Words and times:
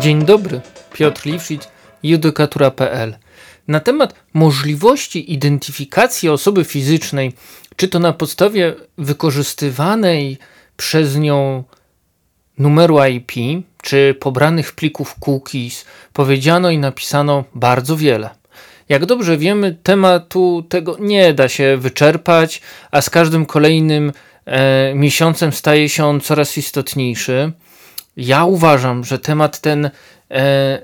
Dzień 0.00 0.24
dobry, 0.24 0.60
Piotr 0.92 1.26
Liwszyc, 1.26 1.68
judykatura.pl. 2.02 3.16
Na 3.68 3.80
temat 3.80 4.14
możliwości 4.34 5.32
identyfikacji 5.32 6.28
osoby 6.28 6.64
fizycznej, 6.64 7.32
czy 7.76 7.88
to 7.88 7.98
na 7.98 8.12
podstawie 8.12 8.74
wykorzystywanej 8.98 10.38
przez 10.76 11.16
nią 11.16 11.64
numeru 12.58 13.04
IP, 13.04 13.32
czy 13.82 14.14
pobranych 14.20 14.72
plików 14.72 15.16
cookies, 15.26 15.84
powiedziano 16.12 16.70
i 16.70 16.78
napisano 16.78 17.44
bardzo 17.54 17.96
wiele. 17.96 18.30
Jak 18.88 19.06
dobrze 19.06 19.36
wiemy, 19.36 19.76
tematu 19.82 20.66
tego 20.68 20.96
nie 21.00 21.34
da 21.34 21.48
się 21.48 21.76
wyczerpać, 21.76 22.60
a 22.90 23.00
z 23.00 23.10
każdym 23.10 23.46
kolejnym 23.46 24.12
e, 24.44 24.94
miesiącem 24.94 25.52
staje 25.52 25.88
się 25.88 26.04
on 26.04 26.20
coraz 26.20 26.58
istotniejszy. 26.58 27.52
Ja 28.16 28.44
uważam, 28.44 29.04
że 29.04 29.18
temat 29.18 29.60
ten 29.60 29.90
e, 30.30 30.82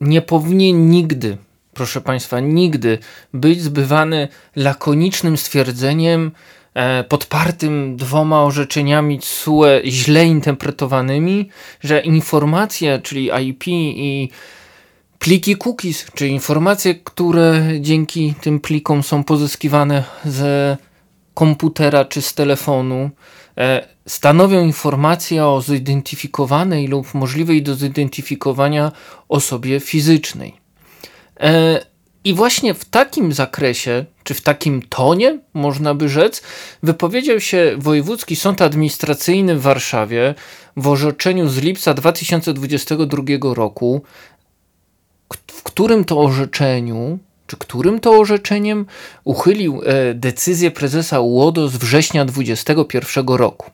nie 0.00 0.22
powinien 0.22 0.90
nigdy, 0.90 1.36
proszę 1.74 2.00
Państwa, 2.00 2.40
nigdy 2.40 2.98
być 3.34 3.62
zbywany 3.62 4.28
lakonicznym 4.56 5.36
stwierdzeniem 5.36 6.30
e, 6.74 7.04
podpartym 7.04 7.96
dwoma 7.96 8.42
orzeczeniami 8.42 9.18
CUE 9.18 9.64
źle 9.84 10.26
interpretowanymi, 10.26 11.48
że 11.80 12.00
informacje, 12.00 13.00
czyli 13.02 13.30
IP 13.48 13.68
i 13.68 14.30
pliki 15.18 15.56
cookies, 15.56 16.06
czy 16.14 16.28
informacje, 16.28 16.94
które 16.94 17.62
dzięki 17.80 18.34
tym 18.40 18.60
plikom 18.60 19.02
są 19.02 19.24
pozyskiwane 19.24 20.04
z 20.24 20.78
komputera 21.34 22.04
czy 22.04 22.22
z 22.22 22.34
telefonu, 22.34 23.10
stanowią 24.06 24.64
informacje 24.64 25.46
o 25.46 25.60
zidentyfikowanej 25.60 26.86
lub 26.86 27.14
możliwej 27.14 27.62
do 27.62 27.74
zidentyfikowania 27.74 28.92
osobie 29.28 29.80
fizycznej. 29.80 30.60
E, 31.40 31.80
I 32.24 32.34
właśnie 32.34 32.74
w 32.74 32.84
takim 32.84 33.32
zakresie, 33.32 34.04
czy 34.24 34.34
w 34.34 34.40
takim 34.40 34.82
tonie, 34.82 35.38
można 35.54 35.94
by 35.94 36.08
rzec, 36.08 36.42
wypowiedział 36.82 37.40
się 37.40 37.74
Wojewódzki 37.78 38.36
Sąd 38.36 38.62
Administracyjny 38.62 39.56
w 39.56 39.62
Warszawie 39.62 40.34
w 40.76 40.88
orzeczeniu 40.88 41.48
z 41.48 41.58
lipca 41.58 41.94
2022 41.94 43.22
roku, 43.54 44.02
w 45.46 45.62
którym 45.62 46.04
to 46.04 46.20
orzeczeniu, 46.20 47.18
czy 47.48 47.56
którym 47.56 48.00
to 48.00 48.10
orzeczeniem 48.10 48.86
uchylił 49.24 49.82
e, 49.84 50.14
decyzję 50.14 50.70
prezesa 50.70 51.20
UODO 51.20 51.68
z 51.68 51.76
września 51.76 52.24
2021 52.24 53.26
roku. 53.28 53.70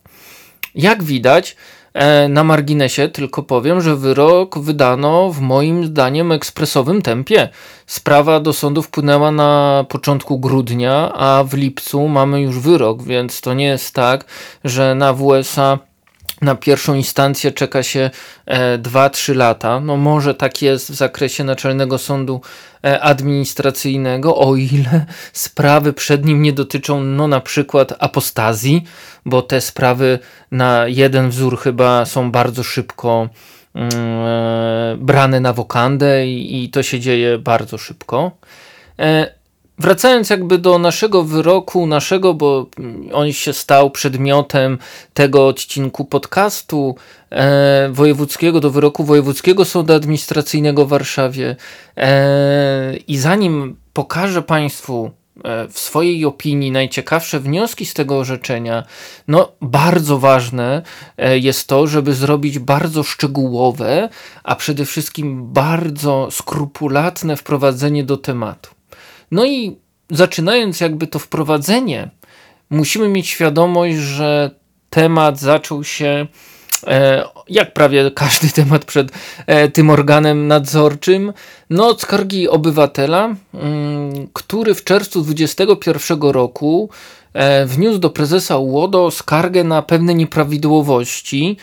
Jak 0.75 1.03
widać, 1.03 1.57
e, 1.95 2.29
na 2.29 2.45
marginesie 2.45 3.09
tylko 3.09 3.43
powiem, 3.43 3.81
że 3.81 3.97
wyrok 3.97 4.59
wydano 4.59 5.31
w 5.31 5.41
moim 5.41 5.87
zdaniem 5.87 6.33
ekspresowym 6.33 7.03
tempie. 7.03 7.49
Sprawa 7.87 8.41
do 8.41 8.53
sądu 8.53 8.83
wpłynęła 8.83 9.31
na 9.31 9.85
początku 9.89 10.39
grudnia, 10.39 11.13
a 11.15 11.45
w 11.45 11.55
lipcu 11.55 12.09
mamy 12.09 12.41
już 12.41 12.59
wyrok, 12.59 13.03
więc 13.03 13.41
to 13.41 13.55
nie 13.55 13.67
jest 13.67 13.95
tak, 13.95 14.25
że 14.65 14.95
na 14.95 15.15
WSA 15.15 15.79
na 16.41 16.55
pierwszą 16.55 16.95
instancję 16.95 17.53
czeka 17.53 17.83
się 17.83 18.11
2-3 18.79 19.33
e, 19.33 19.35
lata. 19.35 19.81
No 19.81 19.97
może 19.97 20.35
tak 20.35 20.63
jest 20.63 20.91
w 20.91 20.95
zakresie 20.95 21.45
Naczelnego 21.45 21.99
Sądu 21.99 22.41
e, 22.85 23.01
Administracyjnego, 23.01 24.37
o 24.37 24.57
ile 24.57 25.07
sprawy 25.33 25.93
przed 25.93 26.25
nim 26.25 26.43
nie 26.43 26.53
dotyczą 26.53 27.01
no 27.01 27.29
na 27.29 27.41
przykład 27.41 27.93
apostazji, 27.99 28.85
bo 29.27 29.43
te 29.43 29.61
sprawy 29.61 30.19
na 30.51 30.87
jeden 30.87 31.31
wzór 31.31 31.59
chyba 31.59 32.05
są 32.05 32.31
bardzo 32.31 32.63
szybko 32.63 33.29
mm, 33.75 33.91
e, 33.93 34.97
brane 34.99 35.41
na 35.41 35.53
wokandę 35.53 36.27
i, 36.27 36.65
i 36.65 36.71
to 36.71 36.83
się 36.83 37.01
dzieje 37.01 37.39
bardzo 37.39 37.79
szybko. 37.79 38.31
Wracając 39.79 40.31
jakby 40.31 40.59
do 40.59 40.79
naszego 40.79 41.23
wyroku, 41.25 41.87
naszego, 41.87 42.35
bo 42.35 42.67
on 43.13 43.33
się 43.33 43.53
stał 43.53 43.91
przedmiotem 43.91 44.79
tego 45.15 45.47
odcinku 45.47 46.05
podcastu 46.05 46.95
e, 47.31 47.89
wojewódzkiego, 47.93 48.61
do 48.61 48.71
wyroku 48.71 49.05
Wojewódzkiego 49.05 49.65
Sądu 49.65 49.93
Administracyjnego 49.93 50.87
w 50.87 50.89
Warszawie. 50.89 51.57
E, 51.97 52.97
I 52.97 53.19
zanim 53.19 53.77
pokażę 53.93 54.43
Państwu 54.43 55.11
e, 55.45 55.69
w 55.69 55.79
swojej 55.79 56.25
opinii 56.25 56.71
najciekawsze 56.71 57.41
wnioski 57.41 57.87
z 57.87 57.95
tego 57.95 58.19
orzeczenia, 58.19 58.83
no 59.29 59.53
bardzo 59.61 60.19
ważne 60.19 60.83
e, 61.19 61.39
jest 61.39 61.69
to, 61.69 61.87
żeby 61.87 62.15
zrobić 62.15 62.59
bardzo 62.59 63.03
szczegółowe, 63.03 64.09
a 64.45 64.57
przede 64.57 64.85
wszystkim 64.85 65.53
bardzo 65.53 66.29
skrupulatne 66.31 67.37
wprowadzenie 67.37 68.05
do 68.05 68.17
tematu. 68.17 68.74
No 69.35 69.45
i 69.45 69.77
zaczynając 70.11 70.81
jakby 70.81 71.07
to 71.07 71.19
wprowadzenie, 71.19 72.11
musimy 72.71 73.09
mieć 73.09 73.29
świadomość, 73.29 73.97
że 73.97 74.51
temat 74.91 75.39
zaczął 75.39 75.85
się 75.85 76.27
e, 76.87 77.25
jak 77.49 77.73
prawie 77.73 78.11
każdy 78.11 78.49
temat 78.63 78.85
przed 78.85 79.13
e, 79.47 79.69
tym 79.69 79.91
organem 79.91 80.47
nadzorczym, 80.47 81.33
no 81.71 81.89
od 81.89 82.03
skargi 82.03 82.49
obywatela, 82.49 83.35
mm, 83.55 84.29
który 84.33 84.75
w 84.75 84.85
czerwcu 84.85 85.23
2021 85.23 86.23
roku 86.23 86.91
e, 87.33 87.67
wniósł 87.67 87.99
do 87.99 88.11
prezesa 88.11 88.59
UODO 88.59 89.11
skargę 89.11 89.65
na 89.65 89.83
pewne 89.83 90.15
nieprawidłowości 90.15 91.57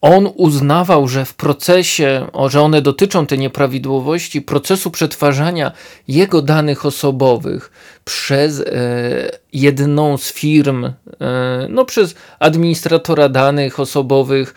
on 0.00 0.30
uznawał, 0.34 1.08
że 1.08 1.24
w 1.24 1.34
procesie, 1.34 2.26
że 2.48 2.60
one 2.60 2.82
dotyczą 2.82 3.26
te 3.26 3.38
nieprawidłowości, 3.38 4.42
procesu 4.42 4.90
przetwarzania 4.90 5.72
jego 6.08 6.42
danych 6.42 6.86
osobowych 6.86 7.70
przez 8.04 8.60
e, 8.60 8.64
jedną 9.52 10.18
z 10.18 10.32
firm, 10.32 10.84
e, 10.84 10.92
no 11.68 11.84
przez 11.84 12.14
administratora 12.38 13.28
danych 13.28 13.80
osobowych, 13.80 14.54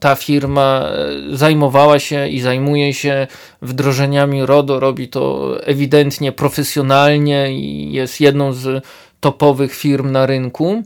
ta 0.00 0.14
firma 0.14 0.88
zajmowała 1.32 1.98
się 1.98 2.28
i 2.28 2.40
zajmuje 2.40 2.94
się 2.94 3.26
wdrożeniami 3.62 4.46
RODO, 4.46 4.80
robi 4.80 5.08
to 5.08 5.54
ewidentnie 5.66 6.32
profesjonalnie 6.32 7.52
i 7.52 7.92
jest 7.92 8.20
jedną 8.20 8.52
z 8.52 8.84
topowych 9.20 9.74
firm 9.74 10.10
na 10.10 10.26
rynku. 10.26 10.82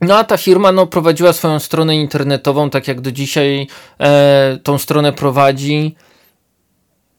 No 0.00 0.18
a 0.18 0.24
ta 0.24 0.36
firma 0.36 0.72
no, 0.72 0.86
prowadziła 0.86 1.32
swoją 1.32 1.58
stronę 1.58 1.96
internetową, 1.96 2.70
tak 2.70 2.88
jak 2.88 3.00
do 3.00 3.12
dzisiaj 3.12 3.66
e, 3.98 4.58
tą 4.62 4.78
stronę 4.78 5.12
prowadzi. 5.12 5.96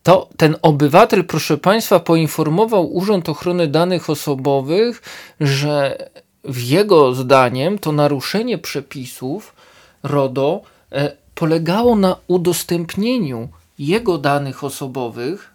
To 0.04 0.30
ten 0.38 0.56
obywatel, 0.62 1.26
proszę 1.26 1.58
Państwa, 1.58 2.00
poinformował 2.00 2.94
Urząd 2.94 3.30
Ochrony 3.30 3.68
Danych 3.68 4.10
Osobowych, 4.10 5.02
że 5.40 5.98
w 6.44 6.62
jego 6.62 7.16
zdaniem 7.16 7.80
to 7.80 7.92
naruszenie 7.92 8.58
przepisów 8.58 9.56
RODO 10.04 10.62
e, 10.92 11.12
polegało 11.36 11.96
na 11.96 12.16
udostępnieniu 12.28 13.50
jego 13.80 14.18
danych 14.18 14.64
osobowych 14.64 15.52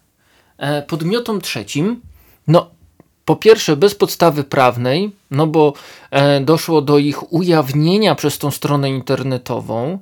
e, 0.59 0.83
podmiotom 0.83 1.41
trzecim. 1.41 2.01
No, 2.49 2.71
po 3.27 3.37
pierwsze 3.37 3.77
bez 3.77 3.95
podstawy 3.95 4.45
prawnej, 4.45 5.13
no 5.31 5.47
bo 5.47 5.73
e, 6.11 6.41
doszło 6.41 6.83
do 6.83 6.99
ich 6.99 7.33
ujawnienia 7.33 8.15
przez 8.15 8.39
tą 8.39 8.51
stronę 8.51 8.91
internetową. 8.91 9.99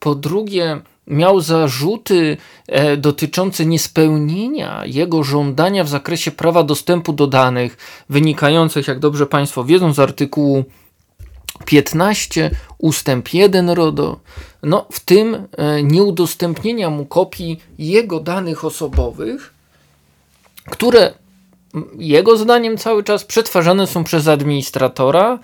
Po 0.00 0.14
drugie, 0.14 0.80
miał 1.06 1.40
zarzuty 1.40 2.36
e, 2.68 2.96
dotyczące 2.96 3.66
niespełnienia 3.66 4.82
jego 4.86 5.22
żądania 5.22 5.84
w 5.84 5.88
zakresie 5.88 6.30
prawa 6.30 6.62
dostępu 6.62 7.12
do 7.12 7.26
danych, 7.26 7.76
wynikających, 8.08 8.88
jak 8.88 8.98
dobrze 8.98 9.26
Państwo 9.26 9.64
wiedzą, 9.64 9.92
z 9.92 9.98
artykułu 9.98 10.64
15 11.64 12.50
ustęp 12.78 13.34
1 13.34 13.70
RODO, 13.70 14.20
no 14.62 14.86
w 14.92 15.00
tym 15.00 15.34
e, 15.34 15.82
nieudostępnienia 15.82 16.90
mu 16.90 17.06
kopii 17.06 17.60
jego 17.78 18.20
danych 18.20 18.64
osobowych, 18.64 19.54
które 20.70 21.12
jego 21.98 22.36
zdaniem 22.36 22.76
cały 22.76 23.04
czas 23.04 23.24
przetwarzane 23.24 23.86
są 23.86 24.04
przez 24.04 24.28
administratora. 24.28 25.38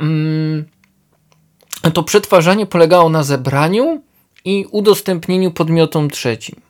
Mm, 0.00 0.64
to 1.94 2.02
przetwarzanie 2.02 2.66
polegało 2.66 3.08
na 3.08 3.22
zebraniu 3.22 4.02
i 4.44 4.66
udostępnieniu 4.70 5.50
podmiotom 5.50 6.10
trzecim. 6.10 6.60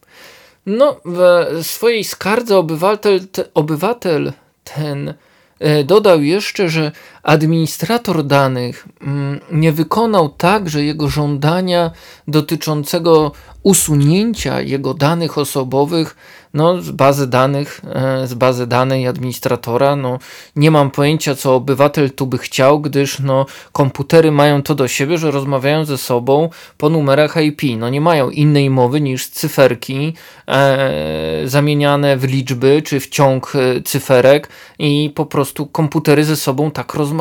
No, 0.66 1.00
w 1.04 1.46
swojej 1.62 2.04
skardze 2.04 2.58
obywatel, 2.58 3.28
te, 3.28 3.44
obywatel 3.54 4.32
ten 4.64 5.14
e, 5.58 5.84
dodał 5.84 6.22
jeszcze, 6.22 6.68
że 6.68 6.92
administrator 7.26 8.24
danych 8.24 8.88
mm, 9.00 9.40
nie 9.52 9.72
wykonał 9.72 10.28
tak, 10.28 10.68
że 10.68 10.84
jego 10.84 11.08
żądania 11.08 11.90
dotyczącego 12.28 13.32
usunięcia 13.62 14.60
jego 14.60 14.94
danych 14.94 15.38
osobowych 15.38 16.16
no, 16.54 16.82
z 16.82 16.90
bazy 16.90 17.26
danych, 17.26 17.80
e, 17.94 18.26
z 18.26 18.34
bazy 18.34 18.66
danej 18.66 19.06
administratora, 19.06 19.96
no, 19.96 20.18
nie 20.56 20.70
mam 20.70 20.90
pojęcia, 20.90 21.34
co 21.34 21.54
obywatel 21.54 22.10
tu 22.10 22.26
by 22.26 22.38
chciał, 22.38 22.80
gdyż 22.80 23.20
no, 23.20 23.46
komputery 23.72 24.32
mają 24.32 24.62
to 24.62 24.74
do 24.74 24.88
siebie, 24.88 25.18
że 25.18 25.30
rozmawiają 25.30 25.84
ze 25.84 25.98
sobą 25.98 26.48
po 26.78 26.90
numerach 26.90 27.36
IP. 27.36 27.62
No, 27.78 27.88
nie 27.88 28.00
mają 28.00 28.30
innej 28.30 28.70
mowy 28.70 29.00
niż 29.00 29.28
cyferki 29.28 30.14
e, 30.48 31.42
zamieniane 31.44 32.16
w 32.16 32.24
liczby 32.24 32.82
czy 32.82 33.00
w 33.00 33.08
ciąg 33.08 33.52
e, 33.54 33.82
cyferek 33.82 34.48
i 34.78 35.12
po 35.14 35.26
prostu 35.26 35.66
komputery 35.66 36.24
ze 36.24 36.36
sobą 36.36 36.70
tak 36.70 36.94
rozmawiają 36.94 37.15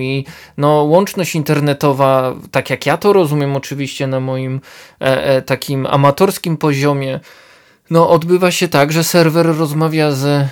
i 0.00 0.24
no, 0.58 0.68
łączność 0.68 1.34
internetowa, 1.34 2.34
tak 2.50 2.70
jak 2.70 2.86
ja 2.86 2.96
to 2.96 3.12
rozumiem 3.12 3.56
oczywiście 3.56 4.06
na 4.06 4.20
moim 4.20 4.60
e, 5.00 5.24
e, 5.24 5.42
takim 5.42 5.86
amatorskim 5.86 6.56
poziomie, 6.56 7.20
no, 7.90 8.10
odbywa 8.10 8.50
się 8.50 8.68
tak, 8.68 8.92
że 8.92 9.04
serwer 9.04 9.46
rozmawia 9.46 10.10
z 10.10 10.48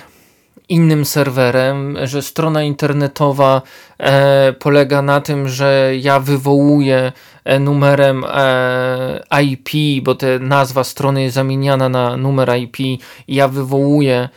innym 0.69 1.05
serwerem, 1.05 1.97
że 2.03 2.21
strona 2.21 2.63
internetowa 2.63 3.61
e, 3.99 4.53
polega 4.53 5.01
na 5.01 5.21
tym, 5.21 5.49
że 5.49 5.91
ja 5.99 6.19
wywołuję 6.19 7.11
e, 7.43 7.59
numerem 7.59 8.23
e, 8.27 9.41
IP, 9.43 9.69
bo 10.03 10.15
ta 10.15 10.27
nazwa 10.39 10.83
strony 10.83 11.23
jest 11.23 11.35
zamieniana 11.35 11.89
na 11.89 12.17
numer 12.17 12.57
IP 12.57 12.79
i 12.79 12.99
ja 13.27 13.47
wywołuję 13.47 14.29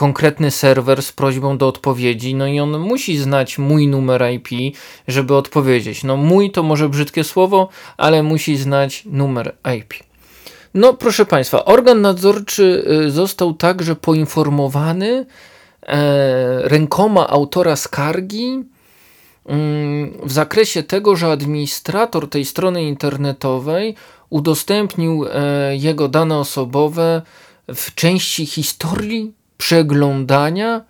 konkretny 0.00 0.50
serwer 0.50 1.02
z 1.02 1.12
prośbą 1.12 1.58
do 1.58 1.68
odpowiedzi, 1.68 2.34
no 2.34 2.46
i 2.46 2.60
on 2.60 2.78
musi 2.78 3.18
znać 3.18 3.58
mój 3.58 3.88
numer 3.88 4.22
IP, 4.32 4.48
żeby 5.08 5.34
odpowiedzieć. 5.34 6.04
No 6.04 6.16
mój 6.16 6.50
to 6.50 6.62
może 6.62 6.88
brzydkie 6.88 7.24
słowo, 7.24 7.68
ale 7.96 8.22
musi 8.22 8.56
znać 8.56 9.02
numer 9.06 9.56
IP. 9.78 9.94
No, 10.74 10.94
proszę 10.94 11.26
Państwa, 11.26 11.64
organ 11.64 12.00
nadzorczy 12.00 12.84
y, 13.06 13.10
został 13.10 13.54
także 13.54 13.96
poinformowany 13.96 15.26
e, 15.82 16.68
rękoma 16.68 17.28
autora 17.28 17.76
skargi 17.76 18.64
mm, 19.46 20.12
w 20.22 20.32
zakresie 20.32 20.82
tego, 20.82 21.16
że 21.16 21.32
administrator 21.32 22.28
tej 22.28 22.44
strony 22.44 22.82
internetowej 22.84 23.94
udostępnił 24.30 25.24
e, 25.24 25.76
jego 25.76 26.08
dane 26.08 26.38
osobowe 26.38 27.22
w 27.68 27.94
części 27.94 28.46
historii 28.46 29.39
przeglądania 29.60 30.84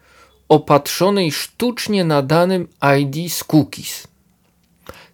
opatrzonej 0.48 1.32
sztucznie 1.32 2.04
nadanym 2.04 2.68
ID 3.00 3.32
z 3.32 3.44
cookies. 3.44 4.06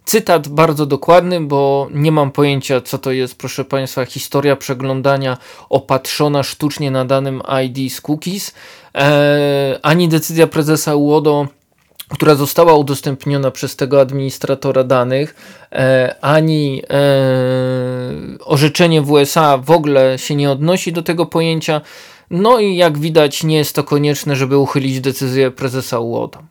Cytat 0.05 0.47
bardzo 0.47 0.85
dokładny, 0.85 1.41
bo 1.41 1.87
nie 1.91 2.11
mam 2.11 2.31
pojęcia, 2.31 2.81
co 2.81 2.97
to 2.97 3.11
jest, 3.11 3.37
proszę 3.37 3.65
Państwa, 3.65 4.05
historia 4.05 4.55
przeglądania 4.55 5.37
opatrzona 5.69 6.43
sztucznie 6.43 6.91
nadanym 6.91 7.41
ID 7.65 7.93
z 7.93 8.01
cookies, 8.01 8.53
e, 8.95 9.79
ani 9.81 10.09
decyzja 10.09 10.47
prezesa 10.47 10.95
UODO 10.95 11.47
która 12.09 12.35
została 12.35 12.75
udostępniona 12.75 13.51
przez 13.51 13.75
tego 13.75 14.01
administratora 14.01 14.83
danych, 14.83 15.35
e, 15.71 16.15
ani 16.21 16.81
e, 16.89 16.95
orzeczenie 18.45 19.01
w 19.01 19.11
USA 19.11 19.57
w 19.57 19.71
ogóle 19.71 20.17
się 20.17 20.35
nie 20.35 20.51
odnosi 20.51 20.93
do 20.93 21.01
tego 21.01 21.25
pojęcia. 21.25 21.81
No 22.29 22.59
i 22.59 22.75
jak 22.75 22.97
widać, 22.97 23.43
nie 23.43 23.57
jest 23.57 23.75
to 23.75 23.83
konieczne, 23.83 24.35
żeby 24.35 24.57
uchylić 24.57 25.01
decyzję 25.01 25.51
prezesa 25.51 25.99
UODO. 25.99 26.43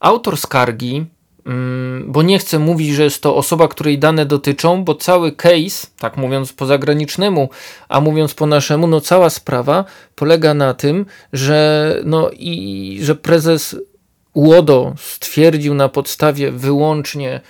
Autor 0.00 0.36
skargi 0.36 1.06
Mm, 1.46 2.04
bo 2.12 2.22
nie 2.22 2.38
chcę 2.38 2.58
mówić, 2.58 2.94
że 2.94 3.04
jest 3.04 3.22
to 3.22 3.36
osoba, 3.36 3.68
której 3.68 3.98
dane 3.98 4.26
dotyczą, 4.26 4.84
bo 4.84 4.94
cały 4.94 5.32
case, 5.32 5.86
tak 5.98 6.16
mówiąc 6.16 6.52
po 6.52 6.66
zagranicznemu, 6.66 7.48
a 7.88 8.00
mówiąc 8.00 8.34
po 8.34 8.46
naszemu, 8.46 8.86
no 8.86 9.00
cała 9.00 9.30
sprawa 9.30 9.84
polega 10.14 10.54
na 10.54 10.74
tym, 10.74 11.06
że, 11.32 11.96
no 12.04 12.30
i, 12.30 12.98
że 13.02 13.14
prezes 13.14 13.76
UODO 14.34 14.94
stwierdził 14.96 15.74
na 15.74 15.88
podstawie 15.88 16.52
wyłącznie 16.52 17.40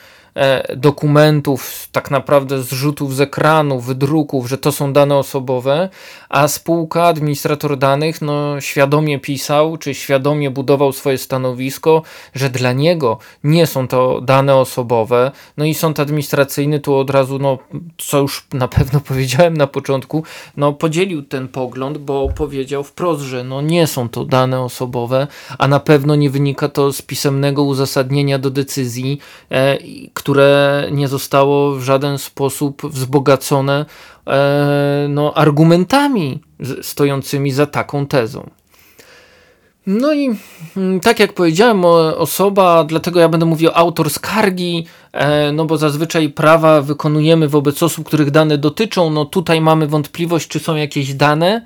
dokumentów, 0.76 1.88
tak 1.92 2.10
naprawdę 2.10 2.62
zrzutów 2.62 3.16
z 3.16 3.20
ekranu, 3.20 3.80
wydruków, 3.80 4.48
że 4.48 4.58
to 4.58 4.72
są 4.72 4.92
dane 4.92 5.16
osobowe, 5.16 5.88
a 6.28 6.48
spółka, 6.48 7.04
administrator 7.04 7.78
danych, 7.78 8.22
no 8.22 8.60
świadomie 8.60 9.18
pisał, 9.18 9.76
czy 9.76 9.94
świadomie 9.94 10.50
budował 10.50 10.92
swoje 10.92 11.18
stanowisko, 11.18 12.02
że 12.34 12.50
dla 12.50 12.72
niego 12.72 13.18
nie 13.44 13.66
są 13.66 13.88
to 13.88 14.20
dane 14.20 14.56
osobowe, 14.56 15.30
no 15.56 15.64
i 15.64 15.74
sąd 15.74 16.00
administracyjny 16.00 16.80
tu 16.80 16.94
od 16.94 17.10
razu, 17.10 17.38
no 17.38 17.58
co 17.98 18.18
już 18.18 18.46
na 18.52 18.68
pewno 18.68 19.00
powiedziałem 19.08 19.56
na 19.56 19.66
początku, 19.66 20.24
no 20.56 20.72
podzielił 20.72 21.22
ten 21.22 21.48
pogląd, 21.48 21.98
bo 21.98 22.28
powiedział 22.28 22.84
wprost, 22.84 23.22
że 23.22 23.44
no 23.44 23.60
nie 23.60 23.86
są 23.86 24.08
to 24.08 24.24
dane 24.24 24.60
osobowe, 24.60 25.26
a 25.58 25.68
na 25.68 25.80
pewno 25.80 26.14
nie 26.16 26.30
wynika 26.30 26.68
to 26.68 26.92
z 26.92 27.02
pisemnego 27.02 27.62
uzasadnienia 27.62 28.38
do 28.38 28.50
decyzji, 28.50 29.18
e, 29.50 29.78
które 30.20 30.88
nie 30.92 31.08
zostało 31.08 31.74
w 31.74 31.82
żaden 31.82 32.18
sposób 32.18 32.82
wzbogacone 32.90 33.86
e, 34.26 35.06
no, 35.08 35.34
argumentami 35.34 36.40
stojącymi 36.82 37.52
za 37.52 37.66
taką 37.66 38.06
tezą. 38.06 38.50
No 39.86 40.14
i 40.14 40.36
mm, 40.76 41.00
tak 41.00 41.20
jak 41.20 41.32
powiedziałem, 41.32 41.84
osoba, 42.16 42.84
dlatego 42.84 43.20
ja 43.20 43.28
będę 43.28 43.46
mówił 43.46 43.70
autor 43.74 44.10
skargi, 44.10 44.86
e, 45.12 45.52
no 45.52 45.64
bo 45.64 45.76
zazwyczaj 45.76 46.28
prawa 46.28 46.82
wykonujemy 46.82 47.48
wobec 47.48 47.82
osób, 47.82 48.06
których 48.06 48.30
dane 48.30 48.58
dotyczą. 48.58 49.10
No 49.10 49.24
tutaj 49.24 49.60
mamy 49.60 49.86
wątpliwość, 49.86 50.48
czy 50.48 50.58
są 50.58 50.76
jakieś 50.76 51.14
dane, 51.14 51.64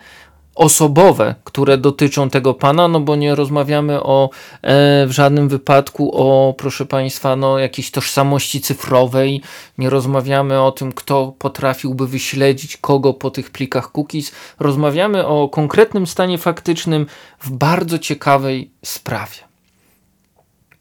osobowe, 0.54 1.34
które 1.44 1.78
dotyczą 1.78 2.30
tego 2.30 2.54
pana, 2.54 2.88
no 2.88 3.00
bo 3.00 3.16
nie 3.16 3.34
rozmawiamy 3.34 4.02
o 4.02 4.30
e, 4.62 5.06
w 5.06 5.10
żadnym 5.10 5.48
wypadku 5.48 6.10
o, 6.14 6.54
proszę 6.58 6.86
państwa, 6.86 7.36
no 7.36 7.58
jakiejś 7.58 7.90
tożsamości 7.90 8.60
cyfrowej, 8.60 9.42
nie 9.78 9.90
rozmawiamy 9.90 10.60
o 10.62 10.72
tym, 10.72 10.92
kto 10.92 11.34
potrafiłby 11.38 12.06
wyśledzić 12.06 12.76
kogo 12.76 13.14
po 13.14 13.30
tych 13.30 13.50
plikach 13.50 13.92
cookies. 13.92 14.32
Rozmawiamy 14.60 15.26
o 15.26 15.48
konkretnym 15.48 16.06
stanie 16.06 16.38
faktycznym 16.38 17.06
w 17.40 17.50
bardzo 17.50 17.98
ciekawej 17.98 18.70
sprawie. 18.84 19.36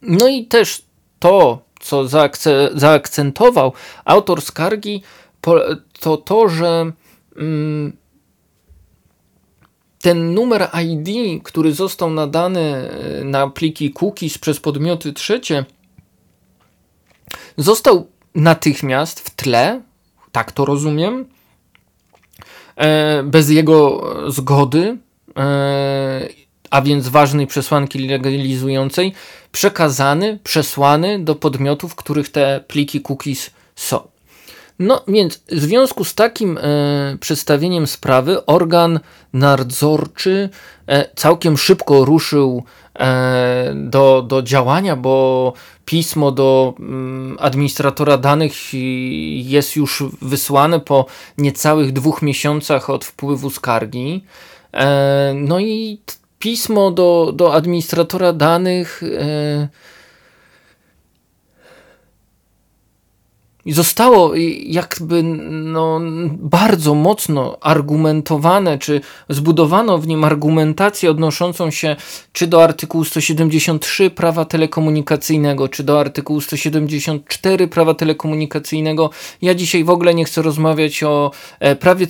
No 0.02 0.28
i 0.28 0.46
też 0.46 0.82
to, 1.20 1.60
co 1.80 2.08
zaakce 2.08 2.70
zaakcentował 2.74 3.74
autor 4.06 4.42
skargi, 4.42 5.04
to 6.00 6.18
to, 6.18 6.50
że 6.50 6.92
mm, 7.38 8.03
ten 10.04 10.34
numer 10.34 10.70
ID, 10.84 11.44
który 11.44 11.74
został 11.74 12.10
nadany 12.10 12.60
e, 12.60 13.24
na 13.24 13.48
pliki 13.48 13.94
cookies 13.94 14.38
przez 14.38 14.60
podmioty 14.60 15.14
trzecie, 15.14 15.66
został 17.58 18.08
natychmiast 18.36 19.20
w 19.20 19.36
tle, 19.36 19.82
tak 20.32 20.52
to 20.52 20.66
rozumiem, 20.66 21.26
e, 22.76 23.24
bez 23.24 23.50
jego 23.50 24.04
zgody, 24.32 24.98
e, 25.38 26.28
a 26.70 26.82
więc 26.82 27.08
ważnej 27.08 27.48
przesłanki 27.48 28.00
legalizującej, 28.00 29.14
przekazany, 29.52 30.40
przesłany 30.44 31.20
do 31.20 31.36
podmiotów, 31.36 31.96
których 31.96 32.30
te 32.30 32.64
pliki 32.68 33.02
cookies 33.02 33.52
są. 33.76 34.13
No 34.80 35.04
więc 35.08 35.44
w 35.52 35.60
związku 35.60 36.04
z 36.04 36.16
takim 36.16 36.58
e, 36.58 37.18
przedstawieniem 37.20 37.88
sprawy 37.88 38.46
organ 38.46 39.00
nadzorczy 39.34 40.50
e, 40.88 41.16
całkiem 41.16 41.58
szybko 41.58 42.06
ruszył 42.06 42.64
e, 43.00 43.74
do, 43.76 44.22
do 44.22 44.42
działania, 44.42 44.96
bo 44.96 45.54
pismo 45.86 46.32
do 46.32 46.74
mm, 46.80 47.38
administratora 47.40 48.18
danych 48.18 48.54
jest 49.34 49.76
już 49.76 50.04
wysłane 50.22 50.80
po 50.80 51.06
niecałych 51.38 51.94
dwóch 51.94 52.22
miesiącach 52.22 52.90
od 52.90 53.06
wpływu 53.06 53.50
skargi. 53.50 54.24
E, 54.74 55.34
no 55.36 55.60
i 55.60 56.00
pismo 56.40 56.92
do, 56.92 57.32
do 57.36 57.54
administratora 57.54 58.34
danych 58.34 59.02
I 63.66 63.74
zostało 63.74 64.32
jakby 64.66 65.24
no, 65.24 66.00
bardzo 66.30 66.96
mocno 66.96 67.58
argumentowane, 67.62 68.78
czy 68.78 69.02
zbudowano 69.30 69.98
w 69.98 70.08
nim 70.08 70.24
argumentację 70.24 71.12
odnoszącą 71.12 71.72
się 71.72 71.96
czy 72.32 72.48
do 72.48 72.64
artykułu 72.64 73.04
173 73.04 74.10
prawa 74.10 74.46
telekomunikacyjnego, 74.46 75.68
czy 75.68 75.84
do 75.84 76.00
artykułu 76.00 76.42
174 76.42 77.68
prawa 77.68 77.94
telekomunikacyjnego. 77.94 79.10
Ja 79.42 79.56
dzisiaj 79.56 79.84
w 79.84 79.90
ogóle 79.90 80.14
nie 80.14 80.26
chcę 80.26 80.42
rozmawiać 80.42 81.04
o 81.04 81.32
e, 81.60 81.76
prawie 81.76 82.08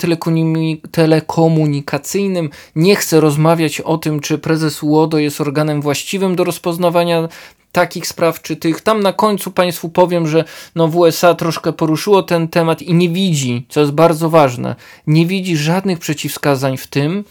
telekomunikacyjnym, 0.91 2.49
nie 2.75 2.95
chcę 2.95 3.19
rozmawiać 3.19 3.81
o 3.81 3.97
tym, 3.97 4.19
czy 4.19 4.37
prezes 4.37 4.83
UODO 4.83 5.17
jest 5.17 5.41
organem 5.41 5.81
właściwym 5.81 6.35
do 6.35 6.43
rozpoznawania 6.43 7.27
takich 7.73 8.07
spraw 8.07 8.41
czy 8.41 8.55
tych. 8.55 8.81
Tam 8.81 9.03
na 9.03 9.13
końcu 9.13 9.51
Państwu 9.51 9.89
powiem, 9.89 10.27
że 10.27 10.43
no 10.75 10.87
w 10.87 10.97
USA 10.97 11.33
troszkę 11.33 11.73
poruszyło 11.73 12.23
ten 12.23 12.47
temat 12.47 12.81
i 12.81 12.93
nie 12.93 13.09
widzi, 13.09 13.65
co 13.69 13.79
jest 13.79 13.91
bardzo 13.91 14.29
ważne, 14.29 14.75
nie 15.07 15.25
widzi 15.25 15.57
żadnych 15.57 15.99
przeciwwskazań 15.99 16.77
w 16.77 16.87
tym, 16.87 17.23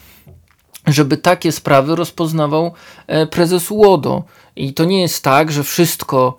żeby 0.86 1.16
takie 1.16 1.52
sprawy 1.52 1.96
rozpoznawał 1.96 2.72
e, 3.06 3.26
prezes 3.26 3.70
UODO. 3.70 4.24
I 4.56 4.74
to 4.74 4.84
nie 4.84 5.00
jest 5.00 5.24
tak, 5.24 5.52
że 5.52 5.62
wszystko 5.64 6.38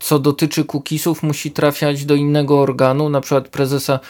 co 0.00 0.18
dotyczy 0.18 0.64
cookiesów, 0.64 1.22
musi 1.22 1.50
trafiać 1.50 2.04
do 2.04 2.14
innego 2.14 2.60
organu, 2.60 3.08
na 3.08 3.20
przykład 3.20 3.48
prezesa 3.48 4.00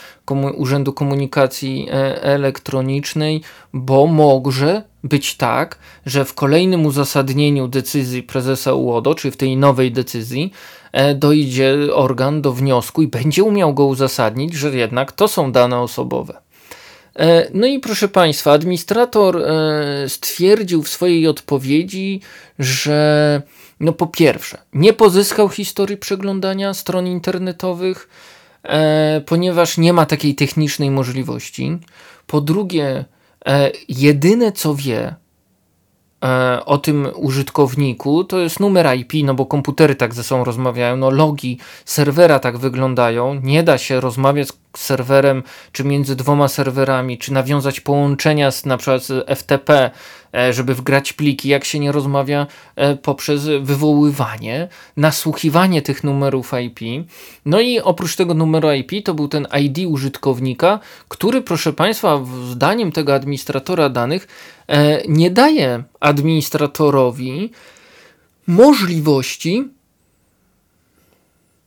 Urzędu 0.56 0.92
Komunikacji 0.92 1.88
e, 1.90 2.22
Elektronicznej, 2.22 3.42
bo 3.72 4.06
może 4.06 4.82
być 5.04 5.36
tak, 5.36 5.78
że 6.06 6.24
w 6.24 6.34
kolejnym 6.34 6.86
uzasadnieniu 6.86 7.68
decyzji 7.68 8.22
prezesa 8.22 8.74
UODO, 8.74 9.14
czy 9.14 9.30
w 9.30 9.36
tej 9.36 9.56
nowej 9.56 9.92
decyzji, 9.92 10.52
e, 10.92 11.14
dojdzie 11.14 11.76
organ 11.94 12.42
do 12.42 12.52
wniosku 12.52 13.02
i 13.02 13.08
będzie 13.08 13.44
umiał 13.44 13.74
go 13.74 13.86
uzasadnić, 13.86 14.54
że 14.54 14.76
jednak 14.76 15.12
to 15.12 15.28
są 15.28 15.52
dane 15.52 15.78
osobowe. 15.78 16.40
No 17.54 17.66
i 17.66 17.78
proszę 17.78 18.08
Państwa, 18.08 18.52
administrator 18.52 19.44
stwierdził 20.08 20.82
w 20.82 20.88
swojej 20.88 21.28
odpowiedzi, 21.28 22.20
że 22.58 23.42
no 23.80 23.92
po 23.92 24.06
pierwsze, 24.06 24.58
nie 24.72 24.92
pozyskał 24.92 25.48
historii 25.48 25.96
przeglądania 25.96 26.74
stron 26.74 27.06
internetowych, 27.06 28.08
e, 28.62 29.20
ponieważ 29.26 29.78
nie 29.78 29.92
ma 29.92 30.06
takiej 30.06 30.34
technicznej 30.34 30.90
możliwości. 30.90 31.78
Po 32.26 32.40
drugie, 32.40 33.04
e, 33.46 33.70
jedyne 33.88 34.52
co 34.52 34.74
wie, 34.74 35.14
E, 36.24 36.64
o 36.64 36.78
tym 36.78 37.08
użytkowniku, 37.14 38.24
to 38.24 38.38
jest 38.38 38.60
numer 38.60 38.96
IP, 38.96 39.12
no 39.24 39.34
bo 39.34 39.46
komputery 39.46 39.94
tak 39.94 40.14
ze 40.14 40.24
sobą 40.24 40.44
rozmawiają, 40.44 40.96
no 40.96 41.10
logi 41.10 41.58
serwera 41.84 42.38
tak 42.38 42.58
wyglądają, 42.58 43.34
nie 43.42 43.62
da 43.62 43.78
się 43.78 44.00
rozmawiać 44.00 44.48
z 44.48 44.80
serwerem, 44.80 45.42
czy 45.72 45.84
między 45.84 46.16
dwoma 46.16 46.48
serwerami, 46.48 47.18
czy 47.18 47.32
nawiązać 47.32 47.80
połączenia 47.80 48.50
z 48.50 48.66
na 48.66 48.76
przykład 48.76 49.02
z 49.02 49.38
FTP, 49.38 49.90
żeby 50.50 50.74
wgrać 50.74 51.12
pliki, 51.12 51.48
jak 51.48 51.64
się 51.64 51.78
nie 51.78 51.92
rozmawia 51.92 52.46
e, 52.76 52.96
poprzez 52.96 53.48
wywoływanie, 53.60 54.68
nasłuchiwanie 54.96 55.82
tych 55.82 56.04
numerów 56.04 56.52
IP. 56.64 56.80
No 57.46 57.60
i 57.60 57.80
oprócz 57.80 58.16
tego 58.16 58.34
numeru 58.34 58.72
IP 58.72 59.04
to 59.04 59.14
był 59.14 59.28
ten 59.28 59.46
ID 59.60 59.78
użytkownika, 59.86 60.80
który 61.08 61.42
proszę 61.42 61.72
Państwa, 61.72 62.20
zdaniem 62.50 62.92
tego 62.92 63.14
administratora 63.14 63.88
danych 63.88 64.26
E, 64.70 65.02
nie 65.08 65.30
daje 65.30 65.82
administratorowi 66.00 67.50
możliwości 68.46 69.68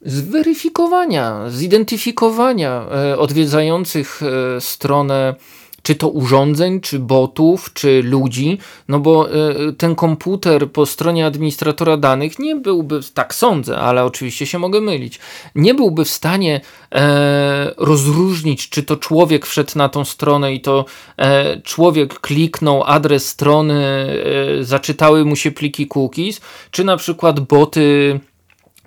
zweryfikowania, 0.02 1.50
zidentyfikowania 1.50 2.86
e, 2.92 3.18
odwiedzających 3.18 4.22
e, 4.24 4.62
stronę 4.62 5.36
czy 5.84 5.96
to 5.96 6.10
urządzeń, 6.10 6.82
czy 6.82 7.00
botów, 7.00 7.74
czy 7.74 8.04
ludzi, 8.04 8.58
no 8.88 9.00
bo 9.00 9.30
y, 9.70 9.74
ten 9.74 9.96
komputer 9.96 10.72
po 10.72 10.86
stronie 10.86 11.26
administratora 11.26 11.98
danych 11.98 12.40
nie 12.40 12.56
byłby, 12.56 13.00
tak 13.14 13.36
sądzę, 13.36 13.78
ale 13.78 14.06
oczywiście 14.06 14.46
się 14.46 14.60
mogę 14.60 14.82
mylić, 14.82 15.20
nie 15.56 15.74
byłby 15.74 16.06
w 16.06 16.10
stanie 16.10 16.62
e, 16.92 17.74
rozróżnić, 17.78 18.70
czy 18.70 18.84
to 18.84 18.98
człowiek 18.98 19.46
wszedł 19.46 19.72
na 19.76 19.90
tą 19.90 20.06
stronę 20.06 20.54
i 20.54 20.62
to 20.62 20.86
e, 21.18 21.62
człowiek 21.62 22.20
kliknął 22.20 22.84
adres 22.84 23.28
strony, 23.28 23.84
e, 24.60 24.64
zaczytały 24.64 25.26
mu 25.26 25.36
się 25.36 25.52
pliki 25.52 25.88
cookies, 25.88 26.42
czy 26.72 26.84
na 26.84 26.98
przykład 26.98 27.40
boty 27.40 28.20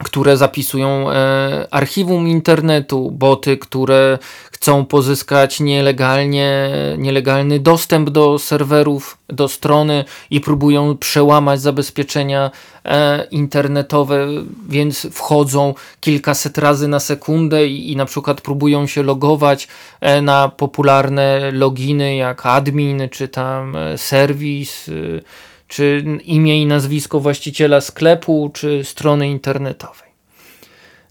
które 0.04 0.36
zapisują 0.36 1.10
e, 1.10 1.66
archiwum 1.70 2.28
internetu, 2.28 3.10
boty, 3.10 3.56
które 3.56 4.18
chcą 4.52 4.84
pozyskać 4.84 5.60
nielegalnie, 5.60 6.70
nielegalny 6.98 7.60
dostęp 7.60 8.10
do 8.10 8.38
serwerów, 8.38 9.18
do 9.28 9.48
strony 9.48 10.04
i 10.30 10.40
próbują 10.40 10.96
przełamać 10.96 11.60
zabezpieczenia 11.60 12.50
e, 12.84 13.24
internetowe, 13.30 14.26
więc 14.68 15.06
wchodzą 15.12 15.74
kilkaset 16.00 16.58
razy 16.58 16.88
na 16.88 17.00
sekundę 17.00 17.66
i, 17.66 17.92
i 17.92 17.96
na 17.96 18.04
przykład 18.04 18.40
próbują 18.40 18.86
się 18.86 19.02
logować 19.02 19.68
e, 20.00 20.22
na 20.22 20.48
popularne 20.48 21.50
loginy 21.52 22.16
jak 22.16 22.46
admin 22.46 23.08
czy 23.10 23.28
tam 23.28 23.76
e, 23.76 23.98
serwis. 23.98 24.90
Czy 25.68 26.04
imię 26.24 26.62
i 26.62 26.66
nazwisko 26.66 27.20
właściciela 27.20 27.80
sklepu, 27.80 28.50
czy 28.54 28.84
strony 28.84 29.28
internetowej. 29.28 30.06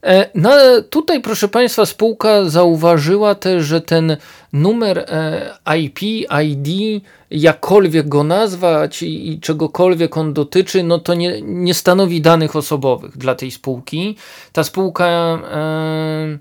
E, 0.05 0.29
no 0.35 0.51
tutaj, 0.89 1.21
proszę 1.21 1.47
Państwa, 1.47 1.85
spółka 1.85 2.49
zauważyła 2.49 3.35
też, 3.35 3.65
że 3.65 3.81
ten 3.81 4.17
numer 4.53 4.97
e, 4.97 5.77
IP, 5.77 6.01
ID, 6.43 7.03
jakkolwiek 7.31 8.07
go 8.07 8.23
nazwać 8.23 9.03
i, 9.03 9.31
i 9.31 9.39
czegokolwiek 9.39 10.17
on 10.17 10.33
dotyczy, 10.33 10.83
no 10.83 10.99
to 10.99 11.13
nie, 11.13 11.41
nie 11.41 11.73
stanowi 11.73 12.21
danych 12.21 12.55
osobowych 12.55 13.17
dla 13.17 13.35
tej 13.35 13.51
spółki. 13.51 14.15
Ta 14.53 14.63
spółka 14.63 15.05
e, 15.51 16.37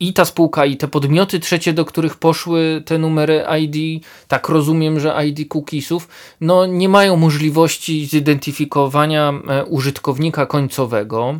i 0.00 0.12
ta 0.12 0.24
spółka, 0.24 0.66
i 0.66 0.76
te 0.76 0.88
podmioty 0.88 1.40
trzecie, 1.40 1.72
do 1.72 1.84
których 1.84 2.16
poszły 2.16 2.82
te 2.86 2.98
numery 2.98 3.44
ID, 3.60 4.04
tak 4.28 4.48
rozumiem, 4.48 5.00
że 5.00 5.26
ID 5.26 5.48
cookiesów, 5.48 6.08
no 6.40 6.66
nie 6.66 6.88
mają 6.88 7.16
możliwości 7.16 8.06
zidentyfikowania 8.06 9.32
e, 9.48 9.64
użytkownika 9.64 10.46
końcowego. 10.46 11.38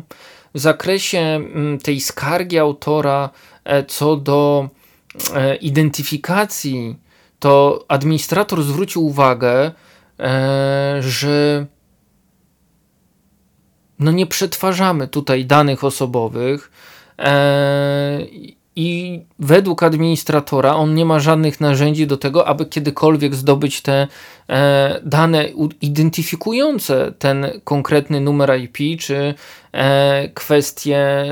W 0.53 0.59
zakresie 0.59 1.19
mm, 1.19 1.79
tej 1.79 1.99
skargi 1.99 2.59
autora 2.59 3.29
e, 3.63 3.83
co 3.83 4.15
do 4.15 4.69
e, 5.33 5.55
identyfikacji, 5.55 6.95
to 7.39 7.85
administrator 7.87 8.63
zwrócił 8.63 9.05
uwagę, 9.05 9.71
że 10.99 11.65
no 13.99 14.11
nie 14.11 14.27
przetwarzamy 14.27 15.07
tutaj 15.07 15.45
danych 15.45 15.83
osobowych, 15.83 16.71
I 18.81 19.19
według 19.39 19.83
administratora 19.83 20.75
on 20.75 20.95
nie 20.95 21.05
ma 21.05 21.19
żadnych 21.19 21.61
narzędzi 21.61 22.07
do 22.07 22.17
tego, 22.17 22.47
aby 22.47 22.65
kiedykolwiek 22.65 23.35
zdobyć 23.35 23.81
te 23.81 24.07
e, 24.49 24.99
dane 25.03 25.45
identyfikujące 25.81 27.13
ten 27.19 27.47
konkretny 27.63 28.21
numer 28.21 28.59
IP 28.59 28.99
czy 28.99 29.33
e, 29.71 30.29
kwestie 30.29 31.25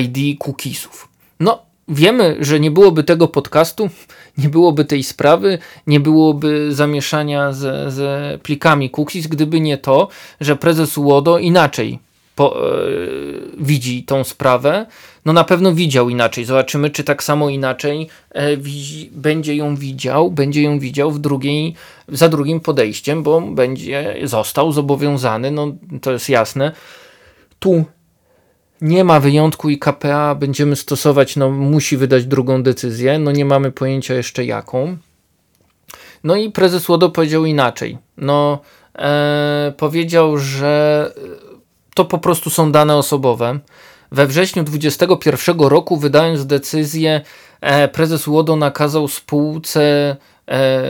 ID 0.00 0.38
cookiesów. 0.38 1.08
No, 1.40 1.62
wiemy, 1.88 2.36
że 2.40 2.60
nie 2.60 2.70
byłoby 2.70 3.04
tego 3.04 3.28
podcastu, 3.28 3.90
nie 4.38 4.48
byłoby 4.48 4.84
tej 4.84 5.02
sprawy, 5.02 5.58
nie 5.86 6.00
byłoby 6.00 6.74
zamieszania 6.74 7.52
ze, 7.52 7.90
ze 7.90 8.38
plikami 8.42 8.90
cookies, 8.90 9.26
gdyby 9.26 9.60
nie 9.60 9.78
to, 9.78 10.08
że 10.40 10.56
prezes 10.56 10.98
UODO 10.98 11.38
inaczej 11.38 12.05
po, 12.36 12.70
e, 12.70 12.78
widzi 13.58 14.04
tą 14.04 14.24
sprawę, 14.24 14.86
no 15.24 15.32
na 15.32 15.44
pewno 15.44 15.72
widział 15.72 16.08
inaczej. 16.08 16.44
Zobaczymy, 16.44 16.90
czy 16.90 17.04
tak 17.04 17.22
samo 17.22 17.48
inaczej 17.48 18.08
e, 18.30 18.56
widzi, 18.56 19.10
będzie 19.12 19.56
ją 19.56 19.76
widział, 19.76 20.30
będzie 20.30 20.62
ją 20.62 20.78
widział 20.78 21.10
w 21.10 21.18
drugiej, 21.18 21.74
za 22.08 22.28
drugim 22.28 22.60
podejściem, 22.60 23.22
bo 23.22 23.40
będzie 23.40 24.16
został 24.24 24.72
zobowiązany, 24.72 25.50
no 25.50 25.72
to 26.02 26.12
jest 26.12 26.28
jasne. 26.28 26.72
Tu 27.58 27.84
nie 28.80 29.04
ma 29.04 29.20
wyjątku 29.20 29.70
i 29.70 29.78
KPA 29.78 30.34
będziemy 30.34 30.76
stosować, 30.76 31.36
no 31.36 31.50
musi 31.50 31.96
wydać 31.96 32.26
drugą 32.26 32.62
decyzję, 32.62 33.18
no 33.18 33.32
nie 33.32 33.44
mamy 33.44 33.72
pojęcia 33.72 34.14
jeszcze 34.14 34.44
jaką. 34.44 34.96
No 36.24 36.36
i 36.36 36.50
prezes 36.50 36.88
Łodo 36.88 37.10
powiedział 37.10 37.44
inaczej. 37.44 37.98
No 38.16 38.60
e, 38.98 39.72
powiedział, 39.76 40.38
że 40.38 41.12
to 41.96 42.04
po 42.04 42.18
prostu 42.18 42.50
są 42.50 42.72
dane 42.72 42.96
osobowe. 42.96 43.58
We 44.12 44.26
wrześniu 44.26 44.62
2021 44.62 45.60
roku, 45.60 45.96
wydając 45.96 46.46
decyzję, 46.46 47.20
e, 47.60 47.88
prezes 47.88 48.26
Łodo 48.26 48.56
nakazał 48.56 49.08
spółce 49.08 50.16
e, 50.48 50.82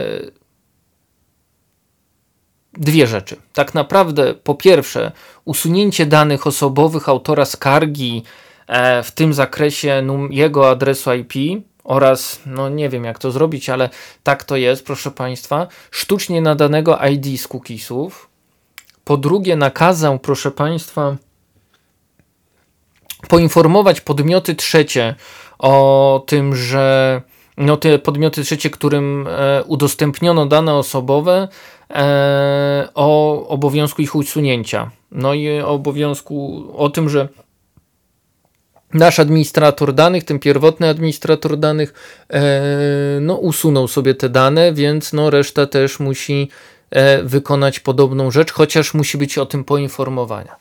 dwie 2.73 3.07
rzeczy. 3.07 3.35
Tak 3.53 3.73
naprawdę, 3.73 4.33
po 4.33 4.55
pierwsze, 4.55 5.11
usunięcie 5.45 6.05
danych 6.05 6.47
osobowych 6.47 7.09
autora 7.09 7.45
skargi, 7.45 8.23
e, 8.67 9.03
w 9.03 9.11
tym 9.11 9.33
zakresie 9.33 10.07
jego 10.29 10.69
adresu 10.69 11.13
IP 11.13 11.63
oraz, 11.83 12.41
no 12.45 12.69
nie 12.69 12.89
wiem 12.89 13.03
jak 13.03 13.19
to 13.19 13.31
zrobić, 13.31 13.69
ale 13.69 13.89
tak 14.23 14.43
to 14.43 14.55
jest, 14.55 14.85
proszę 14.85 15.11
Państwa, 15.11 15.67
sztucznie 15.91 16.41
nadanego 16.41 16.97
ID 16.97 17.41
z 17.41 17.47
cookiesów, 17.47 18.26
po 19.07 19.17
drugie, 19.17 19.55
nakazał, 19.55 20.19
proszę 20.19 20.51
Państwa, 20.51 21.15
poinformować 23.29 24.01
podmioty 24.01 24.55
trzecie 24.55 25.15
o 25.59 26.23
tym, 26.27 26.55
że 26.55 27.21
no 27.57 27.77
te 27.77 27.99
podmioty 27.99 28.43
trzecie, 28.43 28.69
którym 28.69 29.27
e, 29.27 29.63
udostępniono 29.63 30.45
dane 30.45 30.73
osobowe 30.73 31.47
e, 31.89 32.89
o 32.95 33.47
obowiązku 33.47 34.01
ich 34.01 34.15
usunięcia. 34.15 34.91
No 35.11 35.33
i 35.33 35.59
obowiązku 35.59 36.67
o 36.75 36.89
tym, 36.89 37.09
że 37.09 37.27
nasz 38.93 39.19
administrator 39.19 39.93
danych, 39.93 40.23
ten 40.23 40.39
pierwotny 40.39 40.89
administrator 40.89 41.57
danych, 41.57 41.93
e, 42.29 42.41
no 43.21 43.35
usunął 43.35 43.87
sobie 43.87 44.15
te 44.15 44.29
dane, 44.29 44.73
więc 44.73 45.13
no 45.13 45.29
reszta 45.29 45.67
też 45.67 45.99
musi 45.99 46.49
wykonać 47.23 47.79
podobną 47.79 48.31
rzecz, 48.31 48.51
chociaż 48.51 48.93
musi 48.93 49.17
być 49.17 49.37
o 49.37 49.45
tym 49.45 49.63
poinformowana. 49.63 50.55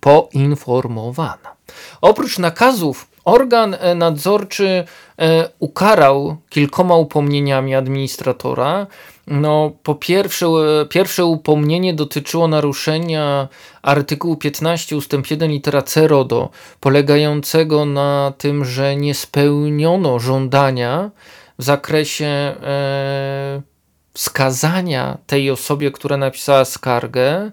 Poinformowana. 0.00 1.56
Oprócz 2.00 2.38
nakazów 2.38 3.06
Organ 3.24 3.76
e, 3.80 3.94
nadzorczy 3.94 4.84
e, 5.18 5.48
ukarał 5.58 6.36
kilkoma 6.48 6.96
upomnieniami 6.96 7.74
administratora. 7.74 8.86
No, 9.26 9.72
po 9.82 9.94
pierwsze, 9.94 10.46
e, 10.46 10.86
pierwsze 10.86 11.24
upomnienie 11.24 11.94
dotyczyło 11.94 12.48
naruszenia 12.48 13.48
artykułu 13.82 14.36
15 14.36 14.96
ust. 14.96 15.12
1 15.30 15.50
litera 15.50 15.82
C 15.82 16.08
RODO, 16.08 16.50
polegającego 16.80 17.84
na 17.84 18.32
tym, 18.38 18.64
że 18.64 18.96
nie 18.96 19.14
spełniono 19.14 20.18
żądania 20.18 21.10
w 21.58 21.64
zakresie 21.64 22.26
e, 22.26 23.62
wskazania 24.14 25.18
tej 25.26 25.50
osobie, 25.50 25.90
która 25.90 26.16
napisała 26.16 26.64
skargę, 26.64 27.50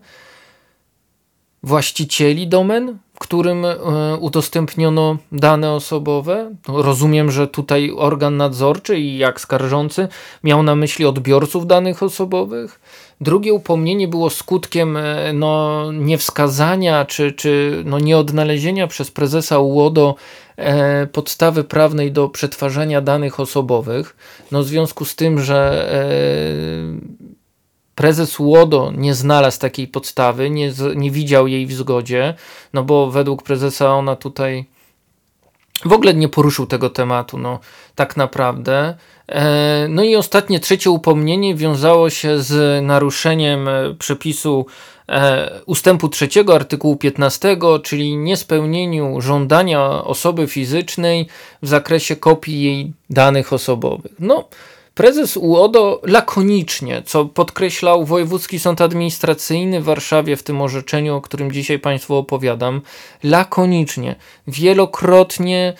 właścicieli 1.63 2.47
domen, 2.47 2.97
którym 3.19 3.65
e, 3.65 3.75
udostępniono 4.19 5.17
dane 5.31 5.71
osobowe. 5.71 6.51
Rozumiem, 6.67 7.31
że 7.31 7.47
tutaj 7.47 7.91
organ 7.97 8.37
nadzorczy 8.37 8.99
i 8.99 9.17
jak 9.17 9.41
skarżący 9.41 10.07
miał 10.43 10.63
na 10.63 10.75
myśli 10.75 11.05
odbiorców 11.05 11.67
danych 11.67 12.03
osobowych. 12.03 12.79
Drugie 13.21 13.53
upomnienie 13.53 14.07
było 14.07 14.29
skutkiem 14.29 14.97
e, 14.97 15.33
no, 15.33 15.83
niewskazania 15.91 17.05
czy, 17.05 17.31
czy 17.31 17.83
no, 17.85 17.99
nieodnalezienia 17.99 18.88
przez 18.88 19.11
prezesa 19.11 19.59
UODO 19.59 20.15
e, 20.57 21.07
podstawy 21.07 21.63
prawnej 21.63 22.11
do 22.11 22.29
przetwarzania 22.29 23.01
danych 23.01 23.39
osobowych. 23.39 24.15
No, 24.51 24.63
w 24.63 24.67
związku 24.67 25.05
z 25.05 25.15
tym, 25.15 25.41
że 25.41 25.89
e, 25.93 27.19
prezes 27.95 28.39
Łodo 28.39 28.91
nie 28.97 29.13
znalazł 29.13 29.59
takiej 29.59 29.88
podstawy, 29.88 30.49
nie, 30.49 30.73
nie 30.95 31.11
widział 31.11 31.47
jej 31.47 31.65
w 31.65 31.73
zgodzie, 31.73 32.33
no 32.73 32.83
bo 32.83 33.11
według 33.11 33.43
prezesa 33.43 33.95
ona 33.95 34.15
tutaj 34.15 34.65
w 35.85 35.93
ogóle 35.93 36.13
nie 36.13 36.29
poruszył 36.29 36.65
tego 36.65 36.89
tematu, 36.89 37.38
no 37.38 37.59
tak 37.95 38.17
naprawdę. 38.17 38.97
E, 39.29 39.88
no 39.89 40.03
i 40.03 40.15
ostatnie, 40.15 40.59
trzecie 40.59 40.91
upomnienie 40.91 41.55
wiązało 41.55 42.09
się 42.09 42.39
z 42.39 42.83
naruszeniem 42.83 43.67
e, 43.67 43.95
przepisu 44.00 44.65
e, 45.09 45.62
ustępu 45.65 46.09
trzeciego 46.09 46.55
artykułu 46.55 46.95
15, 46.95 47.57
czyli 47.83 48.17
niespełnieniu 48.17 49.21
żądania 49.21 50.03
osoby 50.03 50.48
fizycznej 50.48 51.27
w 51.62 51.67
zakresie 51.67 52.15
kopii 52.15 52.62
jej 52.62 52.93
danych 53.09 53.53
osobowych. 53.53 54.12
No, 54.19 54.48
Prezes 55.00 55.38
UODO 55.38 56.01
lakonicznie, 56.03 57.01
co 57.05 57.25
podkreślał 57.25 58.05
Wojewódzki 58.05 58.59
Sąd 58.59 58.81
Administracyjny 58.81 59.81
w 59.81 59.83
Warszawie 59.83 60.38
w 60.38 60.43
tym 60.43 60.62
orzeczeniu, 60.62 61.15
o 61.15 61.21
którym 61.21 61.51
dzisiaj 61.51 61.79
Państwu 61.79 62.15
opowiadam, 62.15 62.81
lakonicznie, 63.24 64.15
wielokrotnie 64.48 65.74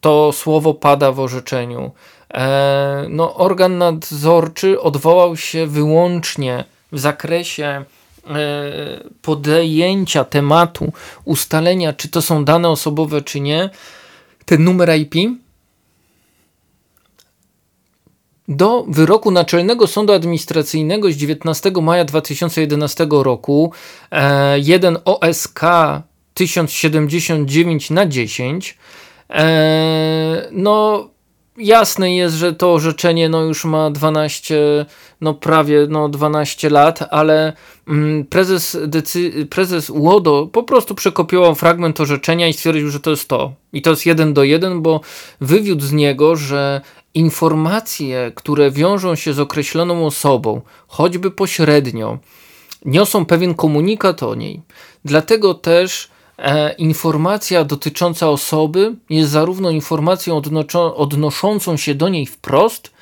to 0.00 0.32
słowo 0.32 0.74
pada 0.74 1.12
w 1.12 1.20
orzeczeniu. 1.20 1.90
E, 2.34 3.06
no, 3.08 3.34
organ 3.34 3.78
nadzorczy 3.78 4.80
odwołał 4.80 5.36
się 5.36 5.66
wyłącznie 5.66 6.64
w 6.92 6.98
zakresie 6.98 7.64
e, 7.64 7.84
podjęcia 9.22 10.24
tematu, 10.24 10.92
ustalenia, 11.24 11.92
czy 11.92 12.08
to 12.08 12.22
są 12.22 12.44
dane 12.44 12.68
osobowe, 12.68 13.22
czy 13.22 13.40
nie, 13.40 13.70
ten 14.44 14.64
numer 14.64 14.96
IP 14.96 15.14
do 18.48 18.84
wyroku 18.88 19.30
Naczelnego 19.30 19.86
Sądu 19.86 20.12
Administracyjnego 20.12 21.12
z 21.12 21.14
19 21.14 21.72
maja 21.82 22.04
2011 22.04 23.06
roku 23.10 23.72
1 24.56 24.96
e, 24.96 25.04
OSK 25.04 25.60
1079 26.34 27.90
na 27.90 28.06
10 28.06 28.78
e, 29.30 30.48
no 30.52 31.08
jasne 31.56 32.16
jest, 32.16 32.36
że 32.36 32.52
to 32.52 32.72
orzeczenie 32.72 33.28
no 33.28 33.42
już 33.42 33.64
ma 33.64 33.90
12, 33.90 34.86
no 35.20 35.34
prawie 35.34 35.86
no 35.88 36.08
12 36.08 36.70
lat, 36.70 37.08
ale 37.10 37.52
mm, 37.88 38.24
prezes, 38.24 38.76
decy- 38.86 39.46
prezes 39.46 39.90
Łodo 39.90 40.48
po 40.52 40.62
prostu 40.62 40.94
przekopiował 40.94 41.54
fragment 41.54 42.00
orzeczenia 42.00 42.48
i 42.48 42.52
stwierdził, 42.52 42.90
że 42.90 43.00
to 43.00 43.10
jest 43.10 43.28
to. 43.28 43.52
I 43.72 43.82
to 43.82 43.90
jest 43.90 44.06
jeden 44.06 44.34
do 44.34 44.44
jeden, 44.44 44.82
bo 44.82 45.00
wywiódł 45.40 45.84
z 45.84 45.92
niego, 45.92 46.36
że 46.36 46.80
informacje, 47.14 48.32
które 48.34 48.70
wiążą 48.70 49.14
się 49.14 49.32
z 49.32 49.40
określoną 49.40 50.06
osobą, 50.06 50.60
choćby 50.88 51.30
pośrednio, 51.30 52.18
niosą 52.84 53.26
pewien 53.26 53.54
komunikat 53.54 54.22
o 54.22 54.34
niej. 54.34 54.60
Dlatego 55.04 55.54
też 55.54 56.11
informacja 56.78 57.64
dotycząca 57.64 58.28
osoby 58.28 58.94
jest 59.10 59.30
zarówno 59.30 59.70
informacją 59.70 60.36
odno 60.36 60.64
odnoszącą 60.96 61.76
się 61.76 61.94
do 61.94 62.08
niej 62.08 62.26
wprost, 62.26 62.92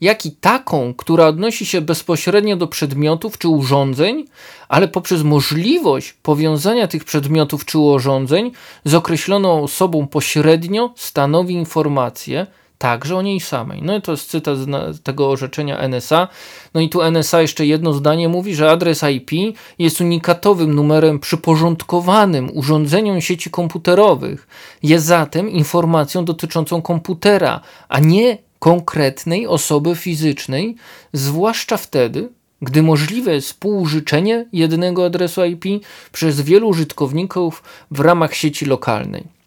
jak 0.00 0.26
i 0.26 0.32
taką, 0.32 0.94
która 0.94 1.26
odnosi 1.26 1.66
się 1.66 1.80
bezpośrednio 1.80 2.56
do 2.56 2.66
przedmiotów 2.66 3.38
czy 3.38 3.48
urządzeń, 3.48 4.24
ale 4.68 4.88
poprzez 4.88 5.22
możliwość 5.22 6.12
powiązania 6.12 6.88
tych 6.88 7.04
przedmiotów 7.04 7.64
czy 7.64 7.78
urządzeń 7.78 8.52
z 8.84 8.94
określoną 8.94 9.62
osobą 9.62 10.06
pośrednio 10.06 10.92
stanowi 10.96 11.54
informację, 11.54 12.46
także 12.80 13.16
o 13.16 13.22
niej 13.22 13.40
samej. 13.40 13.82
No 13.82 13.96
i 13.96 14.02
to 14.02 14.10
jest 14.12 14.30
cytat 14.30 14.58
z 14.58 15.02
tego 15.02 15.30
orzeczenia 15.30 15.88
NSA. 15.88 16.28
No 16.74 16.80
i 16.80 16.88
tu 16.88 17.02
NSA 17.02 17.40
jeszcze 17.42 17.66
jedno 17.66 17.92
zdanie 17.92 18.28
mówi, 18.28 18.54
że 18.54 18.70
adres 18.70 19.02
IP 19.02 19.30
jest 19.78 20.00
unikatowym 20.00 20.74
numerem 20.74 21.18
przyporządkowanym 21.18 22.50
urządzeniom 22.54 23.20
sieci 23.20 23.50
komputerowych. 23.50 24.48
Jest 24.82 25.06
zatem 25.06 25.50
informacją 25.50 26.24
dotyczącą 26.24 26.82
komputera, 26.82 27.60
a 27.88 28.00
nie 28.00 28.38
konkretnej 28.58 29.46
osoby 29.46 29.96
fizycznej, 29.96 30.76
zwłaszcza 31.12 31.76
wtedy, 31.76 32.28
gdy 32.62 32.82
możliwe 32.82 33.34
jest 33.34 33.46
współużyczenie 33.46 34.46
jednego 34.52 35.06
adresu 35.06 35.44
IP 35.44 35.64
przez 36.12 36.40
wielu 36.40 36.68
użytkowników 36.68 37.62
w 37.90 38.00
ramach 38.00 38.34
sieci 38.34 38.66
lokalnej. 38.66 39.39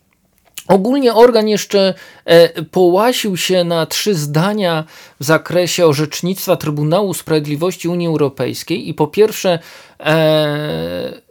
Ogólnie 0.68 1.14
organ 1.14 1.48
jeszcze 1.48 1.94
e, 2.26 2.64
połasił 2.64 3.38
się 3.38 3.64
na 3.64 3.86
trzy 3.86 4.16
zdania 4.16 4.84
w 5.20 5.24
zakresie 5.24 5.86
orzecznictwa 5.86 6.56
Trybunału 6.56 7.14
Sprawiedliwości 7.14 7.88
Unii 7.88 8.08
Europejskiej 8.08 8.90
i 8.90 8.94
po 8.94 9.08
pierwsze 9.08 9.60
e, 10.00 11.22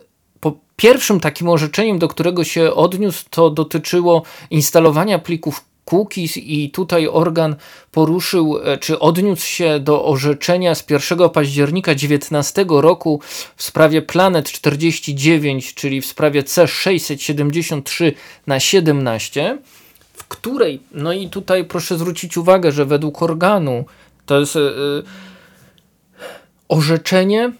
po 0.40 0.52
pierwszym 0.76 1.20
takim 1.20 1.48
orzeczeniem, 1.48 1.98
do 1.98 2.08
którego 2.08 2.44
się 2.44 2.74
odniósł, 2.74 3.24
to 3.30 3.50
dotyczyło 3.50 4.22
instalowania 4.50 5.18
plików 5.18 5.64
cookies 5.84 6.36
i 6.36 6.70
tutaj 6.70 7.08
organ 7.08 7.56
poruszył, 7.92 8.58
e, 8.58 8.78
czy 8.78 8.98
odniósł 8.98 9.46
się 9.46 9.80
do 9.80 10.04
orzeczenia 10.04 10.74
z 10.74 10.90
1 10.90 11.28
października 11.28 11.92
2019 11.92 12.64
roku 12.68 13.20
w 13.56 13.62
sprawie 13.62 14.02
Planet 14.02 14.52
49, 14.52 15.74
czyli 15.74 16.00
w 16.00 16.06
sprawie 16.06 16.42
C673 16.42 18.12
na 18.46 18.60
17, 18.60 19.58
w 20.12 20.24
której, 20.24 20.80
no 20.92 21.12
i 21.12 21.28
tutaj 21.28 21.64
proszę 21.64 21.98
zwrócić 21.98 22.36
uwagę, 22.36 22.72
że 22.72 22.84
według 22.84 23.22
organu 23.22 23.84
to 24.26 24.40
jest 24.40 24.54
yy, 24.54 25.02
orzeczenie 26.68 27.52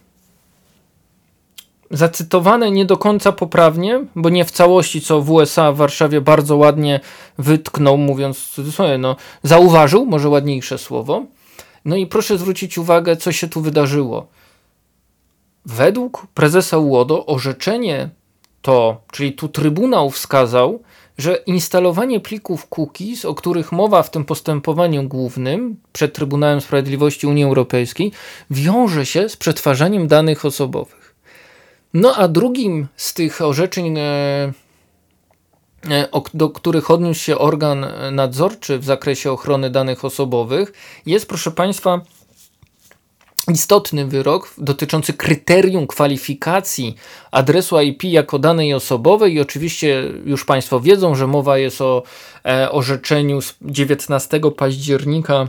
zacytowane 1.92 2.70
nie 2.70 2.84
do 2.84 2.96
końca 2.96 3.32
poprawnie, 3.32 4.04
bo 4.16 4.28
nie 4.28 4.44
w 4.44 4.50
całości, 4.50 5.00
co 5.00 5.22
w 5.22 5.30
USA 5.30 5.72
w 5.72 5.76
Warszawie 5.76 6.20
bardzo 6.20 6.56
ładnie 6.56 7.00
wytknął, 7.38 7.96
mówiąc 7.96 8.38
w 8.38 8.50
cudzysłowie, 8.54 8.98
no, 8.98 9.16
zauważył, 9.42 10.06
może 10.06 10.28
ładniejsze 10.28 10.78
słowo. 10.78 11.24
No 11.84 11.96
i 11.96 12.06
proszę 12.06 12.38
zwrócić 12.38 12.78
uwagę, 12.78 13.16
co 13.16 13.32
się 13.32 13.48
tu 13.48 13.60
wydarzyło. 13.60 14.26
Według 15.66 16.26
prezesa 16.34 16.78
UODO 16.78 17.26
orzeczenie 17.26 18.08
to, 18.62 19.00
czyli 19.12 19.32
tu 19.32 19.48
Trybunał 19.48 20.10
wskazał, 20.10 20.82
że 21.18 21.36
instalowanie 21.46 22.20
plików 22.20 22.68
cookies, 22.68 23.24
o 23.24 23.34
których 23.34 23.72
mowa 23.72 24.02
w 24.02 24.10
tym 24.10 24.24
postępowaniu 24.24 25.08
głównym 25.08 25.76
przed 25.92 26.12
Trybunałem 26.12 26.60
Sprawiedliwości 26.60 27.26
Unii 27.26 27.44
Europejskiej, 27.44 28.12
wiąże 28.50 29.06
się 29.06 29.28
z 29.28 29.36
przetwarzaniem 29.36 30.08
danych 30.08 30.44
osobowych. 30.44 31.01
No 31.94 32.14
a 32.16 32.28
drugim 32.28 32.88
z 32.96 33.14
tych 33.14 33.40
orzeczeń 33.40 33.98
e, 33.98 34.52
do 36.34 36.50
których 36.50 36.90
odniósł 36.90 37.20
się 37.20 37.38
organ 37.38 37.86
nadzorczy 38.12 38.78
w 38.78 38.84
zakresie 38.84 39.32
ochrony 39.32 39.70
danych 39.70 40.04
osobowych, 40.04 40.72
jest, 41.06 41.28
proszę 41.28 41.50
Państwa, 41.50 42.00
istotny 43.48 44.06
wyrok 44.06 44.54
dotyczący 44.58 45.12
kryterium 45.12 45.86
kwalifikacji 45.86 46.94
adresu 47.30 47.80
IP 47.80 48.04
jako 48.04 48.38
danej 48.38 48.74
osobowej. 48.74 49.34
I 49.34 49.40
oczywiście 49.40 50.02
już 50.24 50.44
Państwo 50.44 50.80
wiedzą, 50.80 51.14
że 51.14 51.26
mowa 51.26 51.58
jest 51.58 51.80
o 51.80 52.02
e, 52.44 52.70
orzeczeniu 52.70 53.42
z 53.42 53.54
19 53.62 54.40
października 54.56 55.48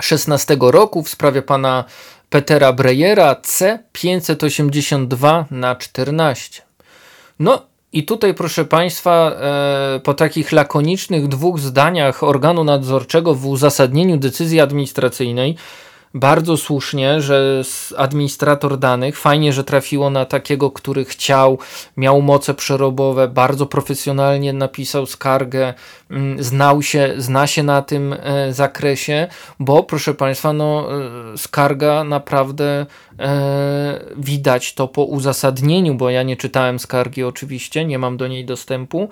16 0.00 0.56
roku 0.60 1.02
w 1.02 1.08
sprawie 1.08 1.42
pana 1.42 1.84
Petera 2.30 2.72
Breyera 2.72 3.34
C 3.34 3.78
582 3.92 5.46
na 5.50 5.76
14. 5.76 6.62
No 7.38 7.62
i 7.92 8.04
tutaj, 8.04 8.34
proszę 8.34 8.64
Państwa, 8.64 9.32
e, 9.32 10.00
po 10.00 10.14
takich 10.14 10.52
lakonicznych 10.52 11.28
dwóch 11.28 11.58
zdaniach 11.58 12.22
organu 12.22 12.64
nadzorczego 12.64 13.34
w 13.34 13.46
uzasadnieniu 13.46 14.16
decyzji 14.16 14.60
administracyjnej, 14.60 15.56
bardzo 16.16 16.56
słusznie, 16.56 17.20
że 17.20 17.62
administrator 17.96 18.78
danych, 18.78 19.18
fajnie, 19.18 19.52
że 19.52 19.64
trafiło 19.64 20.10
na 20.10 20.24
takiego, 20.24 20.70
który 20.70 21.04
chciał, 21.04 21.58
miał 21.96 22.22
moce 22.22 22.54
przerobowe, 22.54 23.28
bardzo 23.28 23.66
profesjonalnie 23.66 24.52
napisał 24.52 25.06
skargę, 25.06 25.74
mm, 26.10 26.42
znał 26.42 26.82
się, 26.82 27.14
zna 27.16 27.46
się 27.46 27.62
na 27.62 27.82
tym 27.82 28.12
e, 28.12 28.52
zakresie, 28.52 29.28
bo 29.60 29.82
proszę 29.82 30.14
Państwa, 30.14 30.52
no, 30.52 30.88
e, 31.34 31.38
skarga 31.38 32.04
naprawdę 32.04 32.86
e, 33.18 34.00
widać 34.16 34.74
to 34.74 34.88
po 34.88 35.04
uzasadnieniu, 35.04 35.94
bo 35.94 36.10
ja 36.10 36.22
nie 36.22 36.36
czytałem 36.36 36.78
skargi 36.78 37.24
oczywiście, 37.24 37.84
nie 37.84 37.98
mam 37.98 38.16
do 38.16 38.28
niej 38.28 38.44
dostępu, 38.44 39.08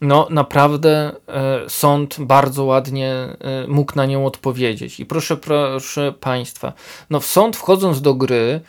no 0.00 0.26
naprawdę 0.30 1.12
e, 1.28 1.70
sąd 1.70 2.16
bardzo 2.20 2.64
ładnie 2.64 3.12
e, 3.12 3.36
mógł 3.68 3.92
na 3.96 4.06
nią 4.06 4.26
odpowiedzieć. 4.26 5.00
I 5.00 5.06
proszę, 5.06 5.36
proszę 5.36 6.12
Państwa, 6.20 6.72
no 7.10 7.20
w 7.20 7.26
sąd 7.26 7.56
wchodząc 7.56 8.00
do 8.00 8.14
gry 8.14 8.60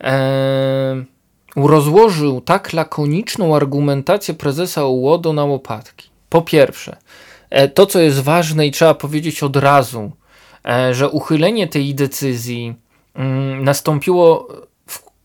e, 0.00 1.04
rozłożył 1.56 2.40
tak 2.40 2.72
lakoniczną 2.72 3.56
argumentację 3.56 4.34
prezesa 4.34 4.84
UODO 4.84 5.32
na 5.32 5.44
łopatki. 5.44 6.08
Po 6.28 6.42
pierwsze, 6.42 6.96
to 7.74 7.86
co 7.86 8.00
jest 8.00 8.20
ważne 8.20 8.66
i 8.66 8.70
trzeba 8.70 8.94
powiedzieć 8.94 9.42
od 9.42 9.56
razu, 9.56 10.12
że 10.92 11.08
uchylenie 11.08 11.68
tej 11.68 11.94
decyzji 11.94 12.74
mm, 13.14 13.64
nastąpiło 13.64 14.48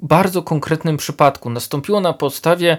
bardzo 0.02 0.44
konkretnym 0.44 0.98
przypadku. 0.98 1.50
Nastąpiło 1.50 2.02
na 2.02 2.14
podstawie 2.14 2.78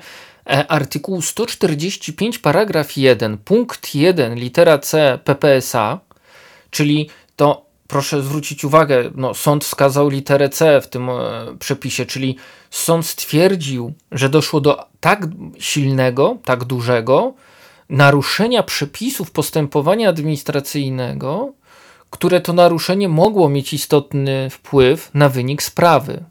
E, 0.51 0.67
artykułu 0.69 1.23
145 1.23 2.39
paragraf 2.39 2.97
1 2.97 3.39
punkt 3.39 3.95
1 3.95 4.35
litera 4.35 4.79
C 4.79 5.19
PPSA, 5.25 6.01
czyli 6.71 7.11
to 7.37 7.65
proszę 7.89 8.23
zwrócić 8.23 8.65
uwagę, 8.65 9.11
no, 9.15 9.35
sąd 9.35 9.65
wskazał 9.65 10.09
literę 10.09 10.49
C 10.49 10.81
w 10.81 10.89
tym 10.89 11.11
e, 11.11 11.15
przepisie, 11.59 12.07
czyli 12.07 12.37
sąd 12.71 13.07
stwierdził, 13.07 13.93
że 14.13 14.29
doszło 14.29 14.61
do 14.61 14.85
tak 15.01 15.27
silnego, 15.59 16.37
tak 16.45 16.65
dużego 16.65 17.35
naruszenia 17.89 18.63
przepisów 18.63 19.31
postępowania 19.31 20.09
administracyjnego, 20.09 21.53
które 22.11 22.41
to 22.41 22.53
naruszenie 22.53 23.09
mogło 23.09 23.49
mieć 23.49 23.73
istotny 23.73 24.51
wpływ 24.51 25.11
na 25.15 25.29
wynik 25.29 25.63
sprawy. 25.63 26.25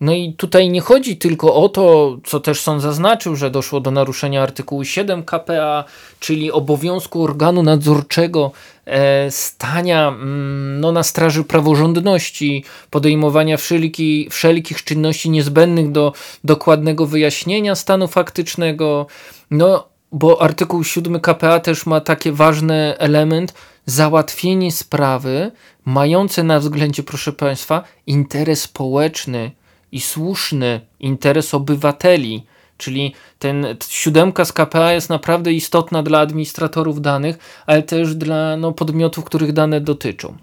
No 0.00 0.12
i 0.12 0.32
tutaj 0.32 0.70
nie 0.70 0.80
chodzi 0.80 1.16
tylko 1.16 1.54
o 1.54 1.68
to, 1.68 2.16
co 2.24 2.40
też 2.40 2.60
sąd 2.60 2.82
zaznaczył, 2.82 3.36
że 3.36 3.50
doszło 3.50 3.80
do 3.80 3.90
naruszenia 3.90 4.42
artykułu 4.42 4.84
7 4.84 5.24
KPA, 5.24 5.84
czyli 6.20 6.52
obowiązku 6.52 7.24
organu 7.24 7.62
nadzorczego 7.62 8.52
e, 8.86 9.30
stania 9.30 10.08
mm, 10.08 10.80
no, 10.80 10.92
na 10.92 11.02
straży 11.02 11.44
praworządności, 11.44 12.64
podejmowania 12.90 13.56
wszelki, 13.56 14.28
wszelkich 14.30 14.84
czynności 14.84 15.30
niezbędnych 15.30 15.92
do 15.92 16.12
dokładnego 16.44 17.06
wyjaśnienia 17.06 17.74
stanu 17.74 18.08
faktycznego. 18.08 19.06
No, 19.50 19.88
bo 20.12 20.42
artykuł 20.42 20.84
7 20.84 21.20
KPA 21.20 21.60
też 21.60 21.86
ma 21.86 22.00
taki 22.00 22.32
ważny 22.32 22.98
element 22.98 23.54
załatwienie 23.86 24.72
sprawy 24.72 25.50
mające 25.84 26.42
na 26.42 26.60
względzie, 26.60 27.02
proszę 27.02 27.32
Państwa, 27.32 27.84
interes 28.06 28.62
społeczny 28.62 29.50
i 29.92 30.00
słuszny 30.00 30.80
interes 31.00 31.54
obywateli. 31.54 32.46
Czyli 32.78 33.14
ten 33.38 33.66
siódemka 33.88 34.44
z 34.44 34.52
KPA 34.52 34.92
jest 34.92 35.10
naprawdę 35.10 35.52
istotna 35.52 36.02
dla 36.02 36.18
administratorów 36.18 37.00
danych, 37.00 37.38
ale 37.66 37.82
też 37.82 38.14
dla 38.14 38.56
no, 38.56 38.72
podmiotów, 38.72 39.24
których 39.24 39.52
dane 39.52 39.80
dotyczą. 39.80 40.36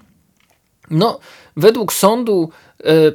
No, 0.90 1.20
według 1.58 1.94
sądu 1.94 2.50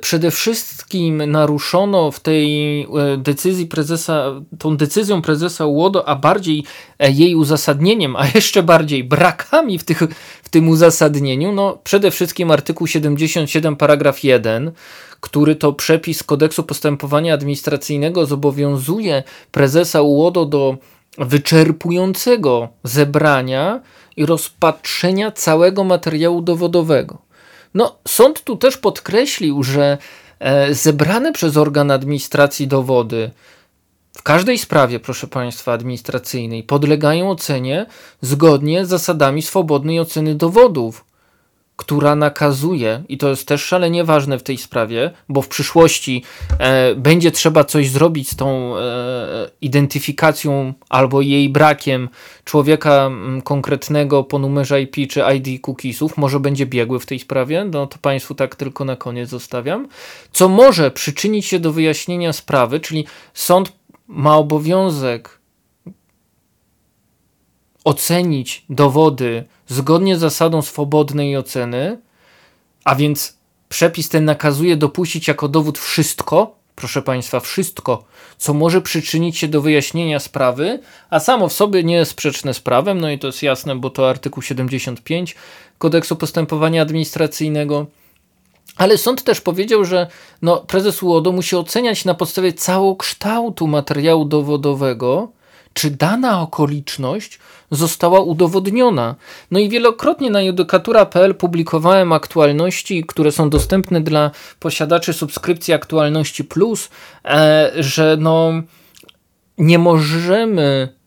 przede 0.00 0.30
wszystkim 0.30 1.30
naruszono 1.30 2.10
w 2.10 2.20
tej 2.20 2.80
e, 2.82 2.86
decyzji 3.16 3.66
prezesa, 3.66 4.40
tą 4.58 4.76
decyzją 4.76 5.22
prezesa 5.22 5.66
UODO, 5.66 6.08
a 6.08 6.16
bardziej 6.16 6.64
e, 6.98 7.10
jej 7.10 7.34
uzasadnieniem, 7.34 8.16
a 8.16 8.26
jeszcze 8.34 8.62
bardziej 8.62 9.04
brakami 9.04 9.78
w, 9.78 9.84
tych, 9.84 10.02
w 10.42 10.48
tym 10.48 10.68
uzasadnieniu, 10.68 11.52
no 11.52 11.78
przede 11.84 12.10
wszystkim 12.10 12.50
artykuł 12.50 12.86
77 12.86 13.76
paragraf 13.76 14.24
1, 14.24 14.72
który 15.20 15.56
to 15.56 15.72
przepis 15.72 16.22
kodeksu 16.22 16.64
postępowania 16.64 17.34
administracyjnego 17.34 18.26
zobowiązuje 18.26 19.22
prezesa 19.52 20.02
UODO 20.02 20.46
do 20.46 20.76
wyczerpującego 21.18 22.68
zebrania 22.84 23.80
i 24.16 24.26
rozpatrzenia 24.26 25.30
całego 25.30 25.84
materiału 25.84 26.42
dowodowego. 26.42 27.27
No, 27.74 27.98
sąd 28.08 28.44
tu 28.44 28.56
też 28.56 28.76
podkreślił, 28.76 29.62
że 29.62 29.98
e, 30.38 30.74
zebrane 30.74 31.32
przez 31.32 31.56
organ 31.56 31.90
administracji 31.90 32.68
dowody 32.68 33.30
w 34.18 34.22
każdej 34.22 34.58
sprawie, 34.58 35.00
proszę 35.00 35.26
Państwa, 35.26 35.72
administracyjnej 35.72 36.62
podlegają 36.62 37.30
ocenie 37.30 37.86
zgodnie 38.20 38.86
z 38.86 38.88
zasadami 38.88 39.42
swobodnej 39.42 40.00
oceny 40.00 40.34
dowodów, 40.34 41.04
która 41.78 42.16
nakazuje, 42.16 43.02
i 43.08 43.18
to 43.18 43.28
jest 43.28 43.48
też 43.48 43.64
szalenie 43.64 44.04
ważne 44.04 44.38
w 44.38 44.42
tej 44.42 44.58
sprawie, 44.58 45.10
bo 45.28 45.42
w 45.42 45.48
przyszłości 45.48 46.24
e, 46.58 46.94
będzie 46.94 47.30
trzeba 47.30 47.64
coś 47.64 47.90
zrobić 47.90 48.30
z 48.30 48.36
tą 48.36 48.76
e, 48.76 48.80
identyfikacją 49.60 50.74
albo 50.88 51.20
jej 51.20 51.48
brakiem 51.48 52.08
człowieka 52.44 53.06
m, 53.06 53.42
konkretnego 53.44 54.24
po 54.24 54.38
numerze 54.38 54.82
IP 54.82 54.96
czy 55.10 55.22
ID 55.36 55.62
cookiesów, 55.62 56.16
może 56.16 56.40
będzie 56.40 56.66
biegły 56.66 57.00
w 57.00 57.06
tej 57.06 57.18
sprawie, 57.18 57.64
no 57.64 57.86
to 57.86 57.98
Państwu 57.98 58.34
tak 58.34 58.56
tylko 58.56 58.84
na 58.84 58.96
koniec 58.96 59.28
zostawiam, 59.28 59.88
co 60.32 60.48
może 60.48 60.90
przyczynić 60.90 61.46
się 61.46 61.58
do 61.58 61.72
wyjaśnienia 61.72 62.32
sprawy, 62.32 62.80
czyli 62.80 63.06
sąd 63.34 63.72
ma 64.08 64.36
obowiązek 64.36 65.37
ocenić 67.88 68.64
dowody 68.70 69.44
zgodnie 69.66 70.16
z 70.16 70.20
zasadą 70.20 70.62
swobodnej 70.62 71.36
oceny, 71.36 71.98
a 72.84 72.94
więc 72.94 73.36
przepis 73.68 74.08
ten 74.08 74.24
nakazuje 74.24 74.76
dopuścić 74.76 75.28
jako 75.28 75.48
dowód 75.48 75.78
wszystko, 75.78 76.54
proszę 76.76 77.02
Państwa, 77.02 77.40
wszystko, 77.40 78.04
co 78.38 78.54
może 78.54 78.80
przyczynić 78.80 79.38
się 79.38 79.48
do 79.48 79.60
wyjaśnienia 79.60 80.18
sprawy, 80.20 80.80
a 81.10 81.20
samo 81.20 81.48
w 81.48 81.52
sobie 81.52 81.84
nie 81.84 81.94
jest 81.94 82.10
sprzeczne 82.10 82.54
z 82.54 82.60
prawem, 82.60 83.00
no 83.00 83.10
i 83.10 83.18
to 83.18 83.26
jest 83.26 83.42
jasne, 83.42 83.76
bo 83.76 83.90
to 83.90 84.10
artykuł 84.10 84.42
75 84.42 85.34
kodeksu 85.78 86.16
postępowania 86.16 86.82
administracyjnego. 86.82 87.86
Ale 88.76 88.98
sąd 88.98 89.24
też 89.24 89.40
powiedział, 89.40 89.84
że 89.84 90.06
no, 90.42 90.56
prezes 90.56 91.02
UODO 91.02 91.32
musi 91.32 91.56
oceniać 91.56 92.04
na 92.04 92.14
podstawie 92.14 92.52
całokształtu 92.52 93.66
materiału 93.66 94.24
dowodowego, 94.24 95.37
czy 95.72 95.90
dana 95.90 96.40
okoliczność 96.40 97.38
została 97.70 98.20
udowodniona. 98.20 99.14
No 99.50 99.58
i 99.58 99.68
wielokrotnie 99.68 100.30
na 100.30 100.42
judykatura.pl 100.42 101.34
publikowałem 101.34 102.12
aktualności, 102.12 103.04
które 103.04 103.32
są 103.32 103.50
dostępne 103.50 104.00
dla 104.00 104.30
posiadaczy 104.60 105.12
subskrypcji 105.12 105.74
Aktualności 105.74 106.44
Plus, 106.44 106.88
e, 107.24 107.72
że 107.78 108.16
no 108.20 108.52
nie 109.58 109.78
możemy 109.78 110.98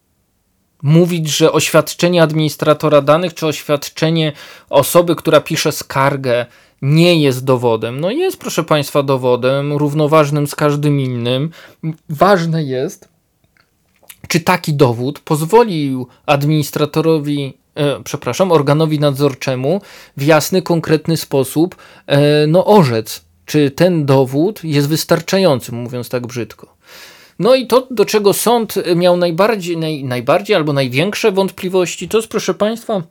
mówić, 0.83 1.29
że 1.29 1.51
oświadczenie 1.51 2.23
administratora 2.23 3.01
danych 3.01 3.33
czy 3.33 3.47
oświadczenie 3.47 4.33
osoby, 4.69 5.15
która 5.15 5.41
pisze 5.41 5.71
skargę, 5.71 6.45
nie 6.81 7.21
jest 7.21 7.45
dowodem. 7.45 7.99
No 7.99 8.11
jest, 8.11 8.39
proszę 8.39 8.63
Państwa, 8.63 9.03
dowodem 9.03 9.73
równoważnym 9.73 10.47
z 10.47 10.55
każdym 10.55 10.99
innym. 10.99 11.49
Ważne 12.09 12.63
jest, 12.63 13.10
czy 14.27 14.39
taki 14.39 14.73
dowód 14.73 15.19
pozwolił 15.19 16.07
administratorowi, 16.25 17.53
e, 17.75 18.03
przepraszam, 18.03 18.51
organowi 18.51 18.99
nadzorczemu 18.99 19.81
w 20.17 20.23
jasny, 20.23 20.61
konkretny 20.61 21.17
sposób 21.17 21.75
e, 22.07 22.47
no, 22.47 22.65
orzec, 22.65 23.25
czy 23.45 23.71
ten 23.71 24.05
dowód 24.05 24.63
jest 24.63 24.87
wystarczający, 24.87 25.71
mówiąc 25.71 26.09
tak 26.09 26.27
brzydko. 26.27 26.75
No 27.39 27.55
i 27.55 27.67
to, 27.67 27.87
do 27.91 28.05
czego 28.05 28.33
sąd 28.33 28.73
miał 28.95 29.17
najbardziej, 29.17 29.77
naj, 29.77 30.03
najbardziej 30.03 30.55
albo 30.55 30.73
największe 30.73 31.31
wątpliwości, 31.31 32.09
to 32.09 32.17
jest, 32.17 32.29
proszę 32.29 32.53
Państwa, 32.53 33.01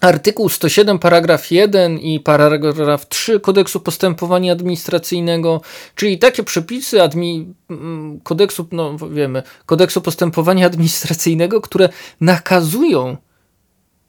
artykuł 0.00 0.48
107, 0.48 0.98
paragraf 0.98 1.50
1 1.50 1.98
i 1.98 2.20
paragraf 2.20 3.08
3 3.08 3.40
kodeksu 3.40 3.80
postępowania 3.80 4.52
administracyjnego, 4.52 5.60
czyli 5.94 6.18
takie 6.18 6.42
przepisy 6.42 6.98
admi- 6.98 7.52
mm, 7.70 8.20
kodeksu, 8.20 8.66
no 8.72 8.96
wiemy, 8.98 9.42
kodeksu 9.66 10.00
postępowania 10.00 10.66
administracyjnego, 10.66 11.60
które 11.60 11.88
nakazują 12.20 13.16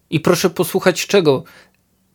i 0.09 0.19
proszę 0.19 0.49
posłuchać 0.49 1.07
czego? 1.07 1.43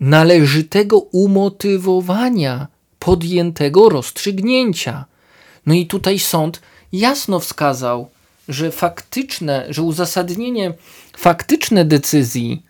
Należytego 0.00 0.98
umotywowania 0.98 2.66
podjętego 2.98 3.88
rozstrzygnięcia. 3.88 5.04
No 5.66 5.74
i 5.74 5.86
tutaj 5.86 6.18
sąd 6.18 6.60
jasno 6.92 7.40
wskazał, 7.40 8.08
że 8.48 8.70
faktyczne, 8.70 9.66
że 9.68 9.82
uzasadnienie 9.82 10.74
faktyczne 11.16 11.84
decyzji 11.84 12.62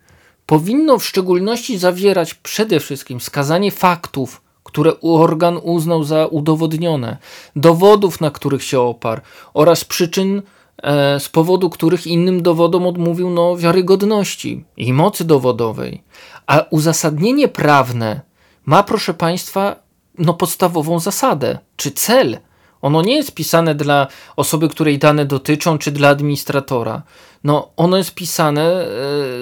powinno 0.46 0.98
w 0.98 1.04
szczególności 1.04 1.78
zawierać 1.78 2.34
przede 2.34 2.80
wszystkim 2.80 3.20
skazanie 3.20 3.70
faktów, 3.70 4.42
które 4.64 5.00
organ 5.00 5.60
uznał 5.62 6.04
za 6.04 6.26
udowodnione, 6.26 7.16
dowodów, 7.56 8.20
na 8.20 8.30
których 8.30 8.62
się 8.62 8.80
oparł 8.80 9.22
oraz 9.54 9.84
przyczyn, 9.84 10.42
e, 10.82 11.20
z 11.20 11.28
powodu 11.28 11.70
których 11.70 12.06
innym 12.06 12.42
dowodom 12.42 12.86
odmówił 12.86 13.30
no, 13.30 13.56
wiarygodności 13.56 14.64
i 14.76 14.92
mocy 14.92 15.24
dowodowej. 15.24 16.02
A 16.46 16.64
uzasadnienie 16.70 17.48
prawne 17.48 18.20
ma, 18.66 18.82
proszę 18.82 19.14
Państwa, 19.14 19.76
no, 20.18 20.34
podstawową 20.34 20.98
zasadę 20.98 21.58
czy 21.76 21.90
cel. 21.90 22.38
Ono 22.82 23.02
nie 23.02 23.16
jest 23.16 23.34
pisane 23.34 23.74
dla 23.74 24.06
osoby, 24.36 24.68
której 24.68 24.98
dane 24.98 25.26
dotyczą, 25.26 25.78
czy 25.78 25.92
dla 25.92 26.08
administratora. 26.08 27.02
No, 27.44 27.70
ono 27.76 27.96
jest 27.96 28.14
pisane 28.14 28.86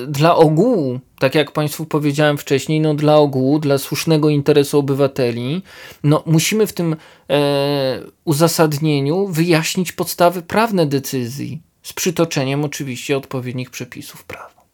y, 0.03 0.07
dla 0.07 0.37
ogółu, 0.37 1.01
tak 1.18 1.35
jak 1.35 1.53
Państwu 1.53 1.87
powiedziałem 1.87 2.38
wcześniej, 2.38 2.81
no 2.81 2.94
dla 2.94 3.16
ogółu, 3.16 3.59
dla 3.59 3.79
słusznego 3.79 4.29
interesu 4.29 4.79
obywateli. 4.79 5.62
No, 6.03 6.23
musimy 6.27 6.66
w 6.66 6.73
tym 6.73 6.97
e, 7.31 8.01
uzasadnieniu 8.25 9.27
wyjaśnić 9.27 9.92
podstawy 9.92 10.42
prawne 10.42 10.87
decyzji, 10.87 11.62
z 11.83 11.92
przytoczeniem 11.92 12.64
oczywiście 12.64 13.16
odpowiednich 13.16 13.70
przepisów 13.70 14.25
prawa. 14.25 14.64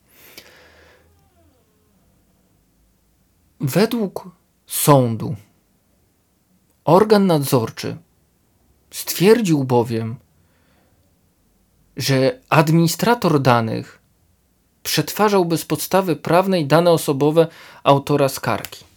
Według 3.61 4.29
sądu 4.66 5.37
organ 6.85 7.27
nadzorczy 7.27 7.96
stwierdził 8.90 9.64
bowiem, 9.64 10.16
że 11.96 12.38
administrator 12.48 13.42
danych 13.42 14.00
przetwarzał 14.83 15.44
bez 15.44 15.64
podstawy 15.64 16.16
prawnej 16.16 16.66
dane 16.66 16.90
osobowe 16.90 17.46
autora 17.83 18.29
skargi. 18.29 18.90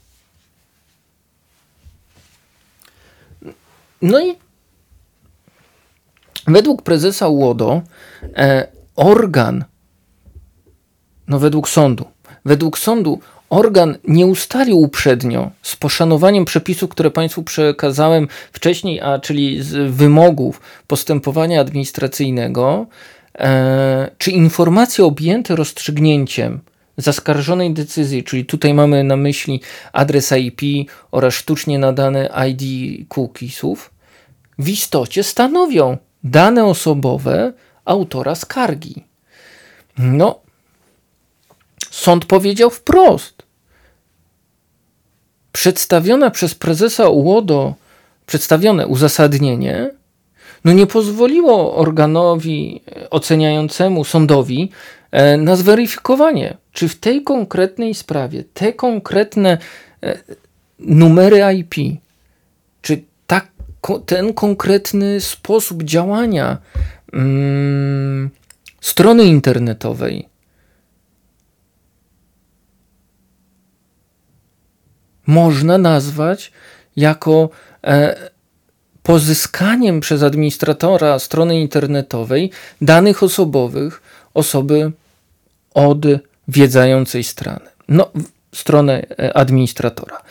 No 4.02 4.26
i 4.26 4.36
według 6.48 6.82
prezesa 6.82 7.28
Łodo 7.28 7.82
e, 8.36 8.68
organ, 8.96 9.66
no 11.28 11.40
według 11.40 11.70
sądu, 11.70 12.06
według 12.46 12.80
sądu 12.80 13.20
organ 13.54 13.98
nie 14.08 14.26
ustalił 14.26 14.80
uprzednio 14.80 15.52
z 15.62 15.76
poszanowaniem 15.76 16.46
przepisów, 16.46 16.90
które 16.90 17.12
Państwu 17.12 17.44
przekazałem 17.44 18.28
wcześniej, 18.52 19.02
a 19.02 19.20
czyli 19.20 19.64
z 19.64 19.92
wymogów 19.92 20.62
postępowania 20.88 21.62
administracyjnego, 21.62 22.86
e, 23.40 24.12
czy 24.18 24.32
informacje 24.32 25.06
objęte 25.06 25.56
rozstrzygnięciem 25.56 26.60
zaskarżonej 26.98 27.74
decyzji, 27.74 28.24
czyli 28.24 28.46
tutaj 28.46 28.74
mamy 28.74 29.04
na 29.04 29.16
myśli 29.16 29.62
adres 29.94 30.32
IP 30.32 30.90
oraz 31.12 31.34
sztucznie 31.34 31.80
nadane 31.80 32.30
ID 32.50 32.64
cookiesów, 33.10 33.94
w 34.60 34.70
istocie 34.70 35.24
stanowią 35.24 35.98
dane 36.24 36.66
osobowe 36.66 37.54
autora 37.86 38.36
skargi. 38.36 39.04
No, 39.98 40.40
sąd 41.90 42.26
powiedział 42.26 42.70
wprost, 42.70 43.33
przedstawione 45.54 46.32
przez 46.32 46.56
prezesa 46.56 47.10
UODO, 47.10 47.76
przedstawione 48.26 48.88
uzasadnienie, 48.88 49.90
no 50.66 50.74
nie 50.74 50.88
pozwoliło 50.88 51.76
organowi 51.76 52.82
oceniającemu 53.10 54.04
sądowi 54.04 54.72
e, 55.12 55.38
na 55.38 55.56
zweryfikowanie, 55.56 56.58
czy 56.72 56.88
w 56.90 57.00
tej 57.00 57.24
konkretnej 57.24 57.94
sprawie 57.94 58.44
te 58.54 58.74
konkretne 58.74 59.58
e, 60.04 60.18
numery 60.80 61.58
IP, 61.58 61.76
czy 62.82 63.04
ta, 63.28 63.42
ten 64.06 64.34
konkretny 64.34 65.22
sposób 65.22 65.84
działania 65.84 66.58
mm, 67.14 68.30
strony 68.82 69.26
internetowej 69.26 70.33
można 75.28 75.78
nazwać 75.78 76.52
jako 76.96 77.50
e, 77.84 78.16
pozyskaniem 79.04 80.00
przez 80.00 80.24
administratora 80.24 81.20
strony 81.20 81.62
internetowej 81.62 82.52
danych 82.82 83.24
osobowych 83.24 84.02
osoby 84.34 84.92
odwiedzającej 85.74 87.24
stronę. 87.24 87.70
No, 87.88 88.12
stronę 88.56 89.06
e, 89.20 89.38
administratora. 89.38 90.22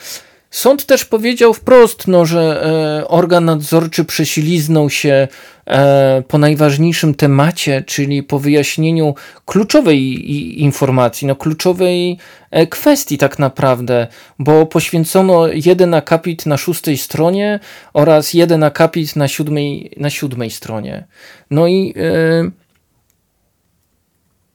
Sąd 0.52 0.86
też 0.86 1.04
powiedział 1.04 1.54
wprost, 1.54 2.08
no, 2.08 2.26
że 2.26 2.64
e, 3.02 3.08
organ 3.08 3.44
nadzorczy 3.44 4.04
przesiliznął 4.04 4.90
się 4.90 5.28
e, 5.66 6.22
po 6.28 6.38
najważniejszym 6.38 7.14
temacie, 7.14 7.82
czyli 7.86 8.22
po 8.22 8.38
wyjaśnieniu 8.38 9.14
kluczowej 9.46 10.00
i, 10.32 10.62
informacji, 10.62 11.26
no, 11.26 11.36
kluczowej 11.36 12.18
e, 12.50 12.66
kwestii 12.66 13.18
tak 13.18 13.38
naprawdę, 13.38 14.06
bo 14.38 14.66
poświęcono 14.66 15.46
jeden 15.48 15.94
akapit 15.94 16.46
na 16.46 16.56
szóstej 16.56 16.98
stronie 16.98 17.60
oraz 17.92 18.34
jeden 18.34 18.62
akapit 18.62 19.16
na 19.16 19.28
siódmej, 19.28 19.90
na 19.96 20.10
siódmej 20.10 20.50
stronie. 20.50 21.04
No 21.50 21.66
i 21.66 21.94
e, 21.96 22.50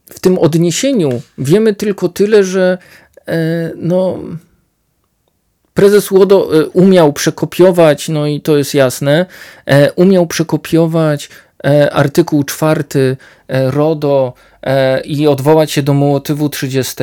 w 0.09 0.19
tym 0.19 0.37
odniesieniu 0.37 1.21
wiemy 1.37 1.75
tylko 1.75 2.09
tyle, 2.09 2.43
że 2.43 2.77
e, 3.27 3.71
no 3.75 4.19
Prezes 5.77 6.11
Łodo 6.11 6.59
e, 6.59 6.65
umiał 6.69 7.13
przekopiować, 7.13 8.09
no 8.09 8.27
i 8.27 8.41
to 8.41 8.57
jest 8.57 8.73
jasne, 8.73 9.25
e, 9.65 9.93
umiał 9.93 10.27
przekopiować 10.27 11.29
e, 11.65 11.93
artykuł 11.93 12.43
czwarty 12.43 13.17
RODO 13.47 14.33
i 15.05 15.27
odwołać 15.27 15.71
się 15.71 15.83
do 15.83 15.93
motywu 15.93 16.49
30. 16.49 16.95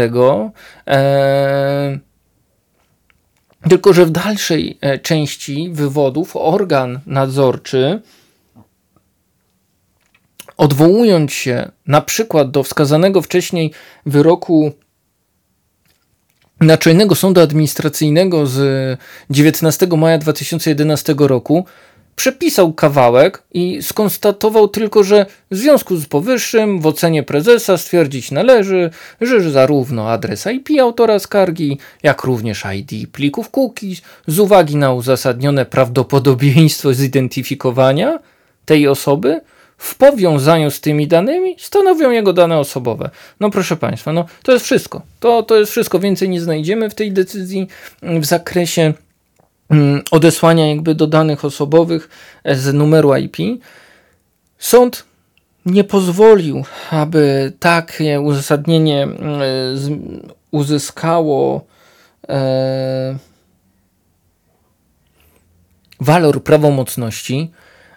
Tylko, 3.68 3.92
że 3.92 4.06
w 4.06 4.10
dalszej 4.10 4.78
części 5.02 5.70
wywodów 5.72 6.36
organ 6.36 7.00
nadzorczy, 7.06 8.00
odwołując 10.56 11.32
się 11.32 11.70
na 11.86 12.00
przykład 12.00 12.50
do 12.50 12.62
wskazanego 12.62 13.22
wcześniej 13.22 13.72
wyroku 14.06 14.72
Naczelnego 16.60 17.14
Sądu 17.14 17.40
Administracyjnego 17.40 18.46
z 18.46 18.98
19 19.30 19.86
maja 19.86 20.18
2011 20.18 21.14
roku 21.18 21.64
przepisał 22.16 22.72
kawałek 22.72 23.42
i 23.52 23.82
skonstatował 23.82 24.68
tylko, 24.68 25.04
że 25.04 25.26
w 25.50 25.56
związku 25.56 25.96
z 25.96 26.06
powyższym 26.06 26.80
w 26.80 26.86
ocenie 26.86 27.22
prezesa 27.22 27.78
stwierdzić 27.78 28.30
należy, 28.30 28.90
że 29.20 29.50
zarówno 29.50 30.10
adres 30.10 30.46
IP 30.46 30.68
autora 30.80 31.18
skargi, 31.18 31.78
jak 32.02 32.22
również 32.22 32.64
ID 32.74 33.10
plików 33.10 33.50
cookies 33.50 34.02
z 34.26 34.38
uwagi 34.38 34.76
na 34.76 34.92
uzasadnione 34.92 35.66
prawdopodobieństwo 35.66 36.94
zidentyfikowania 36.94 38.18
tej 38.64 38.88
osoby 38.88 39.40
w 39.78 39.94
powiązaniu 39.94 40.70
z 40.70 40.80
tymi 40.80 41.08
danymi 41.08 41.56
stanowią 41.58 42.10
jego 42.10 42.32
dane 42.32 42.58
osobowe. 42.58 43.10
No 43.40 43.50
proszę 43.50 43.76
Państwa, 43.76 44.12
no 44.12 44.24
to 44.42 44.52
jest 44.52 44.64
wszystko. 44.64 45.02
To, 45.20 45.42
to 45.42 45.56
jest 45.56 45.70
wszystko. 45.70 45.98
Więcej 45.98 46.28
nie 46.28 46.40
znajdziemy 46.40 46.90
w 46.90 46.94
tej 46.94 47.12
decyzji 47.12 47.68
mm, 48.02 48.20
w 48.20 48.24
zakresie 48.24 48.92
mm, 49.70 50.02
odesłania 50.10 50.68
jakby 50.68 50.94
do 50.94 51.06
danych 51.06 51.44
osobowych 51.44 52.08
z 52.44 52.74
numeru 52.74 53.16
IP. 53.16 53.36
Sąd 54.58 55.04
nie 55.66 55.84
pozwolił, 55.84 56.64
aby 56.90 57.52
takie 57.60 58.20
uzasadnienie 58.20 59.02
mm, 59.02 59.40
uzyskało 60.50 61.64
e, 62.28 63.18
walor 66.00 66.42
prawomocności. 66.42 67.50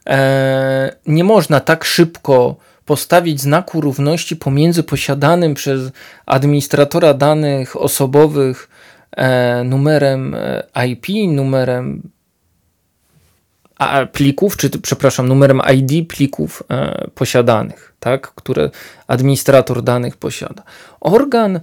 E, 0.08 0.96
nie 1.08 1.24
można 1.24 1.60
tak 1.60 1.86
szybko 1.86 2.56
postawić 2.86 3.41
znaku 3.41 3.82
równości 3.82 4.36
pomiędzy 4.36 4.84
posiadanym 4.84 5.54
przez 5.54 5.91
administratora 6.26 7.13
danych 7.13 7.82
osobowych 7.82 8.70
e, 9.17 9.63
numerem 9.63 10.36
e, 10.36 10.88
IP, 10.88 11.06
numerem 11.28 12.10
plików, 14.12 14.58
czy 14.58 14.70
przepraszam, 14.70 15.28
numerem 15.28 15.62
ID 15.76 16.08
plików 16.10 16.63
posiadanych, 17.15 17.93
tak, 18.00 18.32
które 18.36 18.70
administrator 19.08 19.84
danych 19.84 20.17
posiada. 20.17 20.63
Organ 21.00 21.60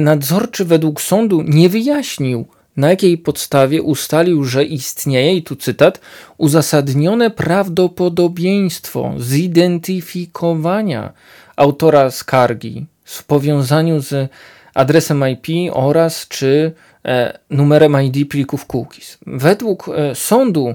nadzorczy 0.00 0.64
według 0.64 1.00
sądu 1.00 1.42
nie 1.42 1.68
wyjaśnił, 1.68 2.46
na 2.80 2.90
jakiej 2.90 3.18
podstawie 3.18 3.82
ustalił, 3.82 4.44
że 4.44 4.64
istnieje, 4.64 5.34
i 5.34 5.42
tu 5.42 5.56
cytat, 5.56 6.00
uzasadnione 6.38 7.30
prawdopodobieństwo 7.30 9.14
zidentyfikowania 9.18 11.12
autora 11.56 12.10
skargi 12.10 12.86
w 13.04 13.24
powiązaniu 13.24 14.00
z 14.00 14.30
adresem 14.74 15.24
IP 15.28 15.72
oraz 15.72 16.28
czy 16.28 16.72
e, 17.04 17.38
numerem 17.50 18.02
ID 18.02 18.28
plików 18.30 18.66
cookies. 18.66 19.18
Według 19.26 19.88
e, 19.88 20.14
sądu 20.14 20.74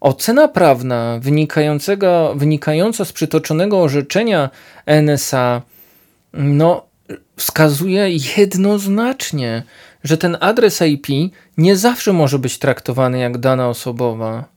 ocena 0.00 0.48
prawna 0.48 1.18
wynikającego, 1.22 2.34
wynikająca 2.36 3.04
z 3.04 3.12
przytoczonego 3.12 3.82
orzeczenia 3.82 4.50
NSA 4.86 5.62
no, 6.32 6.86
wskazuje 7.36 8.08
jednoznacznie, 8.36 9.62
że 10.06 10.18
ten 10.18 10.36
adres 10.40 10.82
IP 10.82 11.06
nie 11.56 11.76
zawsze 11.76 12.12
może 12.12 12.38
być 12.38 12.58
traktowany 12.58 13.18
jak 13.18 13.38
dana 13.38 13.68
osobowa. 13.68 14.56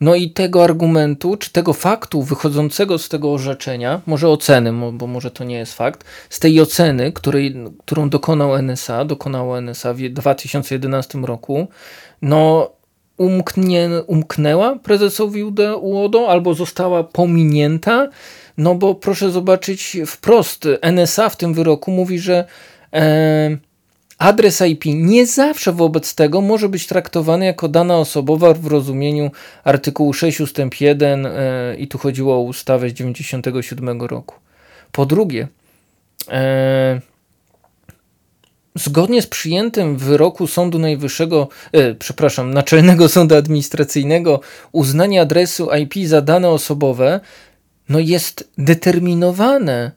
No 0.00 0.14
i 0.14 0.30
tego 0.30 0.64
argumentu, 0.64 1.36
czy 1.36 1.52
tego 1.52 1.72
faktu 1.72 2.22
wychodzącego 2.22 2.98
z 2.98 3.08
tego 3.08 3.32
orzeczenia, 3.32 4.00
może 4.06 4.28
oceny, 4.28 4.72
bo 4.92 5.06
może 5.06 5.30
to 5.30 5.44
nie 5.44 5.56
jest 5.56 5.74
fakt, 5.74 6.04
z 6.30 6.40
tej 6.40 6.60
oceny, 6.60 7.12
której, 7.12 7.56
którą 7.78 8.08
dokonał 8.08 8.62
NSA, 8.62 9.04
dokonało 9.04 9.60
NSA 9.60 9.94
w 9.94 10.00
2011 10.00 11.18
roku, 11.18 11.68
no 12.22 12.70
umknie, 13.16 13.90
umknęła 14.06 14.76
prezesowi 14.76 15.42
UODO 15.80 16.28
albo 16.28 16.54
została 16.54 17.04
pominięta, 17.04 18.08
no 18.58 18.74
bo 18.74 18.94
proszę 18.94 19.30
zobaczyć 19.30 19.96
wprost, 20.06 20.68
NSA 20.82 21.28
w 21.28 21.36
tym 21.36 21.54
wyroku 21.54 21.90
mówi, 21.90 22.18
że 22.18 22.44
e, 22.92 23.56
adres 24.18 24.60
IP 24.60 24.84
nie 24.86 25.26
zawsze 25.26 25.72
wobec 25.72 26.14
tego 26.14 26.40
może 26.40 26.68
być 26.68 26.86
traktowany 26.86 27.46
jako 27.46 27.68
dana 27.68 27.98
osobowa 27.98 28.54
w 28.54 28.66
rozumieniu 28.66 29.30
artykułu 29.64 30.12
6 30.12 30.40
ust. 30.40 30.58
1 30.80 31.26
e, 31.26 31.76
i 31.78 31.88
tu 31.88 31.98
chodziło 31.98 32.36
o 32.36 32.40
ustawę 32.40 32.88
z 32.88 32.92
1997 32.92 34.02
roku. 34.02 34.34
Po 34.92 35.06
drugie, 35.06 35.48
e, 36.28 37.00
Zgodnie 38.76 39.22
z 39.22 39.26
przyjętym 39.26 39.96
w 39.96 40.02
wyroku 40.02 40.46
Sądu 40.46 40.78
Najwyższego, 40.78 41.48
e, 41.72 41.94
przepraszam, 41.94 42.54
Naczelnego 42.54 43.08
Sądu 43.08 43.34
Administracyjnego, 43.34 44.40
uznanie 44.72 45.20
adresu 45.20 45.68
IP 45.74 46.08
za 46.08 46.20
dane 46.20 46.48
osobowe 46.48 47.20
no 47.88 47.98
jest 47.98 48.50
determinowane 48.58 49.92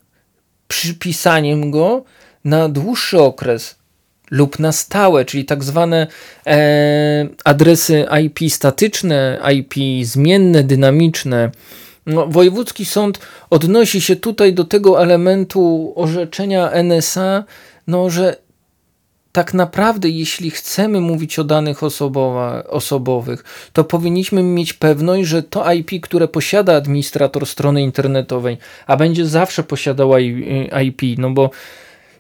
przypisaniem 0.68 1.72
go 1.72 2.04
na 2.46 2.70
dłuższy 2.70 3.20
okres 3.22 3.79
lub 4.32 4.60
na 4.60 4.72
stałe, 4.72 5.26
czyli 5.26 5.46
tak 5.46 5.64
zwane 5.64 6.08
e, 6.48 7.28
adresy 7.44 8.06
IP 8.26 8.52
statyczne, 8.52 9.40
IP 9.54 10.06
zmienne, 10.06 10.64
dynamiczne. 10.64 11.52
No, 12.06 12.28
wojewódzki 12.28 12.86
sąd 12.86 13.20
odnosi 13.50 14.02
się 14.02 14.16
tutaj 14.16 14.54
do 14.54 14.64
tego 14.64 15.02
elementu 15.02 15.94
orzeczenia 15.96 16.72
NSA, 16.84 17.44
no, 17.88 18.10
że 18.10 18.36
tak 19.32 19.54
naprawdę, 19.54 20.10
jeśli 20.10 20.52
chcemy 20.52 21.02
mówić 21.02 21.40
o 21.40 21.44
danych 21.44 21.84
osobowa, 21.84 22.64
osobowych, 22.64 23.70
to 23.74 23.84
powinniśmy 23.84 24.44
mieć 24.44 24.74
pewność, 24.74 25.28
że 25.28 25.44
to 25.44 25.74
IP, 25.74 25.92
które 26.02 26.28
posiada 26.28 26.76
administrator 26.76 27.46
strony 27.46 27.82
internetowej, 27.82 28.58
a 28.88 28.98
będzie 28.98 29.26
zawsze 29.26 29.64
posiadał 29.64 30.18
IP, 30.84 31.02
no 31.18 31.30
bo 31.30 31.50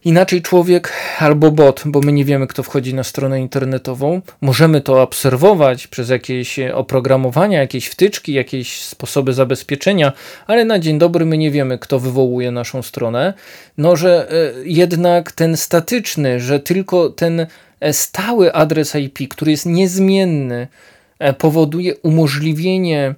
Inaczej 0.05 0.41
człowiek 0.41 0.93
albo 1.19 1.51
bot, 1.51 1.83
bo 1.85 1.99
my 1.99 2.11
nie 2.11 2.25
wiemy, 2.25 2.47
kto 2.47 2.63
wchodzi 2.63 2.93
na 2.93 3.03
stronę 3.03 3.41
internetową. 3.41 4.21
Możemy 4.41 4.81
to 4.81 5.01
obserwować 5.01 5.87
przez 5.87 6.09
jakieś 6.09 6.59
oprogramowania, 6.73 7.59
jakieś 7.59 7.87
wtyczki, 7.87 8.33
jakieś 8.33 8.81
sposoby 8.81 9.33
zabezpieczenia, 9.33 10.13
ale 10.47 10.65
na 10.65 10.79
dzień 10.79 10.99
dobry 10.99 11.25
my 11.25 11.37
nie 11.37 11.51
wiemy, 11.51 11.79
kto 11.79 11.99
wywołuje 11.99 12.51
naszą 12.51 12.81
stronę. 12.81 13.33
No, 13.77 13.95
że 13.95 14.31
e, 14.31 14.35
jednak 14.65 15.31
ten 15.31 15.57
statyczny, 15.57 16.39
że 16.39 16.59
tylko 16.59 17.09
ten 17.09 17.47
e, 17.79 17.93
stały 17.93 18.53
adres 18.53 18.95
IP, 18.95 19.29
który 19.29 19.51
jest 19.51 19.65
niezmienny, 19.65 20.67
e, 21.19 21.33
powoduje 21.33 21.95
umożliwienie 21.95 23.15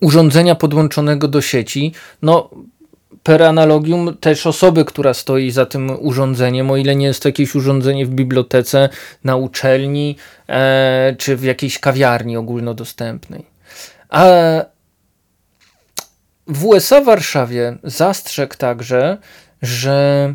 urządzenia 0.00 0.54
podłączonego 0.54 1.28
do 1.28 1.40
sieci, 1.40 1.92
no 2.22 2.50
per 3.22 3.42
analogium 3.42 4.16
też 4.20 4.46
osoby, 4.46 4.84
która 4.84 5.14
stoi 5.14 5.50
za 5.50 5.66
tym 5.66 5.96
urządzeniem, 6.00 6.70
o 6.70 6.76
ile 6.76 6.96
nie 6.96 7.06
jest 7.06 7.22
to 7.22 7.28
jakieś 7.28 7.54
urządzenie 7.54 8.06
w 8.06 8.10
bibliotece, 8.10 8.88
na 9.24 9.36
uczelni 9.36 10.16
e, 10.48 11.16
czy 11.18 11.36
w 11.36 11.42
jakiejś 11.42 11.78
kawiarni 11.78 12.36
ogólnodostępnej. 12.36 13.46
A 14.08 14.24
w 16.46 16.66
USA 16.66 17.00
w 17.00 17.04
Warszawie 17.04 17.76
zastrzegł 17.84 18.54
także, 18.56 19.18
że, 19.62 20.34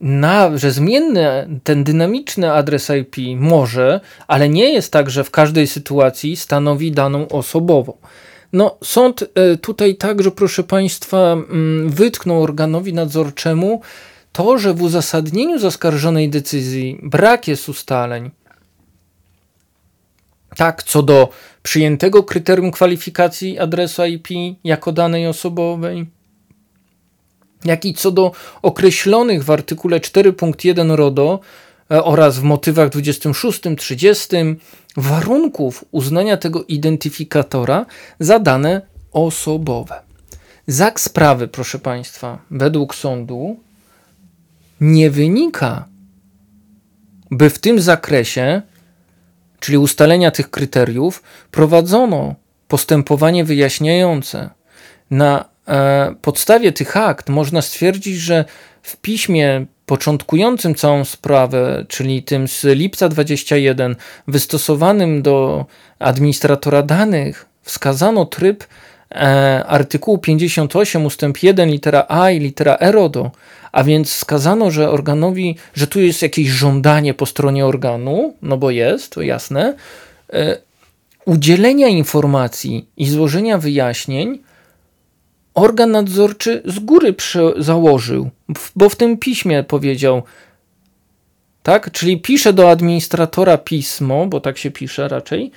na, 0.00 0.58
że 0.58 0.70
zmienny, 0.72 1.48
ten 1.64 1.84
dynamiczny 1.84 2.52
adres 2.52 2.90
IP 2.90 3.16
może, 3.40 4.00
ale 4.26 4.48
nie 4.48 4.72
jest 4.72 4.92
tak, 4.92 5.10
że 5.10 5.24
w 5.24 5.30
każdej 5.30 5.66
sytuacji 5.66 6.36
stanowi 6.36 6.92
daną 6.92 7.28
osobową. 7.28 7.92
No, 8.52 8.78
sąd 8.84 9.22
e, 9.34 9.56
tutaj 9.56 9.96
także, 9.96 10.30
proszę 10.30 10.64
Państwa, 10.64 11.32
mm, 11.32 11.90
wytknął 11.90 12.42
organowi 12.42 12.92
nadzorczemu 12.92 13.80
to, 14.32 14.58
że 14.58 14.74
w 14.74 14.82
uzasadnieniu 14.82 15.58
zaskarżonej 15.58 16.30
decyzji 16.30 17.00
brak 17.02 17.48
jest 17.48 17.68
ustaleń. 17.68 18.30
Tak, 20.56 20.82
co 20.82 21.02
do 21.02 21.28
przyjętego 21.62 22.22
kryterium 22.22 22.70
kwalifikacji 22.70 23.58
adresu 23.58 24.04
IP 24.04 24.28
jako 24.64 24.92
danej 24.92 25.26
osobowej, 25.26 26.06
jak 27.64 27.84
i 27.84 27.94
co 27.94 28.10
do 28.10 28.32
określonych 28.62 29.44
w 29.44 29.50
artykule 29.50 30.00
4.1 30.00 30.94
RODO 30.94 31.40
E, 31.90 32.04
oraz 32.04 32.38
w 32.38 32.42
motywach 32.42 32.88
26, 32.88 33.60
30 33.78 34.36
warunków 34.96 35.84
uznania 35.90 36.36
tego 36.36 36.64
identyfikatora 36.64 37.86
za 38.20 38.38
dane 38.38 38.82
osobowe. 39.12 40.00
Z 40.66 41.00
sprawy, 41.00 41.48
proszę 41.48 41.78
Państwa, 41.78 42.38
według 42.50 42.94
sądu 42.94 43.60
nie 44.80 45.10
wynika, 45.10 45.88
by 47.30 47.50
w 47.50 47.58
tym 47.58 47.80
zakresie, 47.80 48.62
czyli 49.60 49.78
ustalenia 49.78 50.30
tych 50.30 50.50
kryteriów, 50.50 51.22
prowadzono 51.50 52.34
postępowanie 52.68 53.44
wyjaśniające. 53.44 54.50
Na 55.10 55.44
e, 55.68 56.14
podstawie 56.22 56.72
tych 56.72 56.96
akt 56.96 57.28
można 57.28 57.62
stwierdzić, 57.62 58.16
że 58.16 58.44
w 58.82 58.96
piśmie 58.96 59.66
początkującym 59.86 60.74
całą 60.74 61.04
sprawę, 61.04 61.84
czyli 61.88 62.22
tym 62.22 62.48
z 62.48 62.64
lipca 62.64 63.08
21, 63.08 63.96
wystosowanym 64.28 65.22
do 65.22 65.66
administratora 65.98 66.82
danych, 66.82 67.46
wskazano 67.62 68.24
tryb 68.24 68.64
e, 69.10 69.64
artykułu 69.66 70.18
58 70.18 71.06
ustęp 71.06 71.42
1 71.42 71.68
litera 71.68 72.04
A 72.08 72.30
i 72.30 72.40
litera 72.40 72.76
E 72.80 72.92
RODO, 72.92 73.30
a 73.72 73.84
więc 73.84 74.10
wskazano, 74.10 74.70
że 74.70 74.90
organowi, 74.90 75.56
że 75.74 75.86
tu 75.86 76.00
jest 76.00 76.22
jakieś 76.22 76.48
żądanie 76.48 77.14
po 77.14 77.26
stronie 77.26 77.66
organu, 77.66 78.34
no 78.42 78.56
bo 78.56 78.70
jest, 78.70 79.12
to 79.12 79.22
jasne, 79.22 79.74
e, 80.32 80.58
udzielenia 81.24 81.88
informacji 81.88 82.86
i 82.96 83.06
złożenia 83.06 83.58
wyjaśnień 83.58 84.38
organ 85.56 85.90
nadzorczy 85.90 86.62
z 86.64 86.78
góry 86.78 87.14
założył, 87.56 88.30
bo 88.76 88.88
w 88.88 88.96
tym 88.96 89.18
piśmie 89.18 89.64
powiedział, 89.64 90.22
tak? 91.62 91.90
Czyli 91.90 92.20
pisze 92.20 92.52
do 92.52 92.70
administratora 92.70 93.58
pismo, 93.58 94.26
bo 94.26 94.40
tak 94.40 94.58
się 94.58 94.70
pisze 94.70 95.08
raczej, 95.08 95.50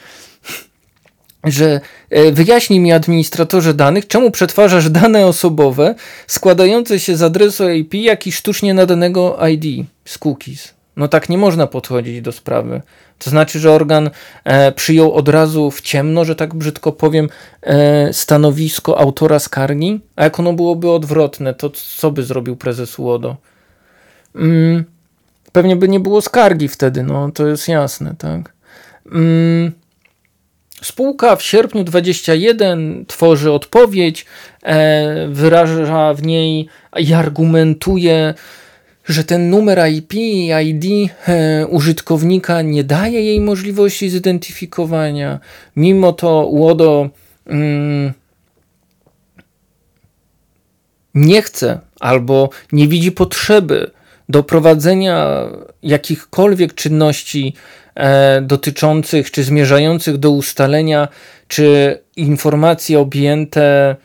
że 1.44 1.82
e, 2.10 2.32
wyjaśnij 2.32 2.80
mi 2.80 2.92
administratorze 2.92 3.74
danych, 3.74 4.08
czemu 4.08 4.32
przetwarzasz 4.32 4.90
dane 4.90 5.26
osobowe 5.26 5.96
składające 6.28 7.00
się 7.00 7.16
z 7.16 7.24
adresu 7.24 7.70
IP, 7.70 7.94
jak 7.94 8.28
i 8.28 8.32
sztucznie 8.32 8.74
nadanego 8.74 9.48
ID 9.48 9.88
z 10.06 10.18
cookies. 10.18 10.74
No 10.96 11.08
tak 11.08 11.30
nie 11.30 11.38
można 11.38 11.68
podchodzić 11.68 12.22
do 12.22 12.32
sprawy. 12.32 12.82
To 13.20 13.30
znaczy, 13.30 13.60
że 13.60 13.72
organ 13.72 14.10
e, 14.44 14.72
przyjął 14.72 15.14
od 15.14 15.30
razu 15.30 15.72
w 15.72 15.82
ciemno, 15.82 16.26
że 16.26 16.36
tak 16.36 16.56
brzydko 16.56 16.92
powiem, 16.92 17.30
e, 17.62 18.14
stanowisko 18.14 19.00
autora 19.00 19.40
skargi? 19.40 20.00
A 20.16 20.24
jak 20.24 20.40
ono 20.40 20.54
byłoby 20.54 20.92
odwrotne, 20.92 21.54
to 21.54 21.70
co 21.70 22.12
by 22.12 22.24
zrobił 22.24 22.56
prezes 22.56 23.00
UODO? 23.00 23.38
Mm, 24.36 24.84
pewnie 25.52 25.76
by 25.76 25.90
nie 25.90 26.00
było 26.00 26.22
skargi 26.22 26.68
wtedy, 26.68 27.04
no 27.04 27.32
to 27.32 27.48
jest 27.48 27.68
jasne, 27.68 28.16
tak? 28.18 28.54
Mm, 29.12 29.72
Spółka 30.82 31.36
w 31.36 31.44
sierpniu 31.44 31.84
21 31.84 33.06
tworzy 33.06 33.52
odpowiedź, 33.52 34.26
e, 34.64 35.28
wyraża 35.28 36.14
w 36.14 36.24
niej 36.24 36.70
i 37.00 37.14
argumentuje, 37.14 38.34
że 39.10 39.24
ten 39.24 39.50
numer 39.50 39.92
IP 39.92 40.14
i 40.14 40.52
ID 40.64 41.12
e, 41.28 41.68
użytkownika 41.68 42.62
nie 42.62 42.84
daje 42.84 43.24
jej 43.24 43.42
możliwości 43.42 44.10
zidentyfikowania. 44.10 45.40
Mimo 45.76 46.14
to 46.14 46.46
UODO 46.46 47.10
mm, 47.46 48.14
nie 51.16 51.42
chce 51.42 51.80
albo 52.00 52.50
nie 52.72 52.88
widzi 52.88 53.12
potrzeby 53.12 53.92
do 54.30 54.44
prowadzenia 54.44 55.46
jakichkolwiek 55.84 56.74
czynności 56.74 57.54
e, 57.96 58.42
dotyczących 58.42 59.32
czy 59.32 59.44
zmierzających 59.44 60.18
do 60.18 60.32
ustalenia, 60.32 61.08
czy 61.48 61.98
informacje 62.16 63.00
objęte 63.00 63.96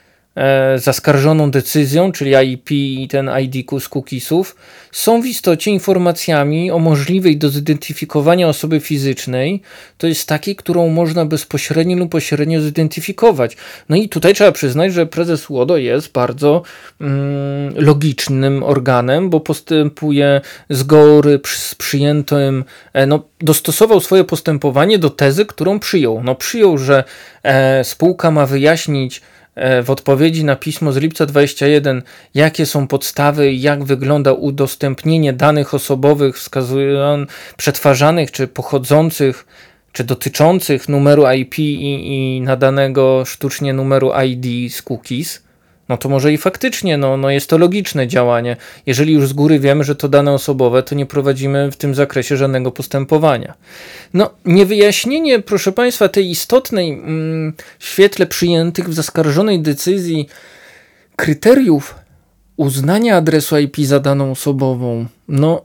zaskarżoną 0.76 1.50
decyzją, 1.50 2.12
czyli 2.12 2.52
IP 2.52 2.70
i 2.70 3.08
ten 3.08 3.30
ID 3.42 3.70
z 3.80 3.88
cookiesów, 3.88 4.56
są 4.92 5.22
w 5.22 5.26
istocie 5.26 5.70
informacjami 5.70 6.70
o 6.70 6.78
możliwej 6.78 7.36
do 7.36 7.48
zidentyfikowania 7.48 8.48
osoby 8.48 8.80
fizycznej, 8.80 9.62
to 9.98 10.06
jest 10.06 10.28
takiej, 10.28 10.56
którą 10.56 10.88
można 10.88 11.26
bezpośrednio 11.26 11.96
lub 11.96 12.10
pośrednio 12.10 12.60
zidentyfikować. 12.60 13.56
No 13.88 13.96
i 13.96 14.08
tutaj 14.08 14.34
trzeba 14.34 14.52
przyznać, 14.52 14.92
że 14.92 15.06
prezes 15.06 15.50
UODO 15.50 15.76
jest 15.76 16.12
bardzo 16.12 16.62
mm, 17.00 17.74
logicznym 17.76 18.62
organem, 18.62 19.30
bo 19.30 19.40
postępuje 19.40 20.40
z 20.70 20.82
góry 20.82 21.40
z 21.44 21.74
przyjętym, 21.74 22.64
e, 22.92 23.06
no, 23.06 23.22
dostosował 23.40 24.00
swoje 24.00 24.24
postępowanie 24.24 24.98
do 24.98 25.10
tezy, 25.10 25.46
którą 25.46 25.78
przyjął. 25.78 26.22
No 26.24 26.34
przyjął, 26.34 26.78
że 26.78 27.04
e, 27.42 27.84
spółka 27.84 28.30
ma 28.30 28.46
wyjaśnić 28.46 29.20
E, 29.20 29.33
w 29.56 29.90
odpowiedzi 29.90 30.44
na 30.44 30.56
pismo 30.56 30.92
z 30.92 30.96
lipca 30.96 31.26
21, 31.26 32.02
jakie 32.34 32.66
są 32.66 32.86
podstawy 32.86 33.52
jak 33.52 33.84
wygląda 33.84 34.32
udostępnienie 34.32 35.32
danych 35.32 35.74
osobowych 35.74 36.36
wskazują, 36.36 37.26
przetwarzanych 37.56 38.30
czy 38.30 38.46
pochodzących 38.48 39.46
czy 39.92 40.04
dotyczących 40.04 40.88
numeru 40.88 41.24
IP 41.32 41.58
i, 41.58 42.36
i 42.36 42.40
nadanego 42.40 43.24
sztucznie 43.24 43.72
numeru 43.72 44.12
ID 44.26 44.72
z 44.72 44.82
cookies, 44.82 45.42
no 45.88 45.96
to 45.96 46.08
może 46.08 46.32
i 46.32 46.38
faktycznie 46.38 46.96
no, 46.96 47.16
no 47.16 47.30
jest 47.30 47.50
to 47.50 47.58
logiczne 47.58 48.08
działanie. 48.08 48.56
Jeżeli 48.86 49.12
już 49.12 49.28
z 49.28 49.32
góry 49.32 49.58
wiemy, 49.58 49.84
że 49.84 49.96
to 49.96 50.08
dane 50.08 50.32
osobowe, 50.32 50.82
to 50.82 50.94
nie 50.94 51.06
prowadzimy 51.06 51.70
w 51.70 51.76
tym 51.76 51.94
zakresie 51.94 52.36
żadnego 52.36 52.70
postępowania. 52.70 53.54
No, 54.14 54.30
niewyjaśnienie, 54.44 55.40
proszę 55.40 55.72
Państwa, 55.72 56.08
tej 56.08 56.30
istotnej 56.30 56.92
mm, 56.92 57.52
świetle 57.78 58.26
przyjętych 58.26 58.88
w 58.88 58.94
zaskarżonej 58.94 59.60
decyzji 59.60 60.28
kryteriów 61.16 61.94
uznania 62.56 63.16
adresu 63.16 63.58
IP 63.58 63.76
za 63.80 64.00
daną 64.00 64.30
osobową, 64.30 65.06
no 65.28 65.64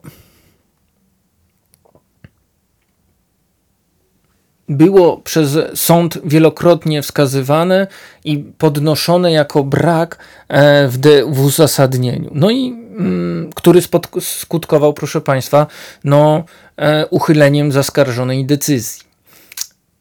było 4.70 5.18
przez 5.18 5.58
sąd 5.76 6.18
wielokrotnie 6.26 7.02
wskazywane 7.02 7.88
i 8.24 8.38
podnoszone 8.38 9.32
jako 9.32 9.64
brak 9.64 10.18
e, 10.48 10.88
w, 10.88 10.98
de, 10.98 11.26
w 11.26 11.40
uzasadnieniu. 11.40 12.32
No 12.34 12.50
i 12.52 12.68
mm, 12.68 13.50
który 13.56 13.82
skutkował, 14.22 14.94
proszę 14.94 15.22
Państwa, 15.22 15.68
no, 16.04 16.44
e, 16.78 17.06
uchyleniem 17.08 17.72
zaskarżonej 17.72 18.46
decyzji. 18.46 19.02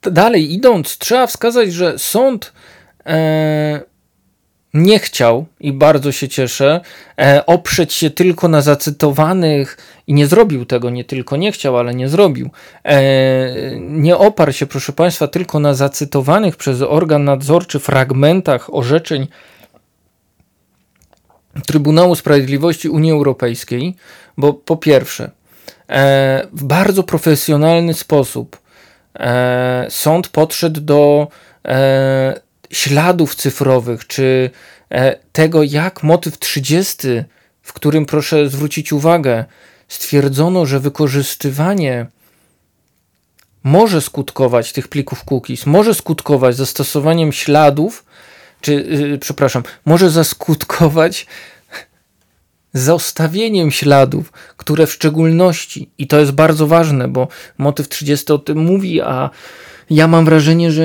Dalej 0.03 0.53
idąc, 0.53 0.99
trzeba 0.99 1.27
wskazać, 1.27 1.73
że 1.73 1.99
sąd 1.99 2.53
e, 3.07 3.81
nie 4.79 4.99
chciał 4.99 5.47
i 5.61 5.72
bardzo 5.72 6.12
się 6.12 6.29
cieszę 6.29 6.81
e, 7.20 7.47
oprzeć 7.47 7.93
się 7.93 8.11
tylko 8.11 8.49
na 8.49 8.62
zacytowanych 8.62 9.76
i 10.07 10.14
nie 10.14 10.26
zrobił 10.26 10.66
tego, 10.66 10.91
nie 10.91 11.05
tylko 11.05 11.37
nie 11.37 11.53
chciał, 11.53 11.79
ale 11.79 11.95
nie 11.95 12.09
zrobił. 12.09 12.51
E, 12.85 13.01
nie 13.81 14.16
oparł 14.16 14.53
się, 14.53 14.66
proszę 14.66 14.93
Państwa, 14.93 15.29
tylko 15.29 15.61
na 15.61 15.74
zacytowanych 15.74 16.57
przez 16.57 16.83
organ 16.83 17.24
nadzorczy 17.24 17.79
fragmentach 17.79 18.74
orzeczeń 18.74 19.26
Trybunału 21.66 22.14
Sprawiedliwości 22.14 22.89
Unii 22.89 23.12
Europejskiej, 23.12 23.95
bo 24.37 24.53
po 24.53 24.76
pierwsze, 24.76 25.31
e, 25.89 26.47
w 26.53 26.64
bardzo 26.64 27.03
profesjonalny 27.03 27.95
sposób 27.95 28.59
sąd 29.89 30.29
podszedł 30.29 30.81
do 30.81 31.29
śladów 32.71 33.35
cyfrowych, 33.35 34.07
czy 34.07 34.51
e, 34.91 35.16
tego, 35.33 35.62
jak 35.62 36.03
motyw 36.03 36.39
30, 36.39 37.09
w 37.62 37.73
którym 37.73 38.07
proszę 38.07 38.49
zwrócić 38.49 38.93
uwagę, 38.93 39.45
stwierdzono, 39.89 40.66
że 40.66 40.81
wykorzystywanie 40.81 42.07
może 43.62 44.01
skutkować 44.01 44.73
tych 44.73 44.89
plików 44.89 45.25
cookies, 45.25 45.66
może 45.66 45.95
skutkować 45.95 46.57
zastosowaniem 46.57 47.33
śladów, 47.33 48.05
czy, 48.61 48.73
yy, 48.75 49.19
przepraszam, 49.19 49.62
może 49.85 50.11
zaskutkować 50.11 51.27
zostawieniem 52.75 53.71
śladów, 53.71 54.33
które 54.57 54.87
w 54.87 54.93
szczególności, 54.93 55.91
i 55.99 56.07
to 56.07 56.19
jest 56.19 56.33
bardzo 56.33 56.66
ważne, 56.66 57.09
bo 57.09 57.29
motyw 57.59 57.89
30 57.89 58.33
o 58.33 58.39
tym 58.39 58.59
mówi, 58.59 59.01
a 59.01 59.31
ja 59.91 60.09
mam 60.09 60.24
wrażenie, 60.24 60.72
że 60.72 60.84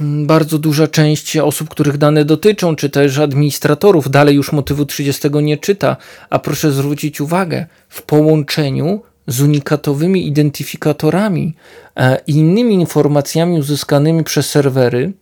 bardzo 0.00 0.58
duża 0.58 0.86
część 0.86 1.36
osób, 1.36 1.68
których 1.68 1.98
dane 1.98 2.24
dotyczą, 2.24 2.76
czy 2.76 2.90
też 2.90 3.18
administratorów, 3.18 4.10
dalej 4.10 4.34
już 4.34 4.52
motywu 4.52 4.86
30 4.86 5.28
nie 5.42 5.58
czyta, 5.58 5.96
a 6.30 6.38
proszę 6.38 6.72
zwrócić 6.72 7.20
uwagę, 7.20 7.66
w 7.88 8.02
połączeniu 8.02 9.02
z 9.26 9.40
unikatowymi 9.40 10.26
identyfikatorami 10.26 11.54
e, 11.96 12.20
i 12.26 12.32
innymi 12.32 12.74
informacjami 12.74 13.58
uzyskanymi 13.58 14.24
przez 14.24 14.50
serwery 14.50 15.12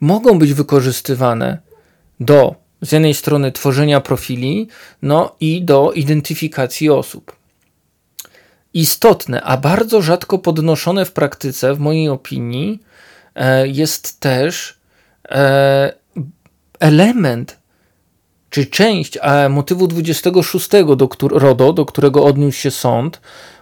mogą 0.00 0.38
być 0.38 0.54
wykorzystywane 0.54 1.58
do 2.20 2.54
z 2.82 2.92
jednej 2.92 3.14
strony 3.14 3.52
tworzenia 3.52 4.00
profili, 4.00 4.68
no 5.02 5.34
i 5.40 5.62
do 5.62 5.92
identyfikacji 5.92 6.90
osób 6.90 7.39
istotne, 8.74 9.42
a 9.42 9.56
bardzo 9.56 10.02
rzadko 10.02 10.38
podnoszone 10.38 11.04
w 11.04 11.12
praktyce, 11.12 11.74
w 11.74 11.78
mojej 11.78 12.08
opinii, 12.08 12.82
e, 13.34 13.68
jest 13.68 14.20
też 14.20 14.78
e, 15.28 15.92
element 16.80 17.60
czy 18.50 18.66
część 18.66 19.18
e, 19.22 19.48
motywu 19.48 19.86
26 19.86 20.68
do 20.96 21.08
RODO, 21.28 21.72
do 21.72 21.86
którego 21.86 22.24
odniósł 22.24 22.58
się 22.58 22.70
sąd, 22.70 23.20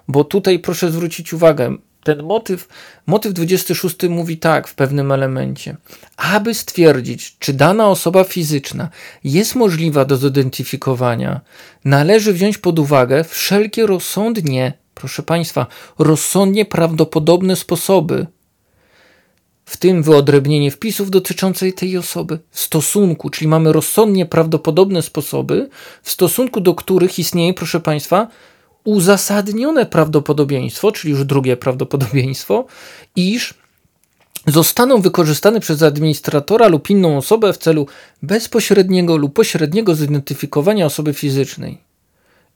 bo 0.08 0.24
tutaj 0.24 0.58
proszę 0.58 0.90
zwrócić 0.90 1.32
uwagę, 1.32 1.76
ten 2.04 2.22
motyw, 2.22 2.68
motyw 3.06 3.32
26 3.32 3.96
mówi 4.08 4.38
tak 4.38 4.68
w 4.68 4.74
pewnym 4.74 5.12
elemencie. 5.12 5.76
Aby 6.16 6.54
stwierdzić, 6.54 7.36
czy 7.38 7.52
dana 7.52 7.88
osoba 7.88 8.24
fizyczna 8.24 8.88
jest 9.24 9.54
możliwa 9.54 10.04
do 10.04 10.16
zidentyfikowania, 10.16 11.40
należy 11.84 12.32
wziąć 12.32 12.58
pod 12.58 12.78
uwagę 12.78 13.24
wszelkie 13.24 13.86
rozsądnie 13.86 14.72
proszę 14.98 15.22
Państwa, 15.22 15.66
rozsądnie 15.98 16.64
prawdopodobne 16.64 17.56
sposoby, 17.56 18.26
w 19.64 19.76
tym 19.76 20.02
wyodrębnienie 20.02 20.70
wpisów 20.70 21.10
dotyczącej 21.10 21.72
tej 21.72 21.98
osoby, 21.98 22.38
w 22.50 22.60
stosunku, 22.60 23.30
czyli 23.30 23.48
mamy 23.48 23.72
rozsądnie 23.72 24.26
prawdopodobne 24.26 25.02
sposoby, 25.02 25.68
w 26.02 26.10
stosunku 26.10 26.60
do 26.60 26.74
których 26.74 27.18
istnieje, 27.18 27.54
proszę 27.54 27.80
Państwa, 27.80 28.28
uzasadnione 28.84 29.86
prawdopodobieństwo, 29.86 30.92
czyli 30.92 31.10
już 31.10 31.24
drugie 31.24 31.56
prawdopodobieństwo, 31.56 32.66
iż 33.16 33.54
zostaną 34.46 35.00
wykorzystane 35.00 35.60
przez 35.60 35.82
administratora 35.82 36.68
lub 36.68 36.90
inną 36.90 37.16
osobę 37.16 37.52
w 37.52 37.58
celu 37.58 37.86
bezpośredniego 38.22 39.16
lub 39.16 39.34
pośredniego 39.34 39.94
zidentyfikowania 39.94 40.86
osoby 40.86 41.14
fizycznej. 41.14 41.87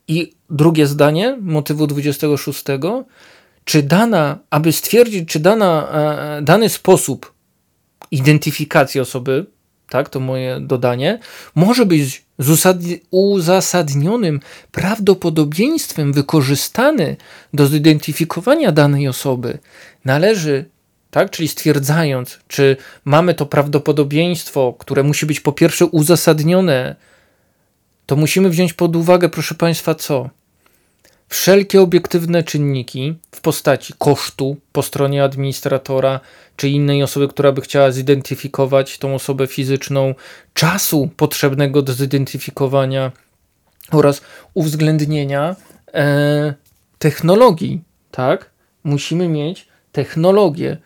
I 0.09 0.33
drugie 0.51 0.87
zdanie 0.87 1.39
motywu 1.41 1.87
26, 1.87 2.65
czy 3.65 3.83
dana, 3.83 4.39
aby 4.51 4.73
stwierdzić, 4.73 5.29
czy 5.29 5.41
dana, 5.41 5.89
e, 6.39 6.43
dany 6.43 6.69
sposób 6.69 7.33
identyfikacji 8.11 9.01
osoby, 9.01 9.47
tak, 9.89 10.09
to 10.09 10.21
moje 10.21 10.61
dodanie, 10.61 11.19
może 11.55 11.87
być 11.87 12.25
uzasadnionym 13.11 14.41
prawdopodobieństwem 14.73 16.13
wykorzystany 16.13 17.17
do 17.53 17.67
zidentyfikowania 17.67 18.73
danej 18.73 19.09
osoby, 19.09 19.59
należy, 20.05 20.65
tak, 21.11 21.31
czyli 21.31 21.49
stwierdzając, 21.49 22.39
czy 22.49 22.77
mamy 23.05 23.35
to 23.35 23.47
prawdopodobieństwo, 23.47 24.75
które 24.79 25.03
musi 25.03 25.27
być 25.27 25.41
po 25.41 25.53
pierwsze 25.53 25.87
uzasadnione, 25.87 26.97
to 28.07 28.17
musimy 28.17 28.49
wziąć 28.51 28.73
pod 28.73 28.97
uwagę, 28.97 29.29
proszę 29.29 29.55
Państwa, 29.55 29.95
co? 29.95 30.31
wszelkie 31.33 31.81
obiektywne 31.81 32.43
czynniki 32.43 33.15
w 33.31 33.41
postaci 33.41 33.95
kosztu 33.99 34.57
po 34.73 34.83
stronie 34.83 35.25
administratora 35.25 36.21
czy 36.57 36.69
innej 36.69 37.03
osoby, 37.03 37.29
która 37.29 37.53
by 37.53 37.61
chciała 37.61 37.91
zidentyfikować 37.91 38.99
tą 38.99 39.15
osobę 39.15 39.47
fizyczną, 39.47 40.15
czasu 40.55 41.11
potrzebnego 41.17 41.83
do 41.83 41.93
zidentyfikowania 41.93 43.13
oraz 43.91 44.23
uwzględnienia 44.55 45.57
e, 45.95 46.55
technologii, 46.99 47.83
tak? 48.11 48.51
Musimy 48.85 49.29
mieć 49.29 49.69
technologię, 49.93 50.77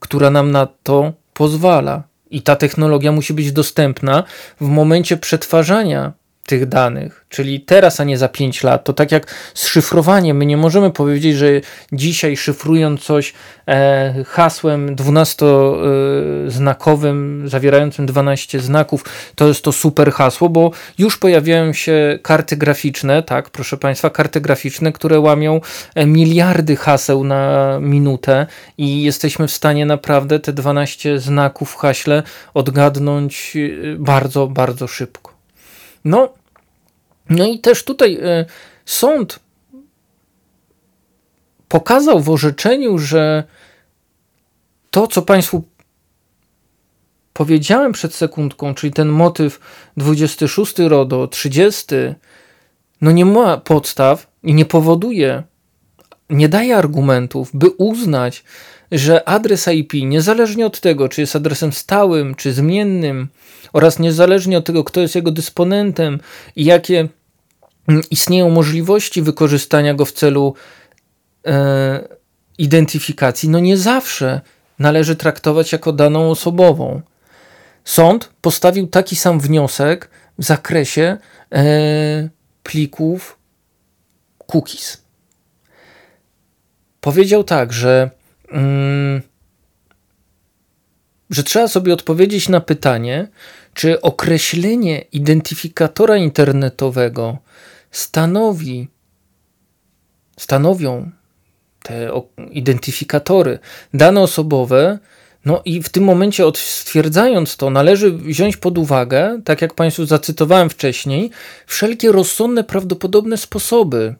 która 0.00 0.30
nam 0.30 0.50
na 0.50 0.68
to 0.82 1.12
pozwala. 1.34 2.02
I 2.30 2.42
ta 2.42 2.56
technologia 2.56 3.12
musi 3.12 3.34
być 3.34 3.52
dostępna 3.52 4.24
w 4.60 4.68
momencie 4.68 5.16
przetwarzania 5.16 6.12
tych 6.46 6.68
danych, 6.68 7.24
czyli 7.28 7.60
teraz, 7.60 8.00
a 8.00 8.04
nie 8.04 8.18
za 8.18 8.28
5 8.28 8.62
lat. 8.62 8.84
To 8.84 8.92
tak 8.92 9.12
jak 9.12 9.34
z 9.54 9.66
szyfrowaniem. 9.66 10.36
My 10.36 10.46
nie 10.46 10.56
możemy 10.56 10.90
powiedzieć, 10.90 11.36
że 11.36 11.46
dzisiaj 11.92 12.36
szyfrując 12.36 13.00
coś 13.00 13.34
e, 13.68 14.14
hasłem 14.26 14.96
12-znakowym, 14.96 17.48
zawierającym 17.48 18.06
12 18.06 18.60
znaków, 18.60 19.04
to 19.34 19.48
jest 19.48 19.64
to 19.64 19.72
super 19.72 20.12
hasło, 20.12 20.48
bo 20.48 20.70
już 20.98 21.18
pojawiają 21.18 21.72
się 21.72 22.18
karty 22.22 22.56
graficzne, 22.56 23.22
tak, 23.22 23.50
proszę 23.50 23.76
Państwa, 23.76 24.10
karty 24.10 24.40
graficzne, 24.40 24.92
które 24.92 25.20
łamią 25.20 25.60
e, 25.94 26.06
miliardy 26.06 26.76
haseł 26.76 27.24
na 27.24 27.78
minutę 27.80 28.46
i 28.78 29.02
jesteśmy 29.02 29.48
w 29.48 29.52
stanie 29.52 29.86
naprawdę 29.86 30.40
te 30.40 30.52
12 30.52 31.18
znaków 31.18 31.70
w 31.70 31.76
haśle 31.76 32.22
odgadnąć 32.54 33.56
e, 33.56 33.96
bardzo, 33.96 34.46
bardzo 34.46 34.86
szybko. 34.86 35.31
No, 36.04 36.34
no 37.30 37.46
i 37.46 37.58
też 37.58 37.84
tutaj 37.84 38.14
y, 38.14 38.44
sąd 38.84 39.40
pokazał 41.68 42.20
w 42.20 42.30
orzeczeniu, 42.30 42.98
że 42.98 43.44
to, 44.90 45.06
co 45.06 45.22
Państwu 45.22 45.64
powiedziałem 47.32 47.92
przed 47.92 48.14
sekundką, 48.14 48.74
czyli 48.74 48.92
ten 48.92 49.08
motyw 49.08 49.60
26 49.96 50.78
RODO, 50.78 51.28
30, 51.28 51.86
no 53.00 53.10
nie 53.10 53.24
ma 53.24 53.56
podstaw 53.56 54.26
i 54.42 54.54
nie 54.54 54.64
powoduje, 54.64 55.42
nie 56.30 56.48
daje 56.48 56.76
argumentów, 56.76 57.50
by 57.54 57.70
uznać, 57.70 58.44
że 58.92 59.28
adres 59.28 59.68
IP, 59.68 59.92
niezależnie 59.92 60.66
od 60.66 60.80
tego, 60.80 61.08
czy 61.08 61.20
jest 61.20 61.36
adresem 61.36 61.72
stałym, 61.72 62.34
czy 62.34 62.52
zmiennym, 62.52 63.28
oraz 63.72 63.98
niezależnie 63.98 64.58
od 64.58 64.64
tego, 64.64 64.84
kto 64.84 65.00
jest 65.00 65.14
jego 65.14 65.30
dysponentem 65.30 66.20
i 66.56 66.64
jakie 66.64 67.08
istnieją 68.10 68.50
możliwości 68.50 69.22
wykorzystania 69.22 69.94
go 69.94 70.04
w 70.04 70.12
celu 70.12 70.54
e, 71.46 72.08
identyfikacji, 72.58 73.48
no 73.48 73.60
nie 73.60 73.76
zawsze 73.76 74.40
należy 74.78 75.16
traktować 75.16 75.72
jako 75.72 75.92
daną 75.92 76.30
osobową. 76.30 77.02
Sąd 77.84 78.30
postawił 78.40 78.86
taki 78.86 79.16
sam 79.16 79.40
wniosek 79.40 80.10
w 80.38 80.44
zakresie 80.44 81.16
e, 81.52 82.28
plików 82.62 83.38
cookies. 84.46 85.02
Powiedział 87.00 87.44
tak, 87.44 87.72
że 87.72 88.10
że 91.30 91.42
trzeba 91.42 91.68
sobie 91.68 91.94
odpowiedzieć 91.94 92.48
na 92.48 92.60
pytanie, 92.60 93.28
czy 93.74 94.00
określenie 94.00 95.00
identyfikatora 95.00 96.16
internetowego 96.16 97.38
stanowi, 97.90 98.88
stanowią 100.38 101.10
te 101.82 102.10
identyfikatory 102.50 103.58
dane 103.94 104.20
osobowe, 104.20 104.98
no 105.44 105.62
i 105.64 105.82
w 105.82 105.88
tym 105.88 106.04
momencie 106.04 106.44
stwierdzając 106.54 107.56
to, 107.56 107.70
należy 107.70 108.12
wziąć 108.12 108.56
pod 108.56 108.78
uwagę, 108.78 109.40
tak 109.44 109.62
jak 109.62 109.74
Państwu 109.74 110.06
zacytowałem 110.06 110.70
wcześniej, 110.70 111.30
wszelkie 111.66 112.12
rozsądne, 112.12 112.64
prawdopodobne 112.64 113.36
sposoby 113.36 114.14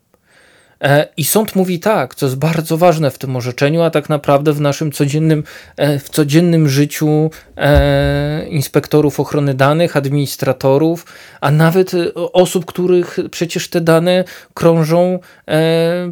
I 1.16 1.24
sąd 1.24 1.57
mówi 1.57 1.80
tak, 1.80 2.14
co 2.14 2.26
jest 2.26 2.39
bardzo 2.39 2.76
ważne 2.78 3.11
w 3.11 3.18
tym 3.18 3.37
orzeczeniu, 3.37 3.83
a 3.83 3.91
tak 3.91 4.09
naprawdę 4.09 4.53
w 4.53 4.61
naszym 4.61 4.93
codziennym, 4.93 5.45
e, 5.76 5.99
w 5.99 6.09
codziennym 6.09 6.68
życiu 6.68 7.30
e, 7.57 8.47
inspektorów 8.49 9.20
ochrony 9.20 9.55
danych, 9.55 9.97
administratorów, 9.97 11.07
a 11.41 11.51
nawet 11.51 11.93
osób, 12.14 12.64
których 12.64 13.18
przecież 13.30 13.68
te 13.68 13.80
dane 13.80 14.24
krążą 14.55 15.18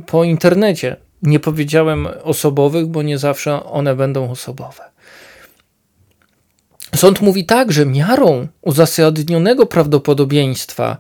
po 0.06 0.24
internecie. 0.24 0.96
Nie 1.22 1.40
powiedziałem 1.40 2.08
osobowych, 2.22 2.86
bo 2.86 3.02
nie 3.02 3.18
zawsze 3.18 3.64
one 3.64 3.94
będą 3.94 4.30
osobowe. 4.30 4.90
Sąd 6.96 7.20
mówi 7.20 7.46
tak, 7.46 7.72
że 7.72 7.86
miarą 7.86 8.46
uzasadnionego 8.62 9.66
prawdopodobieństwa, 9.66 10.96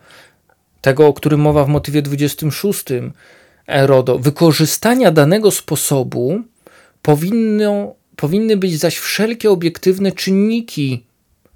tego, 0.80 1.06
o 1.06 1.12
którym 1.12 1.40
mowa 1.40 1.64
w 1.64 1.68
motywie 1.68 2.02
26, 2.02 2.84
RODO, 3.70 4.18
wykorzystania 4.18 5.10
danego 5.10 5.50
sposobu 5.50 6.42
powinno, 7.02 7.94
powinny 8.16 8.56
być 8.56 8.78
zaś 8.78 8.98
wszelkie 8.98 9.50
obiektywne 9.50 10.12
czynniki, 10.12 11.04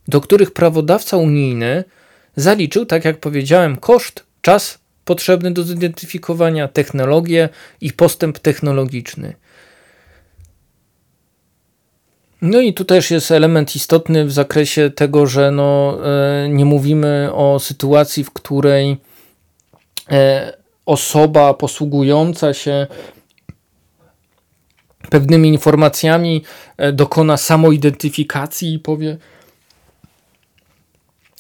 do 0.09 0.21
których 0.21 0.51
prawodawca 0.51 1.17
unijny 1.17 1.85
zaliczył, 2.37 2.87
tak 2.87 3.05
jak 3.05 3.21
powiedziałem, 3.21 3.77
koszt, 3.77 4.25
czas 4.41 4.79
potrzebny 5.05 5.51
do 5.51 5.63
zidentyfikowania, 5.63 6.69
technologię 6.69 7.49
i 7.81 7.93
postęp 7.93 8.39
technologiczny. 8.39 9.35
No 12.43 12.61
i 12.61 12.75
tu 12.75 12.85
też 12.85 13.11
jest 13.11 13.31
element 13.31 13.77
istotny 13.77 14.25
w 14.25 14.33
zakresie 14.33 14.91
tego, 14.91 15.27
że 15.27 15.51
no, 15.51 15.99
e, 16.07 16.49
nie 16.49 16.65
mówimy 16.65 17.31
o 17.33 17.59
sytuacji, 17.61 18.25
w 18.25 18.31
której 18.31 18.97
e, 20.11 20.64
osoba 20.87 21.55
posługująca 21.55 22.55
się 22.55 22.87
pewnymi 25.11 25.49
informacjami 25.49 26.45
e, 26.77 26.93
dokona 26.93 27.37
samoidentyfikacji 27.37 28.75
i 28.75 28.79
powie: 28.79 29.17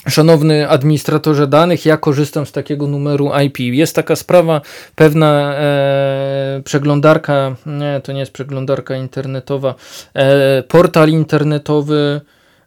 Szanowny 0.09 0.68
administratorze 0.68 1.47
danych, 1.47 1.86
ja 1.86 1.97
korzystam 1.97 2.47
z 2.47 2.53
takiego 2.53 2.86
numeru 2.86 3.30
IP. 3.47 3.59
Jest 3.59 3.97
taka 3.97 4.16
sprawa, 4.16 4.61
pewna 4.95 5.55
e, 5.55 6.62
przeglądarka, 6.64 7.57
nie, 7.66 8.01
to 8.05 8.12
nie 8.12 8.20
jest 8.20 8.32
przeglądarka 8.32 8.97
internetowa, 8.97 9.74
e, 10.14 10.62
portal 10.62 11.09
internetowy. 11.09 12.20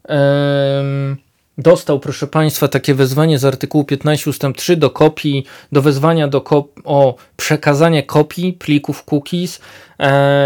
E, 0.09 1.26
dostał, 1.57 1.99
proszę 1.99 2.27
Państwa, 2.27 2.67
takie 2.67 2.93
wezwanie 2.93 3.39
z 3.39 3.45
artykułu 3.45 3.83
15 3.83 4.29
ust. 4.29 4.43
3 4.55 4.77
do 4.77 4.89
kopii, 4.89 5.45
do 5.71 5.81
wezwania 5.81 6.27
do 6.27 6.41
kop 6.41 6.81
o 6.83 7.15
przekazanie 7.37 8.03
kopii 8.03 8.53
plików 8.53 9.03
cookies 9.11 9.59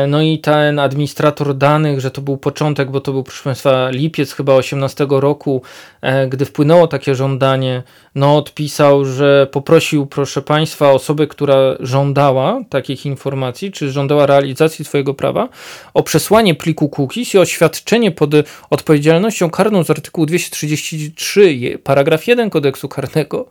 no 0.08 0.22
i 0.22 0.40
ten 0.40 0.80
administrator 0.80 1.58
danych, 1.58 2.00
że 2.00 2.12
to 2.12 2.22
był 2.22 2.38
początek, 2.38 2.92
bo 2.92 3.02
to 3.02 3.12
był, 3.12 3.24
proszę 3.24 3.44
Państwa, 3.44 3.90
lipiec 3.90 4.34
chyba 4.34 4.54
18 4.54 5.08
roku, 5.10 5.62
e, 6.02 6.28
gdy 6.28 6.46
wpłynęło 6.46 6.88
takie 6.88 7.16
żądanie, 7.16 7.84
no 8.16 8.38
odpisał, 8.38 9.06
że 9.06 9.48
poprosił, 9.52 10.06
proszę 10.06 10.42
Państwa, 10.42 10.92
osobę, 10.92 11.28
która 11.28 11.56
żądała 11.80 12.62
takich 12.70 13.06
informacji, 13.06 13.72
czy 13.72 13.92
żądała 13.92 14.26
realizacji 14.26 14.86
swojego 14.86 15.14
prawa, 15.14 15.50
o 15.94 16.04
przesłanie 16.04 16.56
pliku 16.56 16.90
cookies 16.90 17.34
i 17.34 17.38
oświadczenie 17.38 18.12
pod 18.12 18.30
odpowiedzialnością 18.70 19.50
karną 19.50 19.84
z 19.84 19.90
artykułu 19.90 20.26
233, 20.26 21.80
paragraf 21.84 22.28
1 22.28 22.50
kodeksu 22.50 22.90
karnego, 22.90 23.48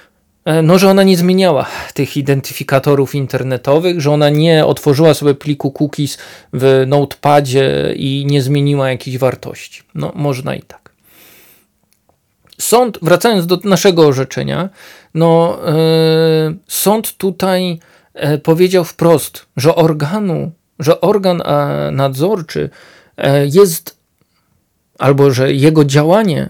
no, 0.63 0.77
że 0.77 0.89
ona 0.89 1.03
nie 1.03 1.17
zmieniała 1.17 1.65
tych 1.93 2.17
identyfikatorów 2.17 3.15
internetowych, 3.15 4.01
że 4.01 4.11
ona 4.11 4.29
nie 4.29 4.65
otworzyła 4.65 5.13
sobie 5.13 5.33
pliku 5.33 5.71
cookies 5.71 6.17
w 6.53 6.83
notepadzie 6.87 7.93
i 7.95 8.25
nie 8.27 8.41
zmieniła 8.41 8.89
jakichś 8.89 9.17
wartości. 9.17 9.83
No, 9.95 10.11
można 10.15 10.55
i 10.55 10.61
tak. 10.61 10.91
Sąd, 12.59 12.99
wracając 13.01 13.47
do 13.47 13.59
naszego 13.63 14.07
orzeczenia, 14.07 14.69
no, 15.13 15.59
yy, 16.47 16.57
sąd 16.67 17.17
tutaj 17.17 17.79
yy, 18.15 18.37
powiedział 18.37 18.83
wprost, 18.83 19.45
że 19.57 19.75
organu, 19.75 20.51
że 20.79 21.01
organ 21.01 21.41
nadzorczy 21.91 22.69
yy, 23.17 23.23
jest, 23.53 23.97
albo 24.99 25.31
że 25.31 25.53
jego 25.53 25.85
działanie 25.85 26.49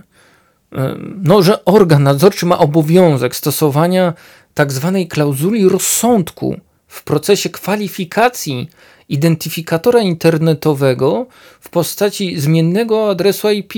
no, 1.24 1.42
że 1.42 1.66
organ 1.66 2.04
nadzorczy 2.04 2.46
ma 2.46 2.58
obowiązek 2.58 3.36
stosowania 3.36 4.14
tak 4.54 4.72
zwanej 4.72 5.08
klauzuli 5.08 5.70
rozsądku 5.70 6.56
w 6.88 7.04
procesie 7.04 7.50
kwalifikacji 7.50 8.70
identyfikatora 9.10 10.00
internetowego 10.00 11.28
w 11.60 11.70
postaci 11.70 12.40
zmiennego 12.40 13.10
adresu 13.10 13.52
IP 13.52 13.74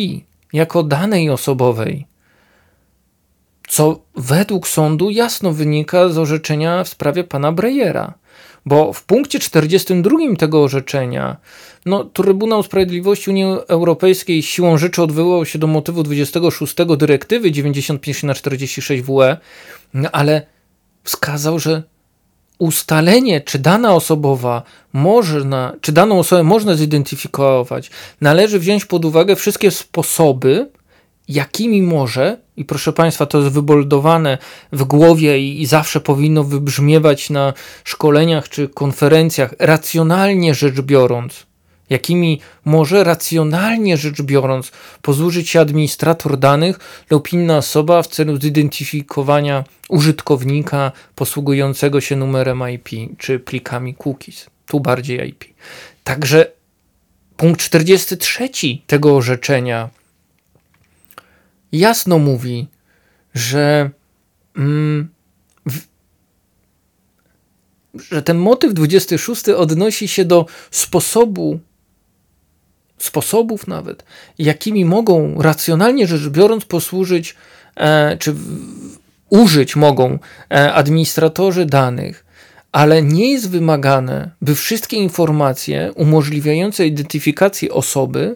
jako 0.54 0.84
danej 0.84 1.30
osobowej. 1.30 2.08
Co 3.68 4.00
według 4.16 4.68
sądu 4.68 5.10
jasno 5.10 5.52
wynika 5.52 6.10
z 6.10 6.18
orzeczenia 6.18 6.84
w 6.84 6.90
sprawie 6.90 7.24
pana 7.24 7.52
Breyera. 7.52 8.14
Bo 8.66 8.94
w 8.94 9.04
punkcie 9.04 9.40
42 9.40 10.18
tego 10.38 10.64
orzeczenia 10.64 11.38
no, 11.86 12.04
Trybunał 12.04 12.64
Sprawiedliwości 12.64 13.30
Unii 13.30 13.46
Europejskiej 13.68 14.44
siłą 14.44 14.78
rzeczy 14.78 15.02
odwoływał 15.02 15.46
się 15.46 15.60
do 15.60 15.68
motywu 15.68 16.04
26 16.04 16.76
dyrektywy 16.98 17.52
95 17.52 18.24
na 18.24 18.34
46 18.34 19.02
WE, 19.02 19.38
no, 19.94 20.10
ale 20.12 20.46
wskazał, 21.04 21.60
że 21.60 21.84
ustalenie, 22.60 23.42
czy 23.42 23.60
dana 23.60 23.96
osobowa 23.96 24.64
można, 24.94 25.74
czy 25.82 25.92
daną 25.92 26.20
osobę 26.20 26.44
można 26.44 26.76
zidentyfikować, 26.76 27.90
należy 28.22 28.60
wziąć 28.60 28.86
pod 28.86 29.06
uwagę 29.06 29.36
wszystkie 29.36 29.72
sposoby, 29.72 30.70
jakimi 31.28 31.82
może, 31.82 32.38
i 32.58 32.66
proszę 32.66 32.94
Państwa, 32.94 33.26
to 33.26 33.38
jest 33.40 33.52
wyboldowane 33.54 34.38
w 34.72 34.84
głowie 34.84 35.40
i, 35.40 35.62
i, 35.62 35.66
zawsze 35.66 36.02
powinno 36.02 36.44
wybrzmiewać 36.44 37.30
na 37.30 37.54
szkoleniach 37.84 38.50
czy 38.50 38.70
konferencjach, 38.70 39.54
racjonalnie 39.60 40.56
rzecz 40.56 40.82
biorąc, 40.82 41.46
jakimi 41.90 42.42
może 42.66 43.04
racjonalnie 43.04 43.98
rzecz 43.98 44.22
biorąc 44.22 44.72
posłużyć 45.02 45.50
się 45.50 45.60
administrator 45.60 46.40
danych 46.40 47.06
lub 47.10 47.34
inna 47.34 47.58
osoba 47.58 48.04
w 48.04 48.08
celu 48.08 48.42
zidentyfikowania 48.42 49.64
użytkownika 49.90 50.92
posługującego 51.16 52.02
się 52.02 52.16
numerem 52.16 52.64
IP 52.72 52.90
czy 53.18 53.40
plikami 53.40 53.96
cookies. 53.96 54.46
Tu 54.68 54.80
bardziej 54.80 55.30
IP. 55.30 55.44
Także 56.04 56.52
punkt 57.38 57.62
43 57.62 58.50
tego 58.88 59.16
orzeczenia 59.16 59.90
jasno 61.74 62.20
mówi, 62.20 62.68
że, 63.34 63.90
mm, 64.58 65.10
w, 65.66 65.80
że 68.12 68.22
ten 68.22 68.38
motyw 68.38 68.74
26 68.74 69.50
odnosi 69.50 70.08
się 70.08 70.26
do 70.26 70.46
sposobu 70.72 71.60
sposobów 72.98 73.68
nawet, 73.68 74.06
jakimi 74.40 74.86
mogą 74.86 75.42
racjonalnie 75.42 76.08
rzecz 76.08 76.30
biorąc 76.30 76.66
posłużyć, 76.66 77.36
e, 77.76 78.18
czy 78.18 78.34
w, 78.34 78.40
użyć 79.30 79.76
mogą 79.76 80.20
e, 80.52 80.74
administratorzy 80.74 81.66
danych, 81.66 82.26
ale 82.72 83.04
nie 83.04 83.32
jest 83.32 83.50
wymagane, 83.50 84.30
by 84.42 84.56
wszystkie 84.56 84.98
informacje 84.98 85.92
umożliwiające 85.96 86.88
identyfikację 86.88 87.72
osoby, 87.72 88.36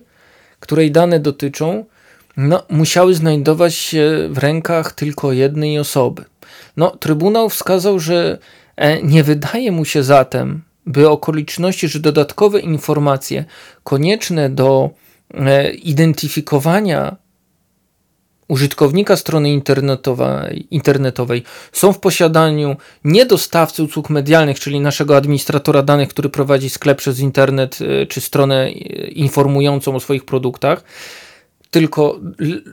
której 0.60 0.92
dane 0.92 1.20
dotyczą, 1.20 1.86
no, 2.38 2.64
musiały 2.70 3.14
znajdować 3.14 3.76
się 3.76 4.28
w 4.32 4.38
rękach 4.38 4.92
tylko 4.92 5.32
jednej 5.32 5.80
osoby. 5.80 6.26
No, 6.78 6.90
Trybunał 6.92 7.50
wskazał, 7.50 8.00
że 8.00 8.38
e, 8.76 9.02
nie 9.02 9.24
wydaje 9.24 9.72
mu 9.72 9.86
się 9.86 10.04
zatem, 10.04 10.62
by 10.86 11.10
okoliczności, 11.10 11.88
że 11.88 12.00
dodatkowe 12.00 12.60
informacje 12.60 13.46
konieczne 13.84 14.50
do 14.50 14.90
e, 15.34 15.72
identyfikowania 15.72 17.16
użytkownika 18.48 19.16
strony 19.16 19.52
internetowej, 19.52 20.68
internetowej 20.72 21.44
są 21.72 21.94
w 21.94 22.00
posiadaniu 22.00 22.76
nie 23.04 23.26
dostawcy 23.26 23.84
usług 23.84 24.10
medialnych, 24.10 24.60
czyli 24.60 24.80
naszego 24.80 25.18
administratora 25.18 25.84
danych, 25.84 26.10
który 26.10 26.30
prowadzi 26.30 26.70
sklep 26.70 26.98
przez 26.98 27.20
internet 27.20 27.80
e, 27.82 28.06
czy 28.06 28.22
stronę 28.22 28.72
informującą 29.10 29.96
o 29.96 30.00
swoich 30.00 30.26
produktach, 30.26 30.84
tylko 31.72 32.20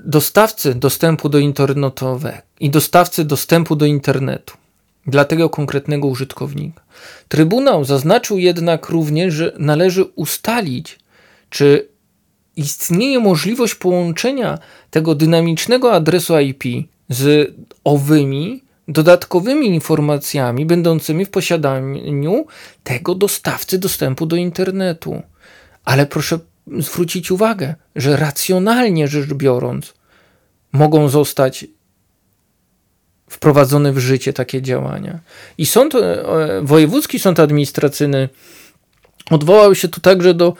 dostawcy 0.05 0.75
dostępu 0.75 1.29
do 1.29 1.39
internetowego 1.39 2.39
i 2.61 2.71
dostawcy 2.71 3.25
dostępu 3.25 3.77
do 3.77 3.87
internetu 3.87 4.57
dla 5.07 5.25
tego 5.25 5.51
konkretnego 5.51 6.07
użytkownika. 6.07 6.83
Trybunał 7.29 7.85
zaznaczył 7.85 8.39
jednak 8.39 8.89
również, 8.89 9.35
że 9.35 9.53
należy 9.59 10.05
ustalić, 10.05 10.99
czy 11.51 11.89
istnieje 12.57 13.21
możliwość 13.21 13.75
połączenia 13.75 14.59
tego 14.91 15.15
dynamicznego 15.15 15.93
adresu 15.93 16.39
IP 16.39 16.65
z 17.09 17.55
owymi 17.85 18.65
dodatkowymi 18.89 19.67
informacjami 19.67 20.67
będącymi 20.67 21.25
w 21.25 21.31
posiadaniu 21.31 22.47
tego 22.85 23.15
dostawcy 23.15 23.79
dostępu 23.79 24.27
do 24.27 24.37
internetu. 24.37 25.23
Ale 25.85 26.07
proszę 26.07 26.39
zwrócić 26.79 27.31
uwagę, 27.31 27.75
że 27.97 28.17
racjonalnie 28.17 29.09
rzecz 29.09 29.35
biorąc, 29.35 29.95
mogą 30.73 31.09
zostać 31.09 31.67
wprowadzone 33.31 33.93
w 33.93 33.99
życie 33.99 34.33
takie 34.33 34.63
działania. 34.63 35.21
I 35.59 35.67
sąd, 35.67 35.95
e, 35.95 36.25
wojewódzki 36.63 37.19
sąd 37.19 37.41
administracyjny 37.41 38.29
odwołał 39.31 39.75
się 39.75 39.89
tu 39.89 40.01
także 40.01 40.35
do 40.35 40.55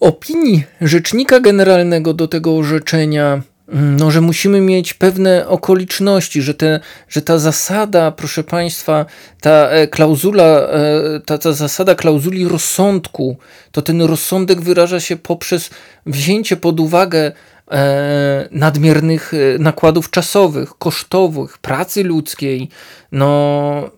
opinii 0.00 0.64
rzecznika 0.80 1.40
generalnego 1.40 2.14
do 2.14 2.28
tego 2.28 2.56
orzeczenia, 2.56 3.42
no, 3.72 4.10
że 4.10 4.20
musimy 4.20 4.60
mieć 4.60 4.94
pewne 4.94 5.48
okoliczności, 5.48 6.42
że, 6.42 6.54
te, 6.54 6.80
że 7.08 7.22
ta 7.22 7.38
zasada, 7.38 8.10
proszę 8.10 8.44
Państwa, 8.44 9.06
ta 9.40 9.68
e, 9.68 9.88
klauzula, 9.88 10.44
e, 10.44 11.20
ta, 11.26 11.38
ta 11.38 11.52
zasada 11.52 11.94
klauzuli 11.94 12.48
rozsądku, 12.48 13.36
to 13.72 13.82
ten 13.82 14.02
rozsądek 14.02 14.60
wyraża 14.60 15.00
się 15.00 15.16
poprzez 15.16 15.70
wzięcie 16.06 16.56
pod 16.56 16.80
uwagę 16.80 17.32
E, 17.70 18.48
nadmiernych 18.50 19.32
nakładów 19.58 20.10
czasowych, 20.10 20.78
kosztowych, 20.78 21.58
pracy 21.58 22.04
ludzkiej. 22.04 22.68
No, 23.12 23.90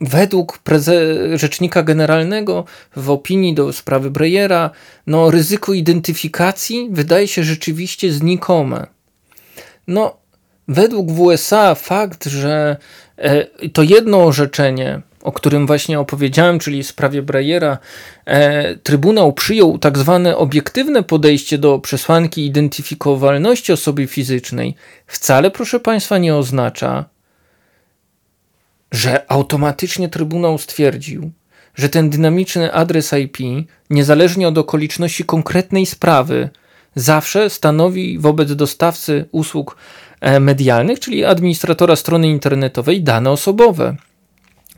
według 0.00 0.58
rzecznika 1.34 1.82
generalnego 1.82 2.64
w 2.96 3.10
opinii 3.10 3.54
do 3.54 3.72
sprawy 3.72 4.10
Breyera, 4.10 4.70
no, 5.06 5.30
ryzyko 5.30 5.72
identyfikacji 5.72 6.88
wydaje 6.90 7.28
się 7.28 7.44
rzeczywiście 7.44 8.12
znikome. 8.12 8.93
No, 9.86 10.16
według 10.68 11.08
WSA 11.12 11.74
fakt, 11.74 12.24
że 12.26 12.76
e, 13.16 13.68
to 13.68 13.82
jedno 13.82 14.24
orzeczenie 14.24 15.02
o 15.24 15.32
którym 15.32 15.66
właśnie 15.66 16.00
opowiedziałem, 16.00 16.58
czyli 16.58 16.84
sprawie 16.84 17.22
Breyera, 17.22 17.78
e, 18.26 18.76
Trybunał 18.76 19.32
przyjął 19.32 19.78
tak 19.78 19.98
zwane 19.98 20.36
obiektywne 20.36 21.02
podejście 21.02 21.58
do 21.58 21.78
przesłanki 21.78 22.46
identyfikowalności 22.46 23.72
osoby 23.72 24.06
fizycznej, 24.06 24.74
wcale, 25.06 25.50
proszę 25.50 25.80
Państwa, 25.80 26.18
nie 26.18 26.36
oznacza, 26.36 27.04
że 28.92 29.30
automatycznie 29.32 30.08
Trybunał 30.08 30.58
stwierdził, 30.58 31.30
że 31.74 31.88
ten 31.88 32.10
dynamiczny 32.10 32.72
adres 32.72 33.12
IP, 33.12 33.38
niezależnie 33.90 34.48
od 34.48 34.58
okoliczności 34.58 35.24
konkretnej 35.24 35.86
sprawy, 35.86 36.48
zawsze 36.94 37.50
stanowi 37.50 38.18
wobec 38.18 38.52
dostawcy 38.52 39.28
usług 39.32 39.76
e, 40.20 40.40
medialnych, 40.40 41.00
czyli 41.00 41.24
administratora 41.24 41.96
strony 41.96 42.28
internetowej, 42.28 43.02
dane 43.02 43.30
osobowe. 43.30 43.96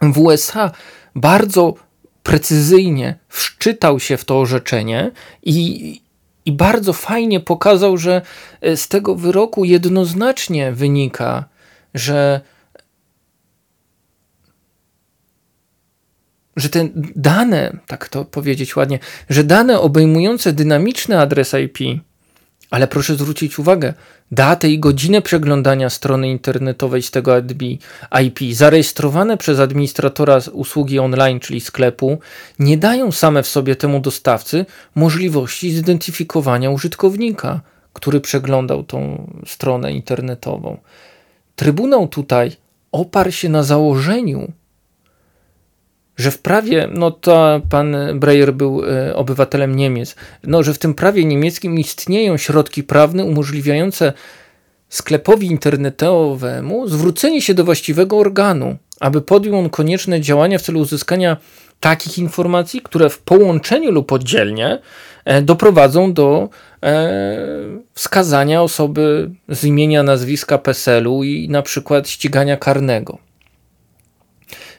W 0.03 0.19
USA 0.19 0.71
bardzo 1.15 1.75
precyzyjnie 2.23 3.19
wszczytał 3.29 4.01
się 4.01 4.17
w 4.17 4.25
to 4.25 4.41
orzeczenie 4.41 5.11
i, 5.43 6.01
i 6.45 6.53
bardzo 6.53 6.93
fajnie 6.93 7.41
pokazał, 7.41 7.97
że 7.97 8.23
e, 8.61 8.77
z 8.77 8.89
tego 8.89 9.15
wyroku 9.15 9.65
jednoznacznie 9.65 10.73
wynika, 10.73 11.45
że 11.95 12.41
że 16.57 16.69
te 16.69 16.89
dane, 17.17 17.77
tak 17.87 18.09
to 18.09 18.25
powiedzieć 18.25 18.77
ładnie, 18.77 18.99
że 19.31 19.45
dane 19.45 19.81
obejmujące 19.81 20.53
dynamiczny 20.53 21.21
adres 21.21 21.55
IP 21.65 22.01
ale 22.71 22.89
proszę 22.89 23.15
zwrócić 23.15 23.59
uwagę, 23.59 23.95
datę 24.33 24.69
i 24.69 24.79
godzinę 24.79 25.23
przeglądania 25.23 25.91
strony 25.91 26.31
internetowej 26.31 27.03
z 27.03 27.11
tego 27.11 27.33
IP 28.23 28.39
zarejestrowane 28.53 29.37
przez 29.37 29.61
administratora 29.61 30.39
usługi 30.53 30.99
online, 30.99 31.41
czyli 31.41 31.61
sklepu, 31.61 32.19
nie 32.59 32.79
dają 32.79 33.13
same 33.13 33.43
w 33.43 33.49
sobie 33.49 33.77
temu 33.77 34.01
dostawcy 34.01 34.67
możliwości 34.95 35.71
zidentyfikowania 35.73 36.71
użytkownika, 36.71 37.61
który 37.93 38.21
przeglądał 38.21 38.85
tą 38.85 39.31
stronę 39.47 39.93
internetową. 39.93 40.79
Trybunał 41.57 42.09
tutaj 42.09 42.53
oparł 42.93 43.33
się 43.33 43.49
na 43.49 43.63
założeniu, 43.63 44.53
że 46.17 46.31
w 46.31 46.39
prawie, 46.39 46.89
no 46.93 47.11
to 47.11 47.61
pan 47.71 47.97
Breyer 48.15 48.55
był 48.55 48.83
e, 48.85 49.17
obywatelem 49.17 49.77
Niemiec, 49.77 50.17
no, 50.45 50.63
że 50.63 50.75
w 50.75 50.79
tym 50.79 50.95
prawie 50.95 51.25
niemieckim 51.25 51.79
istnieją 51.79 52.37
środki 52.37 52.83
prawne 52.83 53.25
umożliwiające 53.25 54.13
sklepowi 54.89 55.47
internetowemu 55.47 56.89
zwrócenie 56.89 57.43
się 57.43 57.55
do 57.55 57.65
właściwego 57.65 58.19
organu, 58.19 58.77
aby 59.01 59.21
podjął 59.21 59.59
on 59.59 59.71
konieczne 59.71 60.21
działania 60.21 60.59
w 60.59 60.63
celu 60.63 60.81
uzyskania 60.81 61.37
takich 61.81 62.19
informacji, 62.19 62.81
które 62.81 63.11
w 63.11 63.19
połączeniu 63.19 63.91
lub 63.91 64.13
oddzielnie 64.13 64.79
e, 65.25 65.43
doprowadzą 65.43 66.13
do 66.13 66.49
e, 66.83 67.09
wskazania 67.93 68.63
osoby 68.63 69.31
z 69.49 69.65
imienia, 69.65 70.03
nazwiska, 70.03 70.59
PESEL-u 70.59 71.25
i 71.25 71.49
na 71.49 71.63
przykład 71.63 72.09
ścigania 72.09 72.57
karnego. 72.57 73.26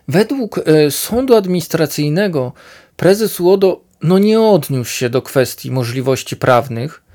Według 0.08 0.58
e, 0.58 0.92
sądu 0.92 1.36
administracyjnego 1.36 2.54
prezes 2.96 3.40
UODO 3.40 3.82
no 4.04 4.20
nie 4.20 4.42
odniósł 4.42 4.92
się 4.92 5.10
do 5.10 5.22
kwestii 5.22 5.72
możliwości 5.72 6.36
prawnych 6.36 7.08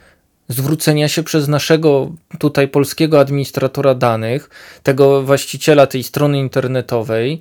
zwrócenia 0.48 1.08
się 1.08 1.22
przez 1.22 1.48
naszego 1.48 2.12
tutaj 2.38 2.68
polskiego 2.68 3.20
administratora 3.20 3.94
danych, 3.94 4.50
tego 4.82 5.22
właściciela 5.22 5.86
tej 5.86 6.02
strony 6.02 6.38
internetowej, 6.38 7.40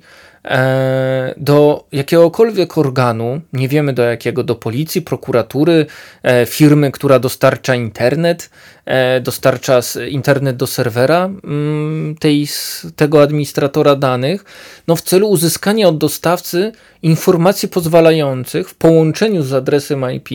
do 1.36 1.84
jakiegokolwiek 1.92 2.78
organu, 2.78 3.40
nie 3.52 3.68
wiemy 3.68 3.92
do 3.92 4.02
jakiego, 4.02 4.44
do 4.44 4.54
policji, 4.54 5.02
prokuratury, 5.02 5.86
e, 6.22 6.46
firmy, 6.46 6.90
która 6.90 7.18
dostarcza 7.18 7.74
internet, 7.74 8.50
e, 8.84 9.20
dostarcza 9.20 9.80
internet 10.08 10.56
do 10.56 10.66
serwera 10.66 11.24
mm, 11.24 12.16
tej, 12.20 12.48
tego 12.96 13.22
administratora 13.22 13.96
danych, 13.96 14.44
no 14.88 14.96
w 14.96 15.02
celu 15.02 15.28
uzyskania 15.28 15.88
od 15.88 15.98
dostawcy 15.98 16.72
informacji 17.02 17.68
pozwalających 17.68 18.68
w 18.68 18.74
połączeniu 18.74 19.42
z 19.42 19.52
adresem 19.52 20.04
IP 20.12 20.28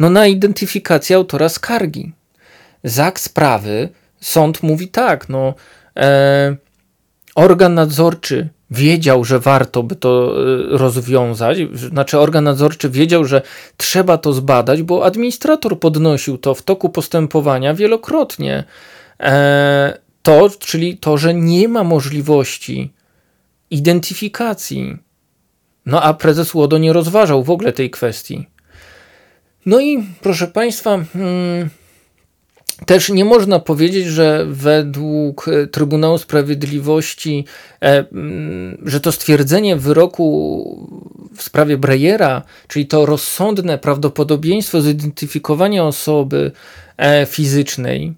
no 0.00 0.10
na 0.10 0.26
identyfikację 0.26 1.16
autora 1.16 1.48
skargi. 1.48 2.12
Za 2.84 3.12
sprawy 3.16 3.88
sąd 4.20 4.62
mówi 4.62 4.88
tak, 4.88 5.28
no 5.28 5.54
e, 5.96 6.56
organ 7.34 7.74
nadzorczy 7.74 8.48
wiedział, 8.74 9.24
że 9.24 9.38
warto 9.38 9.82
by 9.82 9.96
to 9.96 10.34
y, 10.74 10.78
rozwiązać, 10.78 11.58
znaczy 11.72 12.18
organ 12.18 12.44
nadzorczy 12.44 12.90
wiedział, 12.90 13.24
że 13.24 13.42
trzeba 13.76 14.18
to 14.18 14.32
zbadać, 14.32 14.82
bo 14.82 15.04
administrator 15.04 15.80
podnosił 15.80 16.38
to 16.38 16.54
w 16.54 16.62
toku 16.62 16.88
postępowania 16.88 17.74
wielokrotnie. 17.74 18.64
E, 19.20 19.98
to, 20.22 20.50
czyli 20.58 20.96
to, 20.96 21.18
że 21.18 21.34
nie 21.34 21.68
ma 21.68 21.84
możliwości 21.84 22.92
identyfikacji. 23.70 24.96
No 25.86 26.02
a 26.02 26.14
prezes 26.14 26.54
Łodo 26.54 26.78
nie 26.78 26.92
rozważał 26.92 27.44
w 27.44 27.50
ogóle 27.50 27.72
tej 27.72 27.90
kwestii. 27.90 28.46
No 29.66 29.80
i 29.80 30.04
proszę 30.22 30.46
Państwa, 30.46 31.04
hmm, 31.12 31.70
też 32.86 33.08
nie 33.08 33.24
można 33.24 33.58
powiedzieć, 33.58 34.06
że 34.06 34.46
według 34.48 35.48
e, 35.48 35.66
Trybunału 35.66 36.18
Sprawiedliwości, 36.18 37.44
e, 37.82 38.08
mm, 38.12 38.78
że 38.86 39.00
to 39.00 39.12
stwierdzenie 39.12 39.76
wyroku 39.76 40.88
w 41.36 41.42
sprawie 41.42 41.78
Brejera, 41.78 42.42
czyli 42.68 42.86
to 42.86 43.06
rozsądne 43.06 43.78
prawdopodobieństwo 43.78 44.80
zidentyfikowania 44.80 45.84
osoby 45.84 46.52
e, 46.96 47.26
fizycznej, 47.26 48.14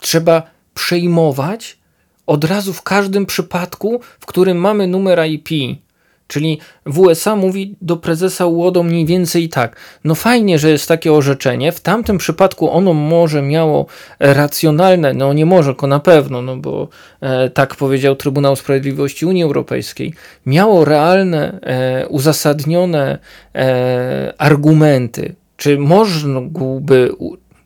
trzeba 0.00 0.42
przejmować 0.74 1.78
od 2.26 2.44
razu 2.44 2.72
w 2.72 2.82
każdym 2.82 3.26
przypadku, 3.26 4.00
w 4.20 4.26
którym 4.26 4.58
mamy 4.58 4.86
numer 4.86 5.26
IP 5.26 5.78
Czyli 6.26 6.58
w 6.86 6.98
USA 6.98 7.36
mówi 7.36 7.76
do 7.80 7.96
prezesa 7.96 8.46
UODO 8.46 8.82
mniej 8.82 9.06
więcej 9.06 9.48
tak. 9.48 9.76
No 10.04 10.14
fajnie, 10.14 10.58
że 10.58 10.70
jest 10.70 10.88
takie 10.88 11.12
orzeczenie. 11.12 11.72
W 11.72 11.80
tamtym 11.80 12.18
przypadku 12.18 12.70
ono 12.70 12.92
może 12.92 13.42
miało 13.42 13.86
racjonalne, 14.18 15.12
no 15.12 15.32
nie 15.32 15.46
może, 15.46 15.70
tylko 15.70 15.86
na 15.86 16.00
pewno, 16.00 16.42
no 16.42 16.56
bo 16.56 16.88
e, 17.20 17.50
tak 17.50 17.74
powiedział 17.74 18.16
Trybunał 18.16 18.56
Sprawiedliwości 18.56 19.26
Unii 19.26 19.42
Europejskiej, 19.42 20.14
miało 20.46 20.84
realne, 20.84 21.60
e, 21.62 22.08
uzasadnione 22.08 23.18
e, 23.54 24.34
argumenty. 24.38 25.34
Czy 25.56 25.78
mógłby, 25.78 27.10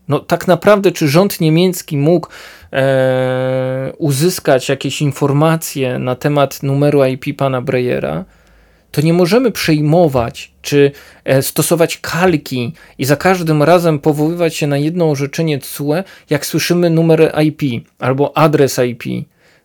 no 0.07 0.19
tak 0.19 0.47
naprawdę, 0.47 0.91
czy 0.91 1.07
rząd 1.07 1.41
niemiecki 1.41 1.97
mógł 1.97 2.27
e, 2.73 3.93
uzyskać 3.97 4.69
jakieś 4.69 5.01
informacje 5.01 5.99
na 5.99 6.15
temat 6.15 6.63
numeru 6.63 7.05
IP 7.05 7.37
pana 7.37 7.61
Breyera? 7.61 8.25
To 8.91 9.01
nie 9.01 9.13
możemy 9.13 9.51
przejmować 9.51 10.51
czy 10.61 10.91
e, 11.25 11.41
stosować 11.41 11.97
kalki 11.97 12.73
i 12.97 13.05
za 13.05 13.15
każdym 13.15 13.63
razem 13.63 13.99
powoływać 13.99 14.55
się 14.55 14.67
na 14.67 14.77
jedno 14.77 15.09
orzeczenie 15.09 15.59
CUE, 15.59 16.03
jak 16.29 16.45
słyszymy 16.45 16.89
numer 16.89 17.33
IP 17.43 17.61
albo 17.99 18.37
adres 18.37 18.79
IP. 18.87 19.03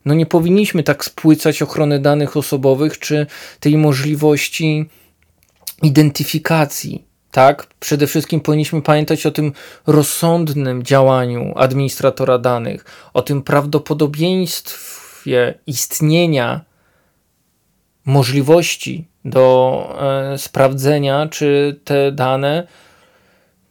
No 0.04 0.14
nie 0.14 0.26
powinniśmy 0.26 0.82
tak 0.82 1.04
spłycać 1.04 1.62
ochrony 1.62 1.98
danych 1.98 2.36
osobowych 2.36 2.98
czy 2.98 3.26
tej 3.60 3.76
możliwości 3.76 4.86
identyfikacji. 5.82 7.04
Tak, 7.30 7.66
przede 7.80 8.06
wszystkim 8.06 8.40
powinniśmy 8.40 8.82
pamiętać 8.82 9.26
o 9.26 9.30
tym 9.30 9.52
rozsądnym 9.86 10.82
działaniu 10.82 11.52
administratora 11.56 12.38
danych, 12.38 12.84
o 13.14 13.22
tym 13.22 13.42
prawdopodobieństwie 13.42 15.54
istnienia 15.66 16.60
możliwości 18.04 19.04
do 19.24 19.88
e, 20.32 20.38
sprawdzenia, 20.38 21.26
czy 21.30 21.80
te 21.84 22.12
dane, 22.12 22.66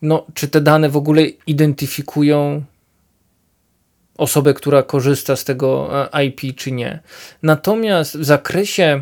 no, 0.02 0.26
czy 0.34 0.48
te 0.48 0.62
dane 0.62 0.90
w 0.90 0.98
ogóle 0.98 1.22
identyfikują 1.48 2.64
osobę, 4.18 4.54
która 4.54 4.84
korzysta 4.84 5.36
z 5.36 5.44
tego 5.44 5.90
e, 6.14 6.26
IP, 6.26 6.42
czy 6.56 6.72
nie. 6.72 7.00
Natomiast 7.44 8.18
w 8.18 8.26
zakresie 8.26 9.02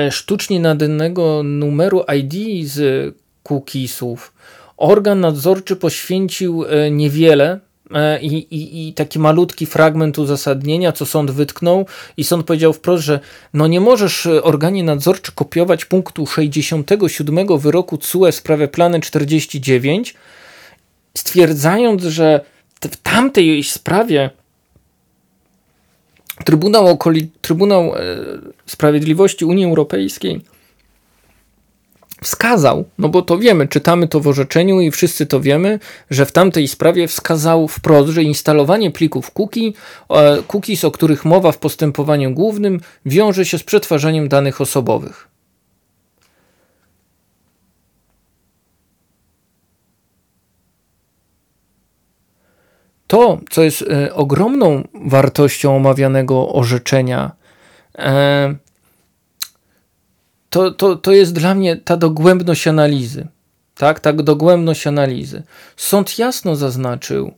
e, 0.00 0.10
sztucznie 0.10 0.60
nadanego 0.60 1.42
numeru 1.42 2.04
ID 2.16 2.66
z 2.68 3.14
cookiesów, 3.42 4.32
organ 4.76 5.20
nadzorczy 5.20 5.76
poświęcił 5.76 6.64
niewiele 6.90 7.60
i, 8.22 8.26
i, 8.26 8.88
i, 8.88 8.94
taki 8.94 9.18
malutki 9.18 9.66
fragment 9.66 10.18
uzasadnienia, 10.18 10.92
co 10.92 11.06
sąd 11.06 11.30
wytknął, 11.30 11.86
i 12.16 12.24
sąd 12.24 12.46
powiedział 12.46 12.72
wprost, 12.72 13.04
że 13.04 13.20
no 13.54 13.66
nie 13.66 13.80
możesz 13.80 14.26
e, 14.26 14.42
organie 14.42 14.82
nadzorczy 14.82 15.32
kopiować 15.32 15.84
punktu 15.84 16.26
67 16.26 17.58
wyroku 17.58 17.98
CUE 17.98 18.32
w 18.32 18.34
sprawie 18.34 18.68
plany 18.68 19.00
49, 19.00 20.14
stwierdzając, 21.14 22.02
że 22.02 22.40
w 22.80 22.96
tamtej 22.96 23.64
sprawie 23.64 24.30
Trybunał, 26.44 26.86
Okoli 26.86 27.30
Trybunał 27.40 27.94
e, 27.96 28.00
Sprawiedliwości 28.66 29.44
Unii 29.44 29.64
Europejskiej 29.64 30.40
wskazał, 32.22 32.84
no 32.98 33.08
bo 33.08 33.22
to 33.22 33.38
wiemy, 33.38 33.68
czytamy 33.68 34.08
to 34.08 34.20
w 34.20 34.28
orzeczeniu 34.28 34.80
i 34.80 34.90
wszyscy 34.90 35.26
to 35.26 35.40
wiemy, 35.40 35.78
że 36.10 36.26
w 36.26 36.32
tamtej 36.32 36.68
sprawie 36.68 37.08
wskazał 37.08 37.68
wprost, 37.68 38.08
że 38.08 38.22
instalowanie 38.22 38.90
plików 38.90 39.30
cookie, 39.30 39.72
cookies, 40.48 40.84
o 40.84 40.90
których 40.90 41.24
mowa 41.24 41.52
w 41.52 41.58
postępowaniu 41.58 42.34
głównym, 42.34 42.80
wiąże 43.06 43.44
się 43.44 43.58
z 43.58 43.62
przetwarzaniem 43.62 44.28
danych 44.28 44.60
osobowych. 44.60 45.32
To, 53.06 53.38
co 53.50 53.62
jest 53.62 53.82
e, 53.82 54.14
ogromną 54.14 54.88
wartością 54.94 55.76
omawianego 55.76 56.52
orzeczenia, 56.52 57.30
e, 57.98 58.54
to, 60.52 60.70
to, 60.70 60.96
to 60.96 61.12
jest 61.12 61.32
dla 61.32 61.54
mnie 61.54 61.76
ta 61.76 61.96
dogłębność 61.96 62.68
analizy. 62.68 63.28
Tak, 63.74 64.00
ta 64.00 64.12
dogłębność 64.12 64.86
analizy. 64.86 65.42
Sąd 65.76 66.18
jasno 66.18 66.56
zaznaczył, 66.56 67.32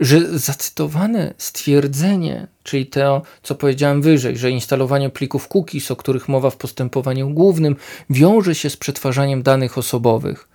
że 0.00 0.38
zacytowane 0.38 1.34
stwierdzenie, 1.38 2.46
czyli 2.62 2.86
to, 2.86 3.22
co 3.42 3.54
powiedziałem 3.54 4.02
wyżej, 4.02 4.36
że 4.36 4.50
instalowanie 4.50 5.10
plików 5.10 5.48
cookies, 5.48 5.90
o 5.90 5.96
których 5.96 6.28
mowa 6.28 6.50
w 6.50 6.56
postępowaniu 6.56 7.30
głównym, 7.30 7.76
wiąże 8.10 8.54
się 8.54 8.70
z 8.70 8.76
przetwarzaniem 8.76 9.42
danych 9.42 9.78
osobowych, 9.78 10.48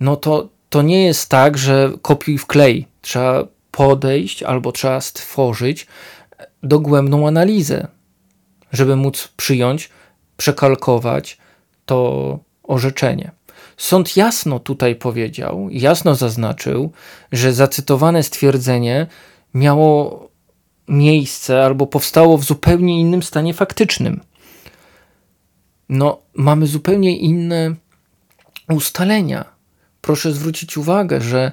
no 0.00 0.16
to, 0.16 0.48
to 0.70 0.82
nie 0.82 1.04
jest 1.04 1.28
tak, 1.28 1.58
że 1.58 1.92
kopiuj 2.02 2.38
wklej. 2.38 2.86
Trzeba 3.00 3.44
podejść 3.70 4.42
albo 4.42 4.72
trzeba 4.72 5.00
stworzyć 5.00 5.86
dogłębną 6.62 7.28
analizę, 7.28 7.86
żeby 8.72 8.96
móc 8.96 9.28
przyjąć 9.36 9.90
przekalkować 10.38 11.38
to 11.86 12.38
orzeczenie. 12.62 13.30
Sąd 13.76 14.16
jasno 14.16 14.58
tutaj 14.58 14.96
powiedział, 14.96 15.68
jasno 15.70 16.14
zaznaczył, 16.14 16.92
że 17.32 17.52
zacytowane 17.52 18.22
stwierdzenie 18.22 19.06
miało 19.54 20.28
miejsce 20.88 21.64
albo 21.64 21.86
powstało 21.86 22.38
w 22.38 22.44
zupełnie 22.44 23.00
innym 23.00 23.22
stanie 23.22 23.54
faktycznym. 23.54 24.20
No, 25.88 26.20
mamy 26.34 26.66
zupełnie 26.66 27.16
inne 27.16 27.74
ustalenia. 28.70 29.44
proszę 30.00 30.32
zwrócić 30.32 30.76
uwagę, 30.76 31.20
że 31.20 31.52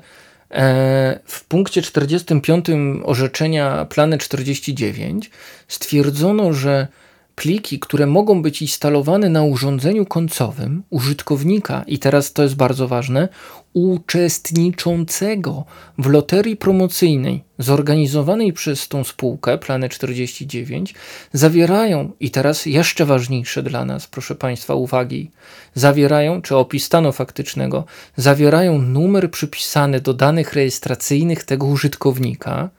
e, 0.51 1.19
w 1.25 1.45
punkcie 1.45 1.81
45 1.81 2.65
orzeczenia 3.03 3.85
Plany 3.85 4.17
49 4.17 5.31
stwierdzono, 5.67 6.53
że 6.53 6.87
pliki, 7.35 7.79
które 7.79 8.07
mogą 8.07 8.41
być 8.41 8.61
instalowane 8.61 9.29
na 9.29 9.43
urządzeniu 9.43 10.05
końcowym 10.05 10.83
użytkownika, 10.89 11.83
i 11.87 11.99
teraz 11.99 12.33
to 12.33 12.43
jest 12.43 12.55
bardzo 12.55 12.87
ważne, 12.87 13.29
uczestniczącego 13.73 15.65
w 15.97 16.07
loterii 16.07 16.57
promocyjnej 16.57 17.43
zorganizowanej 17.59 18.53
przez 18.53 18.87
tą 18.87 19.03
spółkę, 19.03 19.57
Plany 19.57 19.89
49, 19.89 20.95
zawierają, 21.33 22.11
i 22.19 22.31
teraz 22.31 22.65
jeszcze 22.65 23.05
ważniejsze 23.05 23.63
dla 23.63 23.85
nas, 23.85 24.07
proszę 24.07 24.35
Państwa, 24.35 24.75
uwagi, 24.75 25.31
zawierają, 25.73 26.41
czy 26.41 26.55
opis 26.55 26.85
stanu 26.85 27.11
faktycznego, 27.11 27.85
zawierają 28.15 28.81
numer 28.81 29.31
przypisany 29.31 30.01
do 30.01 30.13
danych 30.13 30.53
rejestracyjnych 30.53 31.43
tego 31.43 31.65
użytkownika, 31.65 32.69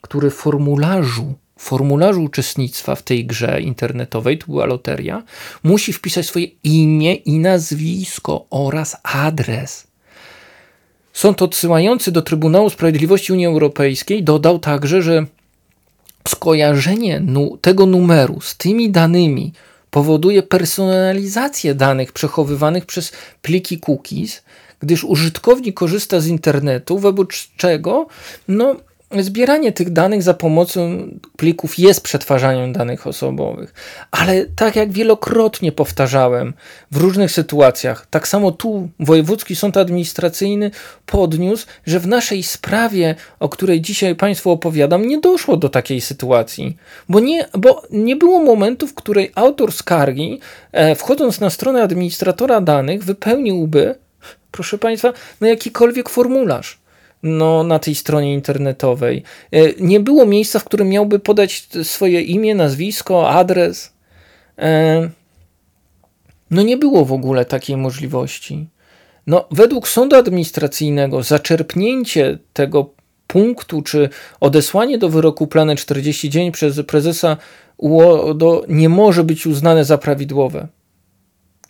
który 0.00 0.30
w 0.30 0.34
formularzu 0.34 1.34
formularzu 1.60 2.22
uczestnictwa 2.22 2.94
w 2.94 3.02
tej 3.02 3.26
grze 3.26 3.60
internetowej, 3.60 4.38
to 4.38 4.46
była 4.46 4.66
loteria, 4.66 5.22
musi 5.62 5.92
wpisać 5.92 6.26
swoje 6.26 6.46
imię 6.64 7.14
i 7.14 7.38
nazwisko 7.38 8.46
oraz 8.50 8.96
adres. 9.02 9.86
Sąd 11.12 11.42
odsyłający 11.42 12.12
do 12.12 12.22
Trybunału 12.22 12.70
Sprawiedliwości 12.70 13.32
Unii 13.32 13.46
Europejskiej 13.46 14.22
dodał 14.22 14.58
także, 14.58 15.02
że 15.02 15.26
skojarzenie 16.28 17.20
nu 17.20 17.56
tego 17.56 17.86
numeru 17.86 18.40
z 18.40 18.56
tymi 18.56 18.90
danymi 18.90 19.52
powoduje 19.90 20.42
personalizację 20.42 21.74
danych 21.74 22.12
przechowywanych 22.12 22.86
przez 22.86 23.12
pliki 23.42 23.80
cookies, 23.88 24.42
gdyż 24.80 25.04
użytkownik 25.04 25.76
korzysta 25.76 26.20
z 26.20 26.26
internetu, 26.26 26.98
wobec 26.98 27.28
czego 27.56 28.06
no, 28.48 28.76
zbieranie 29.18 29.72
tych 29.72 29.92
danych 29.92 30.22
za 30.22 30.34
pomocą 30.34 31.08
plików 31.36 31.78
jest 31.78 32.00
przetwarzaniem 32.00 32.72
danych 32.72 33.06
osobowych, 33.06 33.74
ale 34.10 34.46
tak 34.46 34.76
jak 34.76 34.92
wielokrotnie 34.92 35.72
powtarzałem 35.72 36.52
w 36.90 36.96
różnych 36.96 37.32
sytuacjach, 37.32 38.06
tak 38.10 38.28
samo 38.28 38.52
tu 38.52 38.88
Wojewódzki 39.00 39.56
Sąd 39.56 39.76
Administracyjny 39.76 40.70
podniósł, 41.06 41.66
że 41.86 42.00
w 42.00 42.06
naszej 42.06 42.42
sprawie, 42.42 43.14
o 43.40 43.48
której 43.48 43.80
dzisiaj 43.80 44.14
Państwu 44.16 44.50
opowiadam, 44.50 45.06
nie 45.06 45.20
doszło 45.20 45.56
do 45.56 45.68
takiej 45.68 46.00
sytuacji, 46.00 46.76
bo 47.08 47.20
nie, 47.20 47.48
bo 47.58 47.82
nie 47.90 48.16
było 48.16 48.40
momentu, 48.40 48.86
w 48.86 48.94
której 48.94 49.32
autor 49.34 49.72
skargi, 49.72 50.40
e, 50.72 50.94
wchodząc 50.94 51.40
na 51.40 51.50
stronę 51.50 51.82
administratora 51.82 52.60
danych, 52.60 53.04
wypełniłby, 53.04 53.94
proszę 54.50 54.78
Państwa, 54.78 55.12
no 55.40 55.46
jakikolwiek 55.46 56.08
formularz 56.08 56.80
no, 57.22 57.64
na 57.64 57.78
tej 57.78 57.94
stronie 57.94 58.34
internetowej. 58.34 59.22
E, 59.52 59.72
nie 59.80 60.00
było 60.00 60.26
miejsca, 60.26 60.58
w 60.58 60.64
którym 60.64 60.88
miałby 60.88 61.18
podać 61.18 61.68
swoje 61.82 62.20
imię, 62.20 62.54
nazwisko, 62.54 63.30
adres. 63.30 63.92
E, 64.58 65.10
no 66.50 66.62
nie 66.62 66.76
było 66.76 67.04
w 67.04 67.12
ogóle 67.12 67.44
takiej 67.44 67.76
możliwości. 67.76 68.68
No, 69.26 69.48
według 69.50 69.88
sądu 69.88 70.16
administracyjnego 70.16 71.22
zaczerpnięcie 71.22 72.38
tego 72.52 72.90
punktu, 73.26 73.82
czy 73.82 74.08
odesłanie 74.40 74.98
do 74.98 75.08
wyroku 75.08 75.46
plany 75.46 75.76
40 75.76 76.30
dzień 76.30 76.52
przez 76.52 76.80
prezesa 76.86 77.36
UODO 77.76 78.64
nie 78.68 78.88
może 78.88 79.24
być 79.24 79.46
uznane 79.46 79.84
za 79.84 79.98
prawidłowe. 79.98 80.68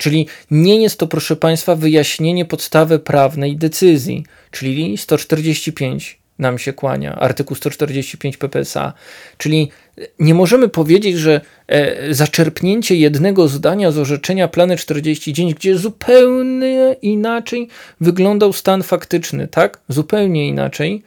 Czyli 0.01 0.27
nie 0.51 0.81
jest 0.81 0.99
to, 0.99 1.07
proszę 1.07 1.35
Państwa, 1.35 1.75
wyjaśnienie 1.75 2.45
podstawy 2.45 2.99
prawnej 2.99 3.57
decyzji, 3.57 4.25
czyli 4.51 4.97
145 4.97 6.19
nam 6.39 6.59
się 6.59 6.73
kłania, 6.73 7.15
artykuł 7.15 7.57
145 7.57 8.37
PPSA. 8.37 8.93
Czyli 9.37 9.71
nie 10.19 10.33
możemy 10.33 10.69
powiedzieć, 10.69 11.17
że 11.17 11.41
e, 11.67 12.13
zaczerpnięcie 12.13 12.95
jednego 12.95 13.47
zdania 13.47 13.91
z 13.91 13.97
orzeczenia 13.97 14.47
plany 14.47 14.77
49, 14.77 15.53
gdzie 15.53 15.77
zupełnie 15.77 16.95
inaczej 17.01 17.67
wyglądał 18.01 18.53
stan 18.53 18.83
faktyczny, 18.83 19.47
tak? 19.47 19.79
Zupełnie 19.87 20.47
inaczej 20.47 21.03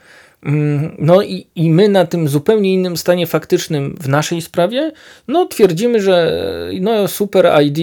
no 0.99 1.23
i, 1.23 1.47
i 1.55 1.71
my 1.71 1.89
na 1.89 2.07
tym 2.07 2.29
zupełnie 2.29 2.73
innym 2.73 2.97
stanie 2.97 3.27
faktycznym 3.27 3.97
w 4.01 4.09
naszej 4.09 4.43
sprawie, 4.43 4.93
no 5.29 5.47
twierdzimy, 5.47 6.01
że 6.01 6.43
no 6.81 7.09
super 7.09 7.63
ID, 7.63 7.79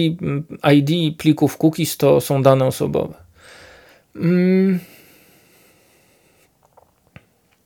ID 0.72 1.18
plików 1.18 1.56
cookies 1.56 1.96
to 1.96 2.20
są 2.20 2.42
dane 2.42 2.64
osobowe. 2.64 3.14
Mm. 4.16 4.78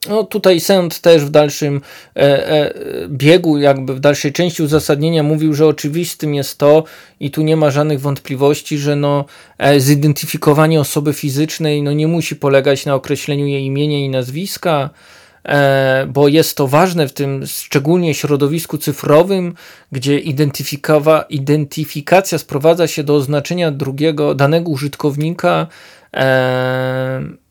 No 0.09 0.23
tutaj 0.23 0.59
sąd 0.59 0.99
też 0.99 1.25
w 1.25 1.29
dalszym 1.29 1.81
e, 2.15 2.49
e, 2.51 2.73
biegu, 3.07 3.57
jakby 3.57 3.95
w 3.95 3.99
dalszej 3.99 4.33
części 4.33 4.63
uzasadnienia 4.63 5.23
mówił, 5.23 5.53
że 5.53 5.67
oczywistym 5.67 6.35
jest 6.35 6.57
to 6.57 6.83
i 7.19 7.31
tu 7.31 7.41
nie 7.41 7.57
ma 7.57 7.71
żadnych 7.71 8.01
wątpliwości, 8.01 8.77
że 8.77 8.95
no, 8.95 9.25
e, 9.57 9.79
zidentyfikowanie 9.79 10.79
osoby 10.81 11.13
fizycznej 11.13 11.81
no, 11.81 11.93
nie 11.93 12.07
musi 12.07 12.35
polegać 12.35 12.85
na 12.85 12.95
określeniu 12.95 13.45
jej 13.45 13.65
imienia 13.65 13.99
i 13.99 14.09
nazwiska, 14.09 14.89
e, 15.45 16.07
bo 16.09 16.27
jest 16.27 16.57
to 16.57 16.67
ważne 16.67 17.07
w 17.07 17.13
tym 17.13 17.47
szczególnie 17.47 18.13
środowisku 18.13 18.77
cyfrowym, 18.77 19.53
gdzie 19.91 20.19
identyfikacja 21.29 22.37
sprowadza 22.37 22.87
się 22.87 23.03
do 23.03 23.15
oznaczenia 23.15 23.71
drugiego, 23.71 24.35
danego 24.35 24.69
użytkownika 24.69 25.67
e, 26.13 27.46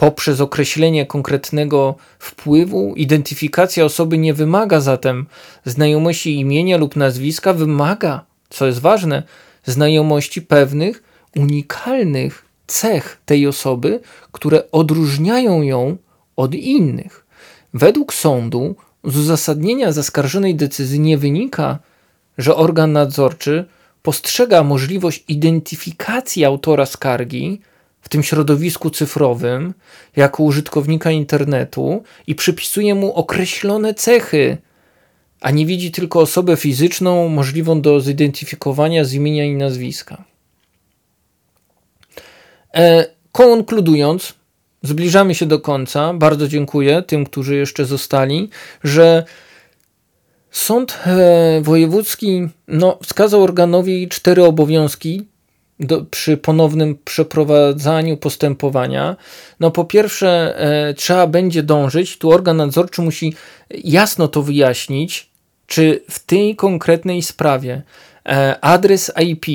poprzez 0.00 0.40
określenie 0.40 1.06
konkretnego 1.06 1.94
wpływu. 2.18 2.94
Identyfikacja 2.96 3.84
osoby 3.84 4.18
nie 4.18 4.34
wymaga 4.34 4.80
zatem 4.80 5.26
znajomości 5.64 6.40
imienia 6.40 6.76
lub 6.76 6.96
nazwiska, 6.96 7.52
wymaga, 7.52 8.24
co 8.50 8.66
jest 8.66 8.78
ważne, 8.78 9.22
znajomości 9.64 10.42
pewnych 10.42 11.02
unikalnych 11.36 12.44
cech 12.66 13.20
tej 13.26 13.46
osoby, 13.46 14.00
które 14.32 14.70
odróżniają 14.70 15.62
ją 15.62 15.96
od 16.36 16.54
innych. 16.54 17.26
Według 17.74 18.14
sądu 18.14 18.76
z 19.04 19.18
uzasadnienia 19.18 19.92
zaskarżonej 19.92 20.54
decyzji 20.54 21.00
nie 21.00 21.18
wynika, 21.18 21.78
że 22.38 22.56
organ 22.56 22.92
nadzorczy 22.92 23.64
postrzega 24.02 24.62
możliwość 24.62 25.24
identyfikacji 25.28 26.44
autora 26.44 26.86
skargi 26.86 27.60
tym 28.10 28.22
środowisku 28.22 28.90
cyfrowym 28.90 29.74
jako 30.16 30.42
użytkownika 30.42 31.10
internetu 31.10 32.02
i 32.26 32.34
przypisuje 32.34 32.94
mu 32.94 33.14
określone 33.14 33.94
cechy, 33.94 34.58
a 35.40 35.50
nie 35.50 35.66
widzi 35.66 35.90
tylko 35.90 36.20
osobę 36.20 36.56
fizyczną 36.56 37.28
możliwą 37.28 37.80
do 37.80 38.00
zidentyfikowania 38.00 39.04
z 39.04 39.12
imienia 39.12 39.44
i 39.44 39.54
nazwiska. 39.54 40.24
E, 42.74 43.06
konkludując, 43.32 44.34
zbliżamy 44.82 45.34
się 45.34 45.46
do 45.46 45.60
końca. 45.60 46.14
Bardzo 46.14 46.48
dziękuję 46.48 47.02
tym, 47.02 47.24
którzy 47.26 47.56
jeszcze 47.56 47.84
zostali, 47.84 48.48
że 48.84 49.24
Sąd 50.50 50.98
e, 51.06 51.60
Wojewódzki 51.62 52.48
no, 52.68 52.98
wskazał 53.02 53.42
organowi 53.42 54.08
cztery 54.08 54.44
obowiązki 54.44 55.26
do, 55.80 56.04
przy 56.04 56.36
ponownym 56.36 56.98
przeprowadzaniu 57.04 58.16
postępowania, 58.16 59.16
no 59.60 59.70
po 59.70 59.84
pierwsze 59.84 60.58
e, 60.58 60.94
trzeba 60.94 61.26
będzie 61.26 61.62
dążyć, 61.62 62.18
tu 62.18 62.30
organ 62.30 62.56
nadzorczy 62.56 63.02
musi 63.02 63.34
jasno 63.84 64.28
to 64.28 64.42
wyjaśnić, 64.42 65.30
czy 65.66 66.00
w 66.10 66.18
tej 66.18 66.56
konkretnej 66.56 67.22
sprawie 67.22 67.82
e, 68.26 68.60
adres 68.60 69.12
IP 69.22 69.46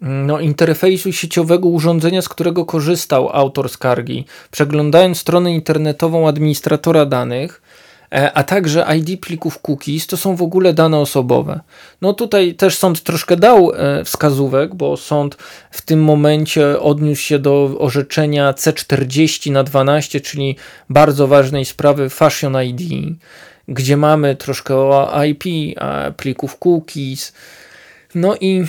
no, 0.00 0.40
interfejsu 0.40 1.12
sieciowego 1.12 1.68
urządzenia, 1.68 2.22
z 2.22 2.28
którego 2.28 2.64
korzystał 2.64 3.30
autor 3.32 3.68
skargi, 3.68 4.24
przeglądając 4.50 5.18
stronę 5.18 5.54
internetową 5.54 6.28
administratora 6.28 7.06
danych, 7.06 7.62
a 8.14 8.42
także 8.42 8.86
ID 8.96 9.20
plików 9.20 9.58
cookies 9.68 10.06
to 10.06 10.16
są 10.16 10.36
w 10.36 10.42
ogóle 10.42 10.74
dane 10.74 10.98
osobowe. 10.98 11.60
No 12.02 12.12
tutaj 12.12 12.54
też 12.54 12.78
sąd 12.78 13.02
troszkę 13.02 13.36
dał 13.36 13.72
e, 13.74 14.04
wskazówek, 14.04 14.74
bo 14.74 14.96
sąd 14.96 15.36
w 15.70 15.82
tym 15.82 16.04
momencie 16.04 16.80
odniósł 16.80 17.22
się 17.22 17.38
do 17.38 17.76
orzeczenia 17.78 18.52
C40 18.52 19.52
na 19.52 19.64
12, 19.64 20.20
czyli 20.20 20.56
bardzo 20.90 21.26
ważnej 21.28 21.64
sprawy 21.64 22.10
Fashion 22.10 22.56
ID, 22.62 23.16
gdzie 23.68 23.96
mamy 23.96 24.36
troszkę 24.36 24.76
o 24.76 25.24
IP, 25.24 25.44
plików 26.16 26.58
cookies. 26.58 27.32
No 28.14 28.36
i 28.40 28.64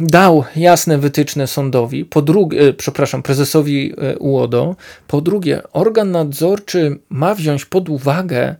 dał 0.00 0.44
jasne 0.56 0.98
wytyczne 0.98 1.46
sądowi, 1.46 2.04
po 2.04 2.22
drugie, 2.22 2.60
e, 2.60 2.72
przepraszam, 2.72 3.22
prezesowi 3.22 3.94
UODO. 4.18 4.76
Po 5.06 5.20
drugie, 5.20 5.62
organ 5.72 6.10
nadzorczy 6.10 6.98
ma 7.08 7.34
wziąć 7.34 7.64
pod 7.64 7.88
uwagę 7.88 8.56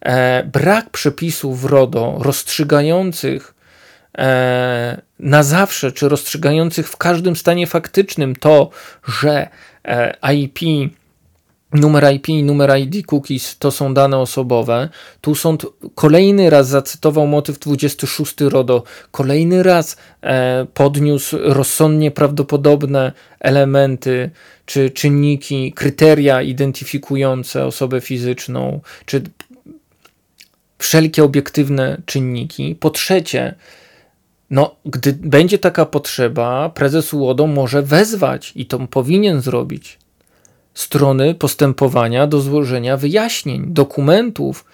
E, 0.00 0.44
brak 0.44 0.90
przepisów 0.90 1.64
RODO 1.64 2.18
rozstrzygających 2.20 3.54
e, 4.18 5.00
na 5.18 5.42
zawsze, 5.42 5.92
czy 5.92 6.08
rozstrzygających 6.08 6.88
w 6.88 6.96
każdym 6.96 7.36
stanie 7.36 7.66
faktycznym 7.66 8.36
to, 8.36 8.70
że 9.20 9.48
e, 9.84 10.34
IP 10.34 10.58
numer 11.72 12.14
IP 12.14 12.28
i 12.28 12.42
numer 12.42 12.78
ID 12.78 13.06
cookies 13.06 13.58
to 13.58 13.70
są 13.70 13.94
dane 13.94 14.18
osobowe. 14.18 14.88
Tu 15.20 15.34
sąd 15.34 15.66
kolejny 15.94 16.50
raz 16.50 16.68
zacytował 16.68 17.26
motyw 17.26 17.58
26 17.58 18.40
RODO, 18.40 18.82
kolejny 19.10 19.62
raz 19.62 19.96
e, 20.22 20.66
podniósł 20.74 21.38
rozsądnie 21.40 22.10
prawdopodobne 22.10 23.12
elementy 23.40 24.30
czy 24.66 24.90
czynniki, 24.90 25.72
kryteria 25.72 26.42
identyfikujące 26.42 27.66
osobę 27.66 28.00
fizyczną, 28.00 28.80
czy 29.06 29.22
wszelkie 30.78 31.24
obiektywne 31.24 32.02
czynniki. 32.06 32.74
Po 32.74 32.90
trzecie, 32.90 33.54
no, 34.50 34.76
gdy 34.84 35.12
będzie 35.12 35.58
taka 35.58 35.86
potrzeba, 35.86 36.68
prezes 36.68 37.14
UODO 37.14 37.46
może 37.46 37.82
wezwać 37.82 38.52
i 38.56 38.66
to 38.66 38.78
powinien 38.78 39.40
zrobić 39.40 39.98
strony 40.74 41.34
postępowania 41.34 42.26
do 42.26 42.40
złożenia 42.40 42.96
wyjaśnień, 42.96 43.64
dokumentów. 43.66 44.64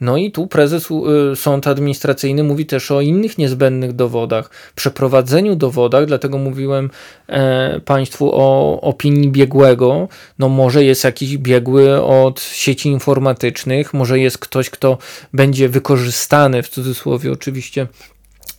No 0.00 0.16
i 0.16 0.30
tu 0.30 0.46
prezes 0.46 0.88
y, 1.32 1.36
Sąd 1.36 1.66
Administracyjny 1.66 2.42
mówi 2.42 2.66
też 2.66 2.90
o 2.90 3.00
innych 3.00 3.38
niezbędnych 3.38 3.92
dowodach, 3.92 4.50
przeprowadzeniu 4.74 5.56
dowodach, 5.56 6.06
dlatego 6.06 6.38
mówiłem 6.38 6.90
e, 7.26 7.80
Państwu 7.80 8.30
o 8.32 8.80
opinii 8.80 9.28
biegłego. 9.28 10.08
No 10.38 10.48
może 10.48 10.84
jest 10.84 11.04
jakiś 11.04 11.38
biegły 11.38 12.02
od 12.02 12.40
sieci 12.40 12.88
informatycznych, 12.88 13.94
może 13.94 14.18
jest 14.18 14.38
ktoś, 14.38 14.70
kto 14.70 14.98
będzie 15.32 15.68
wykorzystany, 15.68 16.62
w 16.62 16.68
cudzysłowie 16.68 17.32
oczywiście, 17.32 17.86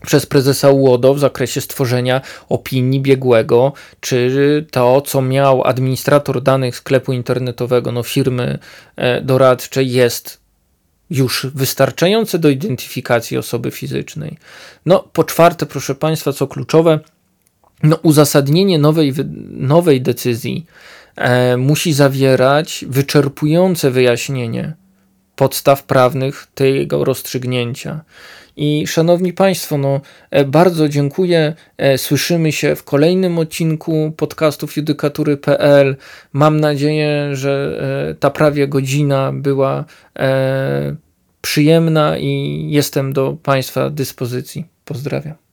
przez 0.05 0.25
prezesa 0.25 0.69
UODO 0.69 1.13
w 1.13 1.19
zakresie 1.19 1.61
stworzenia 1.61 2.21
opinii 2.49 3.01
biegłego, 3.01 3.73
czy 3.99 4.65
to, 4.71 5.01
co 5.01 5.21
miał 5.21 5.63
administrator 5.63 6.41
danych 6.41 6.75
sklepu 6.75 7.13
internetowego, 7.13 7.91
no 7.91 8.03
firmy 8.03 8.59
e, 8.95 9.21
doradczej, 9.21 9.91
jest 9.91 10.45
już 11.09 11.47
wystarczające 11.55 12.39
do 12.39 12.49
identyfikacji 12.49 13.37
osoby 13.37 13.71
fizycznej. 13.71 14.37
No, 14.85 14.99
po 15.13 15.23
czwarte, 15.23 15.65
proszę 15.65 15.95
Państwa, 15.95 16.33
co 16.33 16.47
kluczowe, 16.47 16.99
no, 17.83 17.95
uzasadnienie 17.95 18.79
nowej, 18.79 19.13
nowej 19.51 20.01
decyzji 20.01 20.65
e, 21.15 21.57
musi 21.57 21.93
zawierać 21.93 22.85
wyczerpujące 22.87 23.91
wyjaśnienie 23.91 24.75
podstaw 25.35 25.83
prawnych 25.83 26.47
tego 26.55 27.05
rozstrzygnięcia. 27.05 28.01
I 28.57 28.87
szanowni 28.87 29.33
Państwo, 29.33 29.77
no, 29.77 30.01
e, 30.31 30.45
bardzo 30.45 30.89
dziękuję. 30.89 31.53
E, 31.77 31.97
słyszymy 31.97 32.51
się 32.51 32.75
w 32.75 32.83
kolejnym 32.83 33.39
odcinku 33.39 34.13
podcastów 34.17 34.77
judykatury.pl. 34.77 35.95
Mam 36.33 36.59
nadzieję, 36.59 37.35
że 37.35 37.81
e, 38.09 38.15
ta 38.15 38.29
prawie 38.29 38.67
godzina 38.67 39.31
była 39.33 39.85
przyjemna 41.41 42.17
i 42.17 42.65
jestem 42.69 43.13
do 43.13 43.37
Państwa 43.43 43.89
dyspozycji. 43.89 44.65
Pozdrawiam. 44.85 45.44